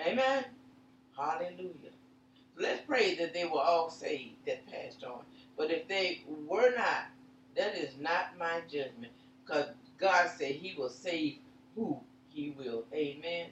Amen. 0.06 0.44
Hallelujah. 1.16 1.92
Let's 2.56 2.82
pray 2.86 3.14
that 3.16 3.32
they 3.34 3.44
were 3.44 3.60
all 3.60 3.90
saved 3.90 4.36
that 4.46 4.66
passed 4.66 5.04
on. 5.04 5.22
But 5.56 5.70
if 5.70 5.88
they 5.88 6.24
were 6.46 6.72
not, 6.76 7.06
that 7.56 7.76
is 7.76 7.94
not 7.98 8.38
my 8.38 8.60
judgment. 8.70 9.12
Because 9.44 9.66
God 9.98 10.30
said 10.36 10.52
he 10.52 10.74
will 10.76 10.88
save 10.88 11.38
who 11.74 11.98
he 12.30 12.54
will. 12.58 12.84
Amen. 12.94 13.48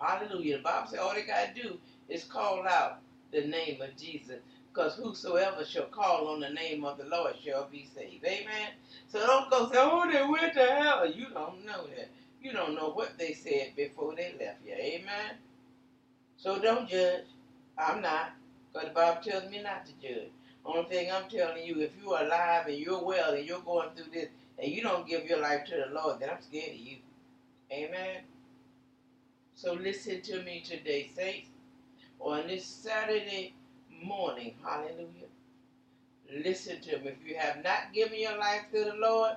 Hallelujah. 0.00 0.58
The 0.58 0.62
Bible 0.62 0.88
said 0.90 0.98
all 1.00 1.14
they 1.14 1.22
got 1.22 1.54
to 1.54 1.62
do 1.62 1.78
is 2.08 2.24
call 2.24 2.66
out 2.66 3.00
the 3.32 3.42
name 3.42 3.80
of 3.80 3.96
Jesus. 3.96 4.40
Because 4.74 4.96
whosoever 4.96 5.64
shall 5.64 5.86
call 5.86 6.28
on 6.28 6.40
the 6.40 6.50
name 6.50 6.84
of 6.84 6.98
the 6.98 7.04
Lord 7.04 7.34
shall 7.44 7.68
be 7.70 7.88
saved. 7.94 8.24
Amen. 8.24 8.70
So 9.06 9.24
don't 9.24 9.48
go 9.48 9.70
say, 9.70 9.78
oh, 9.78 10.10
they 10.10 10.22
went 10.28 10.52
to 10.54 10.64
hell. 10.64 11.08
You 11.08 11.28
don't 11.32 11.64
know 11.64 11.86
that. 11.96 12.10
You 12.42 12.52
don't 12.52 12.74
know 12.74 12.90
what 12.90 13.16
they 13.16 13.34
said 13.34 13.76
before 13.76 14.16
they 14.16 14.34
left 14.40 14.66
you. 14.66 14.74
Amen. 14.74 15.36
So 16.36 16.58
don't 16.58 16.88
judge. 16.88 17.22
I'm 17.78 18.02
not. 18.02 18.32
Because 18.72 18.88
the 18.88 18.94
Bible 18.94 19.22
tells 19.22 19.48
me 19.48 19.62
not 19.62 19.86
to 19.86 19.92
judge. 20.02 20.30
Only 20.64 20.88
thing 20.88 21.12
I'm 21.12 21.28
telling 21.30 21.64
you, 21.64 21.80
if 21.80 21.92
you're 22.02 22.20
alive 22.20 22.66
and 22.66 22.76
you're 22.76 23.04
well 23.04 23.34
and 23.34 23.46
you're 23.46 23.60
going 23.60 23.90
through 23.94 24.12
this 24.12 24.28
and 24.58 24.72
you 24.72 24.82
don't 24.82 25.06
give 25.06 25.24
your 25.26 25.40
life 25.40 25.66
to 25.66 25.84
the 25.86 25.94
Lord, 25.94 26.18
then 26.18 26.30
I'm 26.30 26.42
scared 26.42 26.70
of 26.70 26.80
you. 26.80 26.96
Amen. 27.70 28.22
So 29.54 29.74
listen 29.74 30.20
to 30.22 30.42
me 30.42 30.64
today, 30.66 31.10
saints. 31.14 31.48
On 32.18 32.46
this 32.48 32.64
Saturday 32.64 33.54
morning, 34.04 34.54
hallelujah. 34.64 35.28
Listen 36.44 36.80
to 36.82 36.98
me. 36.98 37.08
If 37.20 37.26
you 37.28 37.36
have 37.36 37.62
not 37.64 37.92
given 37.92 38.18
your 38.20 38.38
life 38.38 38.62
to 38.72 38.84
the 38.84 38.94
Lord, 38.96 39.34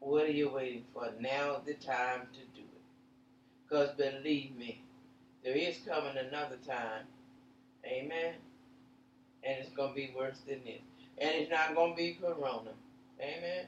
what 0.00 0.24
are 0.24 0.32
you 0.32 0.50
waiting 0.50 0.84
for? 0.92 1.08
Now 1.20 1.56
is 1.56 1.64
the 1.66 1.74
time 1.74 2.22
to 2.32 2.60
do 2.60 2.62
it. 2.62 2.82
Because 3.68 3.90
believe 3.96 4.56
me, 4.56 4.82
there 5.44 5.56
is 5.56 5.78
coming 5.86 6.16
another 6.16 6.58
time. 6.66 7.04
Amen. 7.86 8.34
And 9.44 9.56
it's 9.60 9.70
going 9.70 9.90
to 9.90 9.96
be 9.96 10.14
worse 10.16 10.38
than 10.46 10.60
this. 10.64 10.80
And 11.18 11.30
it's 11.34 11.50
not 11.50 11.74
going 11.74 11.92
to 11.92 11.96
be 11.96 12.18
Corona. 12.20 12.70
Amen. 13.20 13.66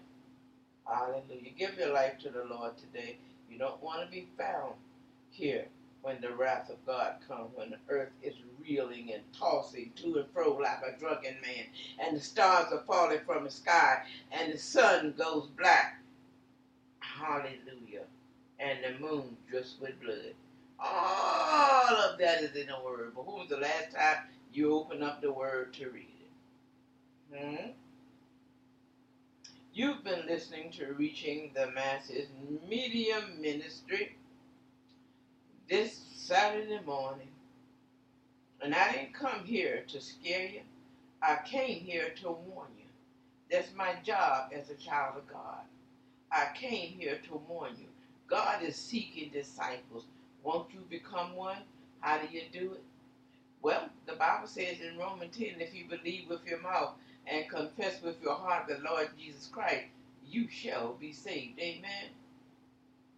Hallelujah. 0.87 1.51
Give 1.59 1.75
your 1.79 1.93
life 1.93 2.19
to 2.23 2.31
the 2.31 2.45
Lord 2.45 2.77
today. 2.79 3.19
You 3.51 3.59
don't 3.59 3.83
want 3.83 4.05
to 4.05 4.11
be 4.11 4.29
found 4.39 4.75
here 5.31 5.67
when 6.03 6.21
the 6.21 6.35
wrath 6.35 6.71
of 6.71 6.85
God 6.87 7.17
comes, 7.29 7.51
when 7.55 7.71
the 7.71 7.79
earth 7.89 8.11
is 8.23 8.35
reeling 8.69 9.13
and 9.13 9.23
tossing 9.33 9.93
to 9.97 10.19
and 10.19 10.31
fro 10.33 10.57
like 10.57 10.81
a 10.87 10.99
drunken 10.99 11.37
man, 11.43 11.67
and 11.99 12.17
the 12.17 12.21
stars 12.21 12.73
are 12.73 12.85
falling 12.87 13.21
from 13.27 13.45
the 13.45 13.51
sky, 13.51 14.03
and 14.33 14.53
the 14.53 14.59
sun 14.59 15.15
goes 15.17 15.49
black. 15.59 16.01
Hallelujah. 17.01 18.05
And 18.59 18.79
the 18.83 18.99
moon 19.01 19.37
drips 19.49 19.77
with 19.81 20.01
blood. 20.01 20.35
All 20.79 21.97
of 21.97 22.19
that 22.19 22.43
is 22.43 22.57
in 22.57 22.67
the 22.67 22.77
Word. 22.85 23.13
But 23.15 23.23
who 23.23 23.37
was 23.37 23.49
the 23.49 23.59
last 23.59 23.95
time 23.95 24.25
you 24.53 24.75
opened 24.75 25.03
up 25.03 25.21
the 25.21 25.33
Word 25.33 25.73
to 25.75 25.91
read 25.91 26.09
it? 26.21 27.39
Hmm? 27.39 27.71
You've 29.73 30.05
been 30.05 30.27
listening 30.27 30.71
to 30.73 30.95
Reaching 30.95 31.51
the 31.55 31.71
Masses 31.73 32.29
Media 32.67 33.23
Ministry 33.39 34.17
this 35.69 36.01
Saturday 36.15 36.81
morning. 36.87 37.29
And 38.63 38.75
I 38.75 38.93
didn't 38.93 39.15
come 39.15 39.45
here 39.45 39.85
to 39.89 40.01
scare 40.01 40.47
you. 40.47 40.61
I 41.23 41.39
came 41.45 41.81
here 41.81 42.11
to 42.23 42.31
warn 42.31 42.71
you. 42.79 42.85
That's 43.51 43.75
my 43.77 43.95
job 44.05 44.53
as 44.55 44.71
a 44.71 44.75
child 44.75 45.17
of 45.19 45.29
God. 45.29 45.61
I 46.33 46.49
came 46.55 46.93
here 46.99 47.19
to 47.29 47.41
warn 47.49 47.73
you. 47.79 47.87
God 48.29 48.63
is 48.63 48.77
seeking 48.77 49.31
disciples. 49.31 50.05
Won't 50.43 50.73
you 50.73 50.81
become 50.91 51.37
one? 51.37 51.59
How 52.01 52.19
do 52.19 52.27
you 52.33 52.43
do 52.53 52.73
it? 52.73 52.83
Well, 53.63 53.89
the 54.07 54.15
Bible 54.15 54.47
says 54.49 54.81
in 54.81 54.99
Romans 54.99 55.37
10 55.37 55.61
if 55.61 55.75
you 55.75 55.85
believe 55.89 56.29
with 56.29 56.45
your 56.47 56.61
mouth 56.61 56.93
and 57.27 57.49
confess 57.49 58.03
with 58.03 58.21
your 58.23 58.35
heart 58.35 58.67
the 58.69 58.79
Lord 58.89 59.09
Jesus 59.19 59.49
Christ, 59.49 59.87
you 60.29 60.49
shall 60.49 60.95
be 60.95 61.13
saved. 61.13 61.59
Amen. 61.59 62.11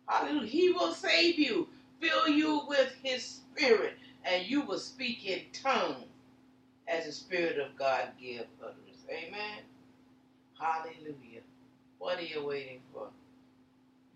Hallelujah. 0.06 0.46
He 0.48 0.70
will 0.72 0.94
save 0.94 1.38
you, 1.38 1.68
fill 2.00 2.28
you 2.28 2.62
with 2.68 2.94
his 3.02 3.24
spirit, 3.24 3.94
and 4.24 4.46
you 4.46 4.62
will 4.62 4.78
speak 4.78 5.26
in 5.26 5.40
tongues 5.52 6.06
as 6.88 7.06
the 7.06 7.12
Spirit 7.12 7.58
of 7.58 7.76
God 7.78 8.08
give 8.20 8.46
utterance. 8.60 9.04
Amen. 9.10 9.60
Hallelujah. 10.60 11.42
What 11.98 12.18
are 12.18 12.22
you 12.24 12.46
waiting 12.46 12.80
for? 12.92 13.08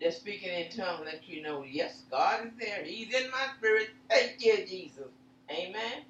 Just 0.01 0.19
speaking 0.19 0.49
in 0.49 0.69
tongues 0.71 1.03
let 1.05 1.27
you 1.27 1.41
know, 1.41 1.63
yes, 1.69 2.03
God 2.11 2.47
is 2.47 2.53
there. 2.59 2.83
He's 2.83 3.13
in 3.13 3.31
my 3.31 3.47
spirit. 3.57 3.89
Thank 4.09 4.43
you, 4.45 4.65
Jesus. 4.67 5.09
Amen. 5.51 6.03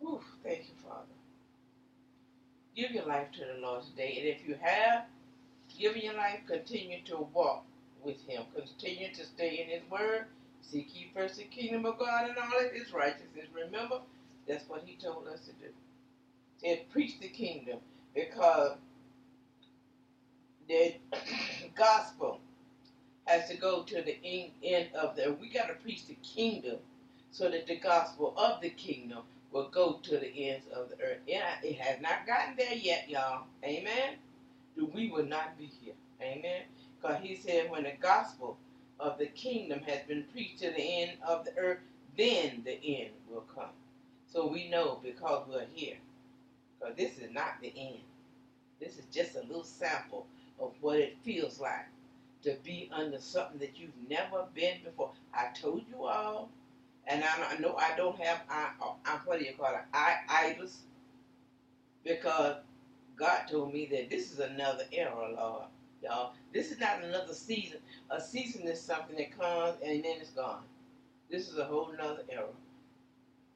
Whew, 0.00 0.20
thank 0.44 0.60
you, 0.68 0.74
Father. 0.86 1.06
Give 2.76 2.92
your 2.92 3.06
life 3.06 3.28
to 3.32 3.40
the 3.40 3.60
Lord 3.60 3.84
today. 3.84 4.18
And 4.20 4.28
if 4.28 4.48
you 4.48 4.56
have 4.62 5.04
given 5.78 6.02
your 6.02 6.14
life, 6.14 6.40
continue 6.46 7.00
to 7.06 7.28
walk 7.34 7.64
with 8.04 8.20
Him. 8.26 8.44
Continue 8.54 9.12
to 9.14 9.24
stay 9.26 9.62
in 9.64 9.68
His 9.70 9.90
Word. 9.90 10.26
Seek 10.62 10.94
ye 10.94 11.10
first 11.14 11.36
the 11.36 11.44
kingdom 11.44 11.86
of 11.86 11.98
God 11.98 12.30
and 12.30 12.38
all 12.38 12.66
of 12.66 12.72
His 12.72 12.92
righteousness. 12.92 13.46
Remember, 13.54 14.00
that's 14.48 14.68
what 14.68 14.84
He 14.86 14.96
told 14.96 15.28
us 15.28 15.40
to 15.46 15.52
do. 15.52 15.72
Said, 16.58 16.88
preach 16.90 17.18
the 17.20 17.28
kingdom 17.28 17.80
because 18.14 18.76
the 20.68 20.94
gospel 21.76 22.40
has 23.26 23.48
to 23.48 23.56
go 23.56 23.82
to 23.84 24.02
the 24.02 24.18
end 24.62 24.88
of 24.94 25.16
the. 25.16 25.36
We 25.40 25.50
got 25.50 25.68
to 25.68 25.74
preach 25.74 26.06
the 26.06 26.16
kingdom 26.22 26.78
so 27.30 27.50
that 27.50 27.66
the 27.66 27.78
gospel 27.78 28.34
of 28.36 28.60
the 28.60 28.70
kingdom 28.70 29.20
will 29.52 29.68
go 29.68 30.00
to 30.02 30.18
the 30.18 30.48
ends 30.50 30.66
of 30.74 30.90
the 30.90 30.96
earth. 31.04 31.18
And 31.32 31.64
it 31.64 31.78
has 31.78 32.00
not 32.00 32.26
gotten 32.26 32.56
there 32.56 32.74
yet, 32.74 33.08
y'all. 33.08 33.44
Amen. 33.64 34.16
We 34.76 35.10
will 35.10 35.26
not 35.26 35.58
be 35.58 35.66
here. 35.82 35.94
Amen. 36.22 36.62
Because 37.00 37.18
he 37.22 37.36
said, 37.36 37.70
when 37.70 37.84
the 37.84 37.92
gospel 38.00 38.58
of 39.00 39.18
the 39.18 39.26
kingdom 39.26 39.80
has 39.86 40.00
been 40.06 40.24
preached 40.32 40.60
to 40.60 40.70
the 40.70 41.02
end 41.02 41.12
of 41.26 41.44
the 41.44 41.56
earth, 41.58 41.78
then 42.16 42.62
the 42.64 42.78
end 42.84 43.10
will 43.30 43.44
come. 43.54 43.70
So 44.26 44.46
we 44.46 44.68
know 44.68 45.00
because 45.02 45.46
we're 45.48 45.66
here. 45.74 45.96
Because 46.78 46.96
this 46.96 47.18
is 47.18 47.32
not 47.32 47.60
the 47.60 47.72
end. 47.76 48.00
This 48.80 48.98
is 48.98 49.04
just 49.12 49.36
a 49.36 49.42
little 49.46 49.64
sample 49.64 50.26
of 50.60 50.72
what 50.80 50.98
it 50.98 51.16
feels 51.24 51.60
like 51.60 51.86
to 52.42 52.56
be 52.64 52.90
under 52.92 53.18
something 53.18 53.58
that 53.60 53.78
you've 53.78 53.90
never 54.08 54.44
been 54.54 54.78
before. 54.84 55.12
I 55.32 55.48
told 55.54 55.82
you 55.88 56.04
all, 56.04 56.50
and 57.06 57.22
I 57.24 57.56
know 57.58 57.76
I 57.76 57.96
don't 57.96 58.18
have 58.20 58.40
I, 58.48 58.70
I 59.04 59.18
what 59.24 59.38
do 59.38 59.44
you 59.44 59.52
call 59.54 59.74
it? 59.74 59.82
I 59.94 60.16
idols, 60.28 60.78
because 62.04 62.56
God 63.16 63.42
told 63.50 63.72
me 63.72 63.86
that 63.92 64.10
this 64.10 64.32
is 64.32 64.40
another 64.40 64.84
era, 64.92 65.32
Lord, 65.36 65.64
y'all. 66.02 66.32
This 66.52 66.70
is 66.70 66.78
not 66.78 67.02
another 67.02 67.34
season. 67.34 67.78
A 68.10 68.20
season 68.20 68.62
is 68.62 68.80
something 68.80 69.16
that 69.16 69.38
comes 69.38 69.76
and 69.84 70.04
then 70.04 70.16
it's 70.20 70.30
gone. 70.30 70.62
This 71.30 71.48
is 71.48 71.58
a 71.58 71.64
whole 71.64 71.90
nother 71.96 72.22
era. 72.28 72.46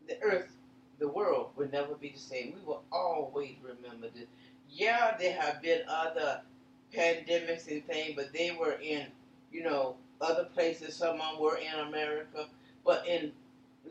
The 0.09 0.21
earth, 0.23 0.57
the 0.99 1.09
world 1.09 1.51
will 1.57 1.69
never 1.71 1.95
be 1.95 2.11
the 2.11 2.19
same. 2.19 2.55
We 2.55 2.65
will 2.65 2.83
always 2.93 3.57
remember 3.63 4.09
this. 4.15 4.27
Yeah, 4.71 5.17
there 5.19 5.39
have 5.39 5.61
been 5.63 5.83
other 5.89 6.41
pandemics 6.95 7.71
and 7.71 7.87
things, 7.87 8.15
but 8.17 8.33
they 8.33 8.57
were 8.59 8.79
in, 8.83 9.07
you 9.53 9.63
know, 9.63 9.97
other 10.21 10.45
places. 10.45 10.95
Some 10.95 11.21
of 11.21 11.33
them 11.33 11.41
were 11.41 11.59
in 11.59 11.89
America, 11.89 12.47
but 12.85 13.07
in 13.07 13.33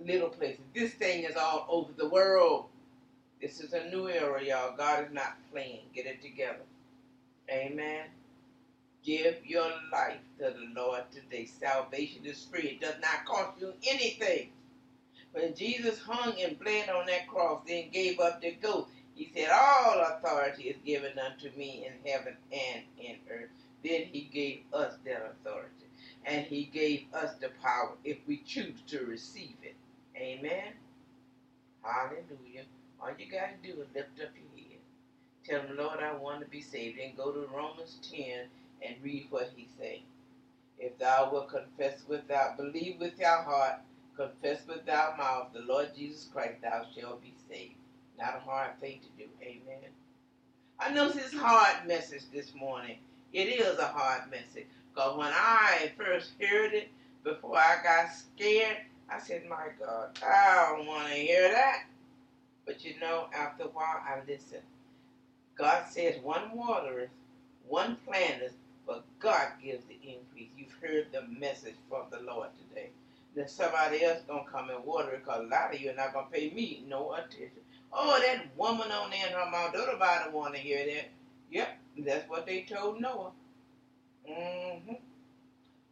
little 0.03 0.29
places. 0.29 0.61
This 0.73 0.93
thing 0.93 1.23
is 1.23 1.35
all 1.35 1.65
over 1.69 1.91
the 1.95 2.09
world. 2.09 2.65
This 3.41 3.59
is 3.59 3.73
a 3.73 3.89
new 3.89 4.07
era, 4.09 4.43
y'all. 4.43 4.75
God 4.75 5.05
is 5.05 5.13
not 5.13 5.37
playing. 5.51 5.81
Get 5.93 6.05
it 6.05 6.21
together. 6.21 6.63
Amen. 7.49 8.05
Give 9.05 9.35
your 9.45 9.71
life 9.91 10.19
to 10.39 10.45
the 10.45 10.67
Lord 10.75 11.03
today. 11.11 11.45
Salvation 11.45 12.25
is 12.25 12.47
free. 12.51 12.79
It 12.79 12.81
does 12.81 12.95
not 13.01 13.25
cost 13.25 13.61
you 13.61 13.73
anything. 13.87 14.49
When 15.31 15.53
Jesus 15.53 15.99
hung 15.99 16.41
and 16.41 16.57
bled 16.59 16.89
on 16.89 17.05
that 17.07 17.27
cross, 17.27 17.61
then 17.67 17.89
gave 17.91 18.19
up 18.19 18.41
the 18.41 18.51
ghost, 18.53 18.89
he 19.15 19.31
said, 19.35 19.49
All 19.51 20.01
authority 20.01 20.63
is 20.63 20.77
given 20.85 21.19
unto 21.19 21.55
me 21.57 21.87
in 21.87 22.09
heaven 22.11 22.35
and 22.51 22.83
in 22.99 23.17
earth. 23.29 23.49
Then 23.83 24.03
he 24.11 24.21
gave 24.33 24.61
us 24.73 24.95
that 25.05 25.35
authority. 25.39 25.69
And 26.25 26.45
he 26.45 26.65
gave 26.65 27.05
us 27.13 27.35
the 27.39 27.49
power 27.61 27.91
if 28.03 28.17
we 28.27 28.37
choose 28.37 28.81
to 28.87 29.05
receive 29.05 29.55
it. 29.61 29.75
Amen. 30.17 30.73
Hallelujah. 31.83 32.65
All 33.01 33.11
you 33.17 33.31
got 33.31 33.49
to 33.61 33.71
do 33.71 33.81
is 33.81 33.87
lift 33.93 34.19
up 34.21 34.29
your 34.35 34.57
head. 34.57 34.79
Tell 35.45 35.61
him, 35.61 35.77
Lord, 35.77 35.99
I 36.01 36.13
want 36.15 36.41
to 36.41 36.47
be 36.47 36.61
saved. 36.61 36.97
And 36.97 37.15
go 37.15 37.31
to 37.31 37.47
Romans 37.53 37.99
10 38.11 38.47
and 38.81 38.95
read 39.03 39.27
what 39.29 39.51
he 39.55 39.67
said. 39.77 39.99
If 40.77 40.97
thou 40.97 41.29
wilt 41.31 41.49
confess 41.49 42.03
with 42.07 42.27
thy, 42.27 42.53
believe 42.57 42.99
with 42.99 43.17
thy 43.17 43.43
heart, 43.43 43.79
confess 44.15 44.59
with 44.67 44.85
thy 44.85 45.15
mouth 45.17 45.47
the 45.53 45.61
Lord 45.61 45.95
Jesus 45.95 46.27
Christ, 46.31 46.61
thou 46.61 46.85
shalt 46.95 47.21
be 47.21 47.33
saved. 47.49 47.75
Not 48.17 48.37
a 48.37 48.39
hard 48.39 48.79
thing 48.79 48.99
to 49.01 49.23
do. 49.23 49.29
Amen. 49.41 49.89
I 50.79 50.91
know 50.91 51.09
this 51.09 51.33
hard 51.33 51.87
message 51.87 52.23
this 52.33 52.53
morning. 52.53 52.97
It 53.33 53.47
is 53.47 53.79
a 53.79 53.87
hard 53.87 54.29
message. 54.29 54.67
Because 54.93 55.17
when 55.17 55.31
I 55.33 55.91
first 55.97 56.31
heard 56.41 56.73
it, 56.73 56.89
before 57.23 57.57
I 57.57 57.77
got 57.83 58.11
scared, 58.11 58.77
I 59.09 59.19
said, 59.19 59.43
my 59.49 59.67
God, 59.79 60.17
I 60.25 60.75
don't 60.77 60.87
want 60.87 61.09
to 61.09 61.15
hear 61.15 61.49
that. 61.51 61.83
But 62.65 62.83
you 62.83 62.99
know, 62.99 63.27
after 63.35 63.63
a 63.63 63.67
while, 63.67 64.01
I 64.05 64.19
listened. 64.27 64.63
God 65.57 65.85
says, 65.89 66.15
one 66.21 66.51
watereth, 66.53 67.09
one 67.67 67.97
planteth, 68.05 68.53
but 68.87 69.03
God 69.19 69.47
gives 69.63 69.85
the 69.85 69.95
increase. 69.95 70.49
You've 70.57 70.73
heard 70.81 71.07
the 71.11 71.23
message 71.39 71.75
from 71.89 72.03
the 72.11 72.19
Lord 72.19 72.49
today. 72.69 72.89
Then 73.35 73.47
somebody 73.47 74.03
else 74.03 74.21
to 74.27 74.41
come 74.51 74.69
and 74.69 74.83
water 74.85 75.11
it 75.11 75.25
because 75.25 75.41
a 75.41 75.47
lot 75.47 75.73
of 75.73 75.81
you 75.81 75.91
are 75.91 75.95
not 75.95 76.13
to 76.13 76.23
pay 76.31 76.51
me 76.51 76.83
no 76.87 77.13
attention. 77.13 77.61
Oh, 77.91 78.19
that 78.19 78.47
woman 78.57 78.91
on 78.91 79.09
there 79.09 79.27
in 79.27 79.33
her 79.33 79.49
mouth, 79.49 79.71
nobody 79.73 80.31
want 80.31 80.55
to 80.55 80.59
hear 80.59 80.85
that. 80.85 81.09
Yep, 81.51 81.77
that's 81.99 82.29
what 82.29 82.45
they 82.45 82.63
told 82.63 83.01
Noah. 83.01 83.31
Mm-hmm. 84.29 84.93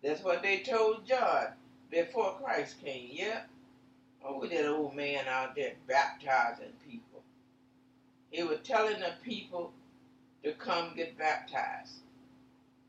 That's 0.04 0.24
what 0.24 0.42
they 0.42 0.60
told 0.60 1.06
John 1.08 1.48
before 1.90 2.38
Christ 2.42 2.84
came. 2.84 3.10
Yep. 3.12 3.50
Oh, 4.26 4.46
that 4.46 4.68
old 4.70 4.96
man 4.96 5.26
out 5.30 5.56
there 5.56 5.74
baptizing 5.88 6.74
people. 6.90 7.22
He 8.32 8.44
was 8.44 8.60
telling 8.64 9.00
the 9.00 9.14
people 9.24 9.72
to 10.44 10.54
come 10.54 10.94
get 10.96 11.18
baptized, 11.18 12.00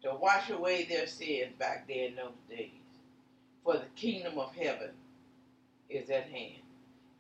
to 0.05 0.15
wash 0.15 0.51
away 0.51 0.85
their 0.85 1.07
sins 1.07 1.55
back 1.59 1.89
there 1.89 2.09
in 2.09 2.17
those 2.17 2.33
days. 2.49 2.71
For 3.65 3.75
the 3.75 3.87
kingdom 3.97 4.39
of 4.39 4.55
heaven 4.55 4.91
is 5.89 6.11
at 6.11 6.27
hand. 6.29 6.63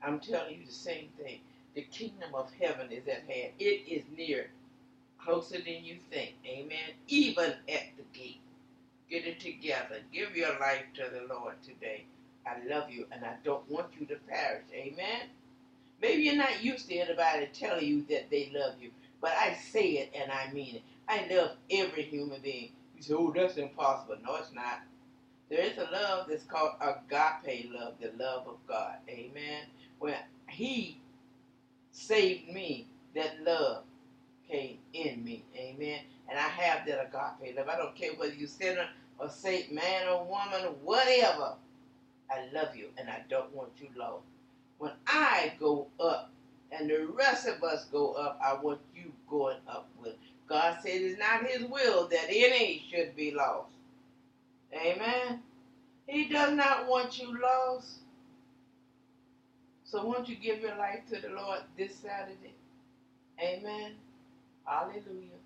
I'm 0.02 0.20
telling 0.20 0.60
you 0.60 0.66
the 0.66 0.72
same 0.72 1.08
thing. 1.18 1.40
The 1.74 1.82
kingdom 1.82 2.34
of 2.34 2.50
heaven 2.60 2.92
is 2.92 3.08
at 3.08 3.24
hand. 3.26 3.52
It 3.58 3.88
is 3.88 4.04
near, 4.16 4.50
closer 5.18 5.56
than 5.56 5.84
you 5.84 5.96
think. 6.10 6.34
Amen. 6.46 6.92
Even 7.08 7.54
at 7.68 7.84
the 7.96 8.04
gate. 8.18 8.40
Get 9.10 9.26
it 9.26 9.40
together. 9.40 10.00
Give 10.12 10.36
your 10.36 10.58
life 10.60 10.84
to 10.94 11.04
the 11.10 11.34
Lord 11.34 11.54
today. 11.62 12.04
I 12.46 12.62
love 12.68 12.90
you 12.90 13.06
and 13.10 13.24
I 13.24 13.34
don't 13.44 13.68
want 13.70 13.88
you 13.98 14.06
to 14.06 14.16
perish. 14.28 14.64
Amen. 14.74 15.28
Maybe 16.02 16.24
you're 16.24 16.36
not 16.36 16.62
used 16.62 16.88
to 16.88 16.96
anybody 16.96 17.48
telling 17.54 17.86
you 17.86 18.04
that 18.10 18.30
they 18.30 18.52
love 18.54 18.74
you, 18.80 18.90
but 19.20 19.32
I 19.32 19.54
say 19.54 19.92
it 19.92 20.12
and 20.14 20.30
I 20.30 20.52
mean 20.52 20.76
it. 20.76 20.82
I 21.08 21.26
love 21.30 21.52
every 21.70 22.02
human 22.04 22.40
being. 22.40 22.70
You 22.96 23.02
say, 23.02 23.14
oh, 23.14 23.32
that's 23.34 23.56
impossible. 23.56 24.16
No, 24.24 24.36
it's 24.36 24.52
not. 24.52 24.82
There 25.50 25.60
is 25.60 25.76
a 25.78 25.88
love 25.92 26.26
that's 26.28 26.44
called 26.44 26.72
agape 26.80 27.70
love, 27.72 27.94
the 28.00 28.12
love 28.18 28.46
of 28.48 28.56
God. 28.66 28.96
Amen. 29.08 29.64
When 29.98 30.14
He 30.48 31.00
saved 31.92 32.48
me, 32.48 32.88
that 33.14 33.42
love 33.44 33.84
came 34.48 34.78
in 34.92 35.24
me. 35.24 35.44
Amen. 35.56 36.00
And 36.28 36.38
I 36.38 36.48
have 36.48 36.86
that 36.86 37.00
agape 37.00 37.56
love. 37.56 37.68
I 37.68 37.76
don't 37.76 37.94
care 37.94 38.12
whether 38.16 38.34
you 38.34 38.46
sinner 38.46 38.88
or 39.18 39.28
saint, 39.28 39.72
man 39.72 40.08
or 40.08 40.24
woman, 40.24 40.74
whatever. 40.82 41.54
I 42.30 42.48
love 42.52 42.74
you 42.74 42.88
and 42.98 43.08
I 43.08 43.22
don't 43.28 43.54
want 43.54 43.70
you 43.78 43.88
low. 43.96 44.20
When 44.78 44.92
I 45.06 45.52
go 45.60 45.88
up 46.00 46.30
and 46.72 46.90
the 46.90 47.06
rest 47.06 47.46
of 47.46 47.62
us 47.62 47.84
go 47.86 48.12
up, 48.12 48.40
I 48.44 48.54
want 48.54 48.80
you 48.94 49.12
going 49.28 49.58
up 49.68 49.88
with. 50.00 50.14
God 50.48 50.78
said 50.82 51.00
it's 51.00 51.18
not 51.18 51.46
his 51.46 51.64
will 51.64 52.08
that 52.08 52.26
any 52.28 52.82
should 52.90 53.16
be 53.16 53.32
lost. 53.32 53.70
Amen. 54.74 55.40
He 56.06 56.28
does 56.28 56.52
not 56.54 56.88
want 56.88 57.18
you 57.18 57.38
lost. 57.40 58.00
So 59.84 60.04
won't 60.04 60.28
you 60.28 60.36
give 60.36 60.60
your 60.60 60.76
life 60.76 61.00
to 61.10 61.20
the 61.20 61.28
Lord 61.34 61.60
this 61.78 61.94
Saturday? 61.96 62.54
Amen. 63.40 63.92
Hallelujah. 64.64 65.40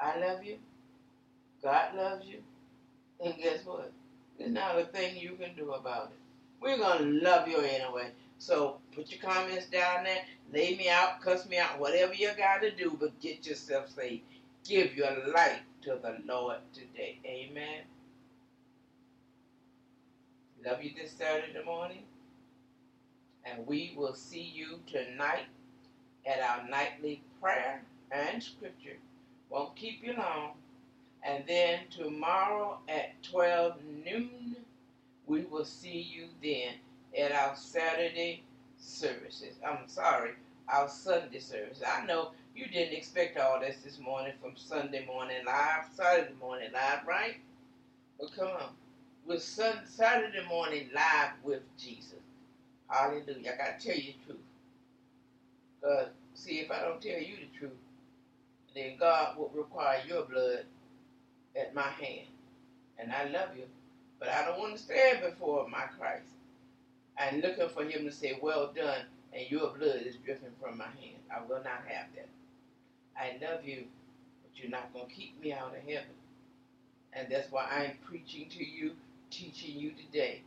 I 0.00 0.18
love 0.18 0.44
you. 0.44 0.58
God 1.62 1.94
loves 1.94 2.26
you. 2.26 2.38
And 3.24 3.36
guess 3.36 3.64
what? 3.64 3.92
There's 4.38 4.52
not 4.52 4.78
a 4.78 4.84
thing 4.84 5.16
you 5.16 5.36
can 5.40 5.54
do 5.56 5.72
about 5.72 6.12
it. 6.12 6.18
We're 6.60 6.78
going 6.78 6.98
to 6.98 7.04
love 7.24 7.48
you 7.48 7.58
anyway. 7.58 8.10
So 8.38 8.78
put 8.98 9.12
your 9.12 9.20
comments 9.20 9.66
down 9.66 10.02
there. 10.02 10.22
Lay 10.52 10.76
me 10.76 10.88
out, 10.88 11.20
cuss 11.20 11.48
me 11.48 11.56
out, 11.56 11.78
whatever 11.78 12.14
you 12.14 12.30
got 12.36 12.62
to 12.62 12.72
do, 12.72 12.96
but 12.98 13.18
get 13.20 13.46
yourself 13.46 13.88
saved. 13.88 14.22
give 14.66 14.96
your 14.96 15.28
life 15.32 15.60
to 15.82 15.98
the 16.02 16.16
Lord 16.26 16.56
today. 16.74 17.20
Amen. 17.24 17.82
Love 20.66 20.82
you 20.82 20.90
this 21.00 21.12
Saturday 21.12 21.64
morning. 21.64 22.02
And 23.44 23.64
we 23.68 23.94
will 23.96 24.14
see 24.14 24.42
you 24.42 24.80
tonight 24.88 25.46
at 26.26 26.40
our 26.40 26.68
nightly 26.68 27.22
prayer 27.40 27.82
and 28.10 28.42
scripture. 28.42 28.96
Won't 29.48 29.76
keep 29.76 30.02
you 30.02 30.14
long. 30.14 30.54
And 31.22 31.44
then 31.46 31.80
tomorrow 31.96 32.78
at 32.88 33.22
12 33.22 33.76
noon, 34.04 34.56
we 35.26 35.42
will 35.42 35.64
see 35.64 36.00
you 36.00 36.26
then 36.42 36.74
at 37.16 37.30
our 37.32 37.54
Saturday 37.54 38.42
services. 38.78 39.54
I'm 39.66 39.88
sorry, 39.88 40.32
our 40.68 40.88
Sunday 40.88 41.40
service. 41.40 41.82
I 41.86 42.04
know 42.06 42.30
you 42.54 42.66
didn't 42.66 42.94
expect 42.96 43.38
all 43.38 43.60
this 43.60 43.78
this 43.84 43.98
morning 43.98 44.32
from 44.40 44.52
Sunday 44.56 45.04
morning 45.06 45.36
live, 45.46 45.84
Saturday 45.94 46.34
morning 46.40 46.70
live, 46.72 47.06
right? 47.06 47.36
Well, 48.18 48.30
come 48.36 48.48
on. 48.48 48.70
With 49.26 49.42
sun, 49.42 49.80
Saturday 49.86 50.46
morning 50.48 50.88
live 50.94 51.32
with 51.42 51.62
Jesus. 51.78 52.14
Hallelujah. 52.88 53.52
I 53.54 53.56
got 53.56 53.80
to 53.80 53.86
tell 53.88 53.96
you 53.96 54.12
the 54.20 54.32
truth. 54.32 54.40
Because, 55.80 56.08
see, 56.34 56.60
if 56.60 56.70
I 56.70 56.80
don't 56.80 57.00
tell 57.00 57.20
you 57.20 57.36
the 57.36 57.58
truth, 57.58 57.72
then 58.74 58.96
God 58.98 59.36
will 59.38 59.50
require 59.54 60.00
your 60.06 60.24
blood 60.24 60.64
at 61.60 61.74
my 61.74 61.82
hand. 61.82 62.28
And 62.98 63.12
I 63.12 63.24
love 63.24 63.50
you. 63.56 63.64
But 64.18 64.30
I 64.30 64.44
don't 64.44 64.58
want 64.58 64.76
to 64.76 64.82
stand 64.82 65.20
before 65.22 65.68
my 65.68 65.84
Christ 65.98 66.30
and 67.18 67.42
looking 67.42 67.68
for 67.68 67.84
him 67.84 68.04
to 68.04 68.12
say, 68.12 68.38
well 68.42 68.72
done, 68.74 69.02
and 69.32 69.50
your 69.50 69.70
blood 69.76 70.02
is 70.04 70.16
dripping 70.24 70.50
from 70.60 70.78
my 70.78 70.84
hand. 70.86 71.18
I 71.34 71.40
will 71.46 71.62
not 71.62 71.82
have 71.86 72.06
that. 72.16 72.28
I 73.16 73.38
love 73.44 73.64
you, 73.64 73.84
but 74.42 74.60
you're 74.60 74.70
not 74.70 74.92
going 74.92 75.06
to 75.08 75.12
keep 75.14 75.40
me 75.42 75.52
out 75.52 75.74
of 75.76 75.82
heaven. 75.82 76.14
And 77.12 77.28
that's 77.30 77.50
why 77.50 77.66
I'm 77.70 77.92
preaching 78.08 78.48
to 78.50 78.64
you, 78.64 78.92
teaching 79.30 79.78
you 79.78 79.92
today. 79.92 80.42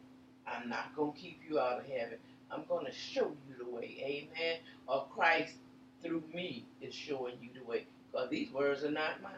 I'm 0.47 0.69
not 0.69 0.95
going 0.95 1.13
to 1.13 1.19
keep 1.19 1.39
you 1.47 1.59
out 1.59 1.79
of 1.79 1.85
heaven. 1.85 2.17
I'm 2.51 2.63
going 2.67 2.85
to 2.85 2.91
show 2.91 3.31
you 3.49 3.55
the 3.63 3.69
way. 3.69 4.29
Amen. 4.37 4.59
Or 4.87 5.05
Christ 5.13 5.55
through 6.03 6.23
me 6.33 6.65
is 6.81 6.93
showing 6.93 7.35
you 7.41 7.49
the 7.59 7.69
way. 7.69 7.85
Because 8.11 8.29
these 8.29 8.51
words 8.51 8.83
are 8.83 8.91
not 8.91 9.21
mine. 9.21 9.33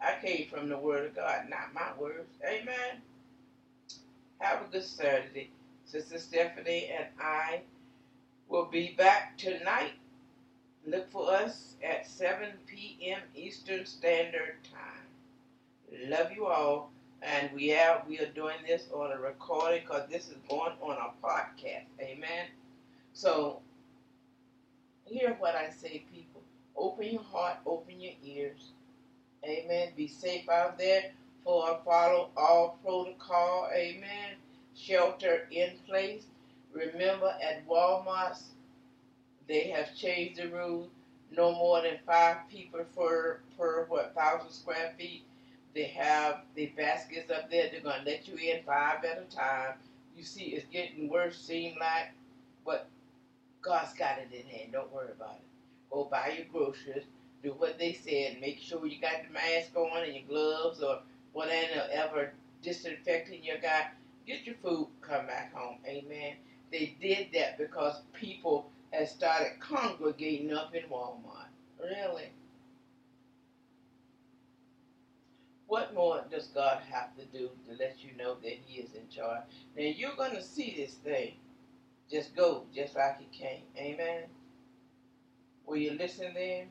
I 0.00 0.14
came 0.24 0.48
from 0.48 0.68
the 0.68 0.78
Word 0.78 1.06
of 1.06 1.16
God, 1.16 1.46
not 1.48 1.74
my 1.74 1.88
words. 2.00 2.30
Amen. 2.46 3.02
Have 4.38 4.62
a 4.62 4.72
good 4.72 4.84
Saturday. 4.84 5.50
Sister 5.86 6.18
Stephenie 6.18 6.90
and 6.98 7.06
I 7.20 7.62
will 8.48 8.66
be 8.66 8.94
back 8.98 9.38
tonight. 9.38 9.92
Look 10.84 11.08
for 11.10 11.32
us 11.32 11.74
at 11.82 12.06
7 12.08 12.48
p.m. 12.66 13.20
Eastern 13.36 13.86
Standard 13.86 14.56
Time. 14.64 16.08
Love 16.08 16.32
you 16.32 16.46
all. 16.46 16.90
And 17.22 17.50
we 17.54 17.72
are 17.72 18.02
we 18.06 18.18
are 18.18 18.30
doing 18.34 18.56
this 18.66 18.88
on 18.92 19.12
a 19.12 19.18
recording 19.18 19.82
because 19.82 20.08
this 20.10 20.28
is 20.28 20.36
going 20.48 20.72
on 20.82 20.96
a 20.96 21.26
podcast. 21.26 21.86
Amen. 22.00 22.46
So 23.12 23.62
hear 25.04 25.36
what 25.38 25.54
I 25.54 25.70
say, 25.70 26.04
people. 26.12 26.42
Open 26.76 27.06
your 27.06 27.22
heart, 27.22 27.58
open 27.64 28.00
your 28.00 28.12
ears. 28.24 28.72
Amen. 29.44 29.90
Be 29.96 30.08
safe 30.08 30.48
out 30.48 30.78
there. 30.78 31.12
For 31.44 31.78
follow 31.84 32.30
all 32.36 32.78
protocol. 32.82 33.68
Amen. 33.72 34.34
Shelter 34.76 35.48
in 35.50 35.70
place. 35.86 36.24
Remember 36.72 37.34
at 37.42 37.66
Walmart's, 37.66 38.50
they 39.48 39.68
have 39.70 39.94
changed 39.94 40.40
the 40.40 40.48
rules. 40.48 40.90
No 41.30 41.52
more 41.52 41.82
than 41.82 41.98
five 42.06 42.36
people 42.50 42.84
per 42.96 43.40
per 43.58 43.86
what 43.88 44.14
thousand 44.14 44.50
square 44.52 44.92
feet. 44.98 45.24
They 45.74 45.84
have 45.84 46.42
the 46.54 46.66
baskets 46.76 47.30
up 47.30 47.50
there. 47.50 47.68
They're 47.70 47.80
gonna 47.80 48.04
let 48.04 48.28
you 48.28 48.36
in 48.36 48.62
five 48.64 49.04
at 49.04 49.18
a 49.18 49.34
time. 49.34 49.74
You 50.16 50.22
see, 50.24 50.44
it's 50.54 50.66
getting 50.72 51.08
worse. 51.08 51.38
Seem 51.38 51.74
like, 51.80 52.12
but 52.64 52.88
God's 53.62 53.92
got 53.94 54.18
it 54.18 54.32
in 54.32 54.46
hand. 54.46 54.72
Don't 54.72 54.92
worry 54.92 55.10
about 55.10 55.36
it. 55.36 55.44
Go 55.90 56.04
buy 56.04 56.34
your 56.36 56.46
groceries. 56.52 57.04
Do 57.42 57.50
what 57.58 57.78
they 57.78 57.92
said. 57.92 58.40
Make 58.40 58.58
sure 58.60 58.86
you 58.86 59.00
got 59.00 59.22
the 59.26 59.32
mask 59.32 59.76
on 59.76 60.04
and 60.04 60.14
your 60.14 60.24
gloves 60.28 60.82
or 60.82 61.00
whatever 61.32 62.32
disinfecting 62.62 63.42
you 63.44 63.54
got. 63.60 63.92
Get 64.26 64.46
your 64.46 64.56
food. 64.62 64.88
Come 65.00 65.26
back 65.26 65.54
home. 65.54 65.78
Amen. 65.86 66.34
They 66.72 66.96
did 67.00 67.28
that 67.34 67.58
because 67.58 68.02
people 68.12 68.70
had 68.92 69.08
started 69.08 69.60
congregating 69.60 70.52
up 70.52 70.74
in 70.74 70.82
Walmart. 70.84 71.48
Really? 71.80 72.30
What 75.68 75.94
more 75.94 76.24
does 76.30 76.48
God 76.48 76.80
have 76.90 77.16
to 77.16 77.24
do 77.26 77.50
to 77.68 77.76
let 77.78 77.96
you 78.04 78.16
know 78.16 78.36
that 78.42 78.58
He 78.66 78.80
is 78.80 78.94
in 78.94 79.08
charge? 79.08 79.42
Now 79.76 79.84
you're 79.84 80.16
going 80.16 80.34
to 80.36 80.42
see 80.42 80.74
this 80.76 80.94
thing 80.94 81.34
just 82.10 82.36
go 82.36 82.64
just 82.74 82.96
like 82.96 83.18
it 83.20 83.32
came. 83.32 83.62
Amen. 83.76 84.24
Will 85.66 85.76
you 85.76 85.92
listen 85.92 86.32
then? 86.34 86.68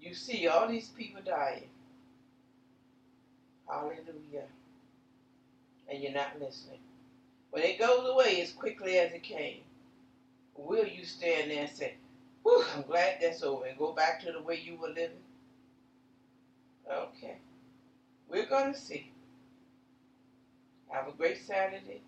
You 0.00 0.14
see 0.14 0.48
all 0.48 0.68
these 0.68 0.88
people 0.88 1.22
dying. 1.24 1.68
Hallelujah. 3.68 4.46
And 5.92 6.02
you're 6.02 6.12
not 6.12 6.40
listening. 6.40 6.78
When 7.50 7.62
it 7.62 7.78
goes 7.78 8.08
away 8.08 8.40
as 8.40 8.52
quickly 8.52 8.98
as 8.98 9.12
it 9.12 9.22
came, 9.22 9.58
will 10.56 10.86
you 10.86 11.04
stand 11.04 11.50
there 11.50 11.64
and 11.64 11.70
say, 11.70 11.96
Whew, 12.42 12.64
I'm 12.74 12.82
glad 12.82 13.18
that's 13.20 13.42
over 13.42 13.66
and 13.66 13.78
go 13.78 13.92
back 13.92 14.20
to 14.22 14.32
the 14.32 14.40
way 14.40 14.58
you 14.64 14.76
were 14.76 14.88
living? 14.88 15.22
Okay. 16.90 17.36
We're 18.26 18.46
going 18.46 18.72
to 18.72 18.80
see. 18.80 19.12
Have 20.88 21.08
a 21.08 21.12
great 21.12 21.38
Saturday. 21.46 22.00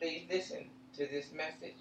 Please 0.00 0.26
listen 0.28 0.64
to 0.96 1.06
this 1.06 1.32
message. 1.32 1.78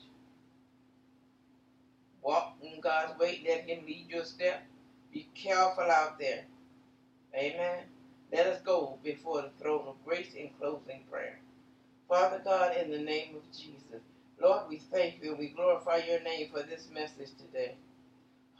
Walk 2.21 2.55
in 2.61 2.79
God's 2.81 3.17
way. 3.19 3.43
Let 3.47 3.67
Him 3.67 3.85
lead 3.87 4.05
your 4.09 4.25
step. 4.25 4.63
Be 5.11 5.27
careful 5.33 5.85
out 5.85 6.19
there. 6.19 6.45
Amen. 7.35 7.83
Let 8.31 8.47
us 8.47 8.61
go 8.61 8.97
before 9.03 9.41
the 9.43 9.51
throne 9.61 9.85
of 9.87 10.03
grace 10.05 10.33
in 10.35 10.49
closing 10.59 11.01
prayer. 11.09 11.39
Father 12.09 12.41
God, 12.43 12.75
in 12.77 12.91
the 12.91 12.99
name 12.99 13.35
of 13.35 13.43
Jesus, 13.57 14.01
Lord, 14.41 14.63
we 14.69 14.77
thank 14.77 15.23
you 15.23 15.31
and 15.31 15.39
we 15.39 15.49
glorify 15.49 15.97
your 16.07 16.21
name 16.21 16.49
for 16.51 16.63
this 16.63 16.89
message 16.93 17.29
today. 17.37 17.75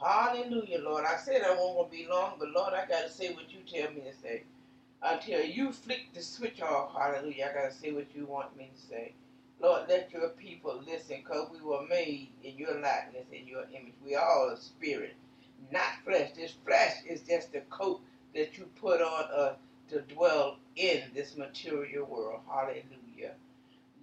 Hallelujah, 0.00 0.80
Lord. 0.80 1.04
I 1.04 1.16
said 1.16 1.42
I 1.42 1.54
won't 1.54 1.90
be 1.90 2.06
long, 2.10 2.34
but 2.38 2.50
Lord, 2.50 2.74
I 2.74 2.86
got 2.86 3.02
to 3.04 3.10
say 3.10 3.32
what 3.34 3.52
you 3.52 3.60
tell 3.66 3.92
me 3.92 4.02
to 4.02 4.14
say. 4.14 4.44
Until 5.02 5.44
you 5.44 5.72
flick 5.72 6.12
the 6.14 6.22
switch 6.22 6.60
off, 6.62 6.92
hallelujah, 6.94 7.50
I 7.50 7.54
got 7.54 7.70
to 7.70 7.76
say 7.76 7.92
what 7.92 8.14
you 8.14 8.26
want 8.26 8.56
me 8.56 8.70
to 8.74 8.80
say. 8.80 9.14
Lord, 9.60 9.88
let 9.88 10.12
your 10.12 10.30
people 10.30 10.82
listen 10.86 11.18
because 11.18 11.50
we 11.52 11.60
were 11.60 11.86
made 11.88 12.30
in 12.42 12.56
your 12.58 12.74
likeness, 12.80 13.26
in 13.32 13.46
your 13.46 13.64
image. 13.64 13.94
We 14.04 14.14
are 14.16 14.24
all 14.24 14.50
a 14.50 14.56
spirit, 14.56 15.14
not 15.72 15.94
flesh. 16.04 16.30
This 16.36 16.54
flesh 16.66 16.96
is 17.08 17.22
just 17.22 17.54
a 17.54 17.60
coat 17.62 18.00
that 18.34 18.56
you 18.58 18.68
put 18.80 19.00
on 19.00 19.24
us 19.34 19.56
to 19.90 20.00
dwell 20.02 20.58
in 20.76 21.02
this 21.14 21.36
material 21.36 22.06
world. 22.06 22.40
Hallelujah. 22.48 23.34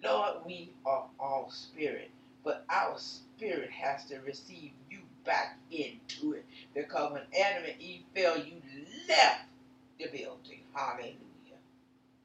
Lord, 0.04 0.38
we 0.46 0.72
are 0.86 1.06
all 1.20 1.50
spirit, 1.52 2.12
but 2.44 2.64
our 2.70 2.98
spirit 2.98 3.70
has 3.72 4.06
to 4.06 4.20
receive 4.20 4.72
you 4.90 5.00
back 5.26 5.58
into 5.72 6.34
it 6.34 6.46
because 6.74 7.12
when 7.12 7.24
Adam 7.40 7.64
and 7.70 7.82
Eve 7.82 8.04
fell, 8.16 8.38
you 8.38 8.62
left 9.08 9.42
the 10.00 10.06
building. 10.06 10.62
Hallelujah. 10.74 11.16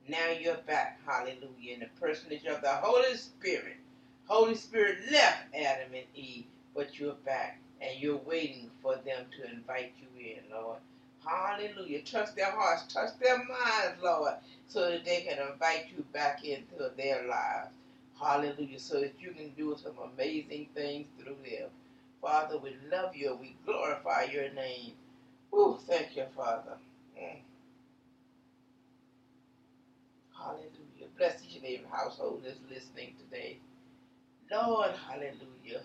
Now 0.09 0.31
you're 0.39 0.57
back, 0.67 1.01
hallelujah, 1.07 1.75
in 1.75 1.81
the 1.81 1.89
personage 2.01 2.45
of 2.45 2.61
the 2.61 2.71
Holy 2.71 3.17
Spirit. 3.17 3.77
Holy 4.27 4.55
Spirit 4.55 4.99
left 5.11 5.55
Adam 5.55 5.95
and 5.95 6.07
Eve, 6.15 6.45
but 6.75 6.99
you're 6.99 7.15
back 7.25 7.61
and 7.81 8.01
you're 8.01 8.19
waiting 8.19 8.71
for 8.83 8.95
them 8.97 9.27
to 9.37 9.51
invite 9.53 9.93
you 10.01 10.09
in, 10.21 10.43
Lord. 10.51 10.79
Hallelujah. 11.27 12.03
Touch 12.03 12.35
their 12.37 12.53
hearts, 12.53 12.85
touch 12.93 13.11
their 13.21 13.39
minds, 13.39 14.03
Lord, 14.03 14.35
so 14.69 14.91
that 14.91 15.05
they 15.05 15.23
can 15.23 15.39
invite 15.53 15.87
you 15.97 16.05
back 16.13 16.45
into 16.45 16.91
their 16.97 17.27
lives. 17.29 17.75
Hallelujah. 18.21 18.79
So 18.81 19.01
that 19.01 19.15
you 19.21 19.33
can 19.33 19.51
do 19.57 19.77
some 19.83 19.95
amazing 20.15 20.69
things 20.75 21.09
through 21.19 21.37
them. 21.45 21.71
Father, 22.23 22.59
we 22.59 22.77
love 22.91 23.17
you 23.17 23.33
and 23.33 23.41
we 23.41 23.57
glorify 23.67 24.25
your 24.33 24.53
name. 24.55 24.95
Woo, 25.53 25.79
thank 25.87 26.17
you, 26.17 26.25
Father. 26.37 26.79
Mm. 27.21 27.39
Hallelujah. 30.37 31.09
Bless 31.19 31.43
each 31.45 31.57
and 31.57 31.65
every 31.67 31.87
household 31.91 32.43
that's 32.45 32.61
listening 32.71 33.15
today. 33.19 33.59
Lord, 34.53 34.93
hallelujah. 35.09 35.83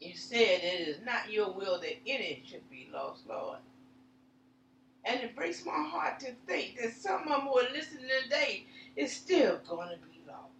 You 0.00 0.14
said 0.14 0.60
it 0.62 0.88
is 0.88 0.98
not 1.04 1.30
your 1.32 1.52
will 1.52 1.80
that 1.80 1.96
any 2.06 2.42
should 2.46 2.68
be 2.70 2.88
lost, 2.92 3.26
Lord. 3.28 3.58
And 5.04 5.20
it 5.20 5.36
breaks 5.36 5.64
my 5.66 5.72
heart 5.90 6.20
to 6.20 6.32
think 6.46 6.78
that 6.80 6.94
some 6.94 7.22
of 7.22 7.28
them 7.28 7.40
who 7.42 7.58
are 7.58 7.72
listening 7.72 8.08
today 8.24 8.66
is 8.96 9.12
still 9.12 9.60
going 9.68 9.90
to 9.90 9.96
be 10.06 10.20
lost 10.28 10.52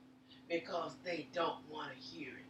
because 0.48 0.92
they 1.04 1.28
don't 1.34 1.58
want 1.70 1.90
to 1.92 1.96
hear 1.98 2.30
it. 2.30 2.44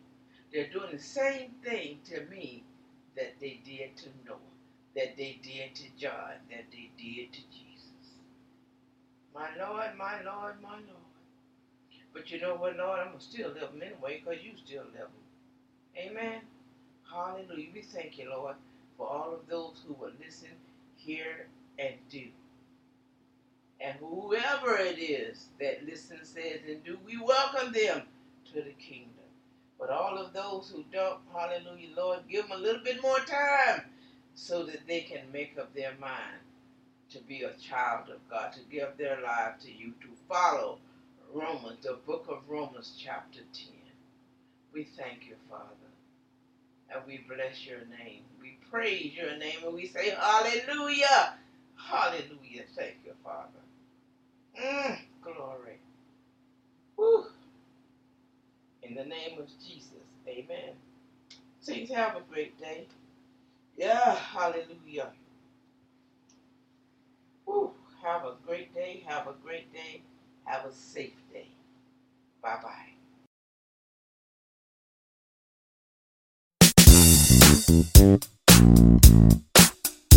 They're 0.52 0.68
doing 0.72 0.92
the 0.92 1.02
same 1.02 1.50
thing 1.64 1.98
to 2.06 2.24
me 2.30 2.64
that 3.16 3.34
they 3.40 3.60
did 3.64 3.96
to 3.98 4.08
Noah. 4.26 4.38
that 4.96 5.16
they 5.16 5.40
did 5.42 5.74
to 5.76 5.84
John, 5.98 6.34
that 6.50 6.66
they 6.72 6.90
did 6.98 7.32
to 7.32 7.40
Jesus. 7.50 8.18
My 9.34 9.48
Lord, 9.58 9.90
my 9.98 10.22
Lord, 10.22 10.56
my 10.62 10.74
Lord. 10.74 11.06
But 12.12 12.30
you 12.30 12.40
know 12.40 12.56
what, 12.56 12.76
Lord? 12.76 13.00
I'm 13.00 13.08
going 13.08 13.18
to 13.18 13.24
still 13.24 13.48
love 13.50 13.72
them 13.72 13.82
anyway 13.82 14.22
because 14.24 14.42
you 14.44 14.52
still 14.64 14.84
love 14.84 15.10
them. 15.10 15.26
Amen. 15.98 16.42
Hallelujah. 17.12 17.68
We 17.74 17.82
thank 17.82 18.18
you, 18.18 18.30
Lord, 18.30 18.56
for 18.98 19.08
all 19.08 19.34
of 19.34 19.48
those 19.48 19.82
who 19.86 19.94
will 19.94 20.12
listen, 20.24 20.50
hear, 20.96 21.48
and 21.78 21.94
do. 22.10 22.26
And 23.80 23.96
whoever 23.98 24.76
it 24.78 24.98
is 24.98 25.46
that 25.60 25.86
listens, 25.86 26.28
says, 26.28 26.60
and 26.68 26.84
do, 26.84 26.98
we 27.04 27.18
welcome 27.18 27.72
them 27.72 28.02
to 28.52 28.62
the 28.62 28.72
kingdom. 28.78 29.08
But 29.78 29.90
all 29.90 30.18
of 30.18 30.32
those 30.32 30.70
who 30.74 30.84
don't, 30.92 31.20
hallelujah, 31.34 31.88
Lord, 31.96 32.20
give 32.28 32.48
them 32.48 32.58
a 32.58 32.62
little 32.62 32.84
bit 32.84 33.02
more 33.02 33.18
time 33.20 33.82
so 34.34 34.64
that 34.64 34.86
they 34.86 35.00
can 35.02 35.32
make 35.32 35.58
up 35.58 35.74
their 35.74 35.94
mind 36.00 36.40
to 37.10 37.20
be 37.20 37.42
a 37.42 37.52
child 37.54 38.10
of 38.10 38.28
God, 38.30 38.52
to 38.52 38.60
give 38.70 38.96
their 38.98 39.20
life 39.22 39.58
to 39.62 39.72
you, 39.72 39.92
to 40.02 40.08
follow 40.28 40.78
Romans, 41.32 41.84
the 41.84 41.98
book 42.06 42.26
of 42.28 42.38
Romans, 42.48 42.94
chapter 43.02 43.40
10. 43.52 43.66
We 44.72 44.84
thank 44.96 45.26
you, 45.28 45.34
Father, 45.50 45.64
and 46.92 47.02
we 47.06 47.24
bless 47.28 47.66
your 47.66 47.80
name. 47.98 48.22
We 48.40 48.58
praise 48.70 49.12
your 49.14 49.36
name, 49.38 49.58
and 49.64 49.74
we 49.74 49.86
say, 49.88 50.10
Hallelujah! 50.10 51.34
Hallelujah. 51.90 52.64
Thank 52.76 52.96
you, 53.04 53.12
Father. 53.24 53.60
Mm, 54.60 54.98
glory. 55.22 55.78
Woo. 56.96 57.26
In 58.82 58.94
the 58.94 59.04
name 59.04 59.40
of 59.40 59.48
Jesus, 59.66 59.92
amen. 60.28 60.74
Saints, 61.60 61.92
have 61.92 62.16
a 62.16 62.22
great 62.32 62.58
day. 62.60 62.86
Yeah, 63.76 64.16
hallelujah. 64.16 65.10
Woo. 67.46 67.72
Have 68.02 68.24
a 68.24 68.34
great 68.46 68.74
day. 68.74 69.04
Have 69.06 69.28
a 69.28 69.34
great 69.44 69.72
day. 69.72 70.02
Have 70.44 70.66
a 70.66 70.72
safe 70.72 71.16
day. 71.32 71.48
Bye 72.42 72.58
bye. 72.62 72.90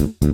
With 0.04 0.34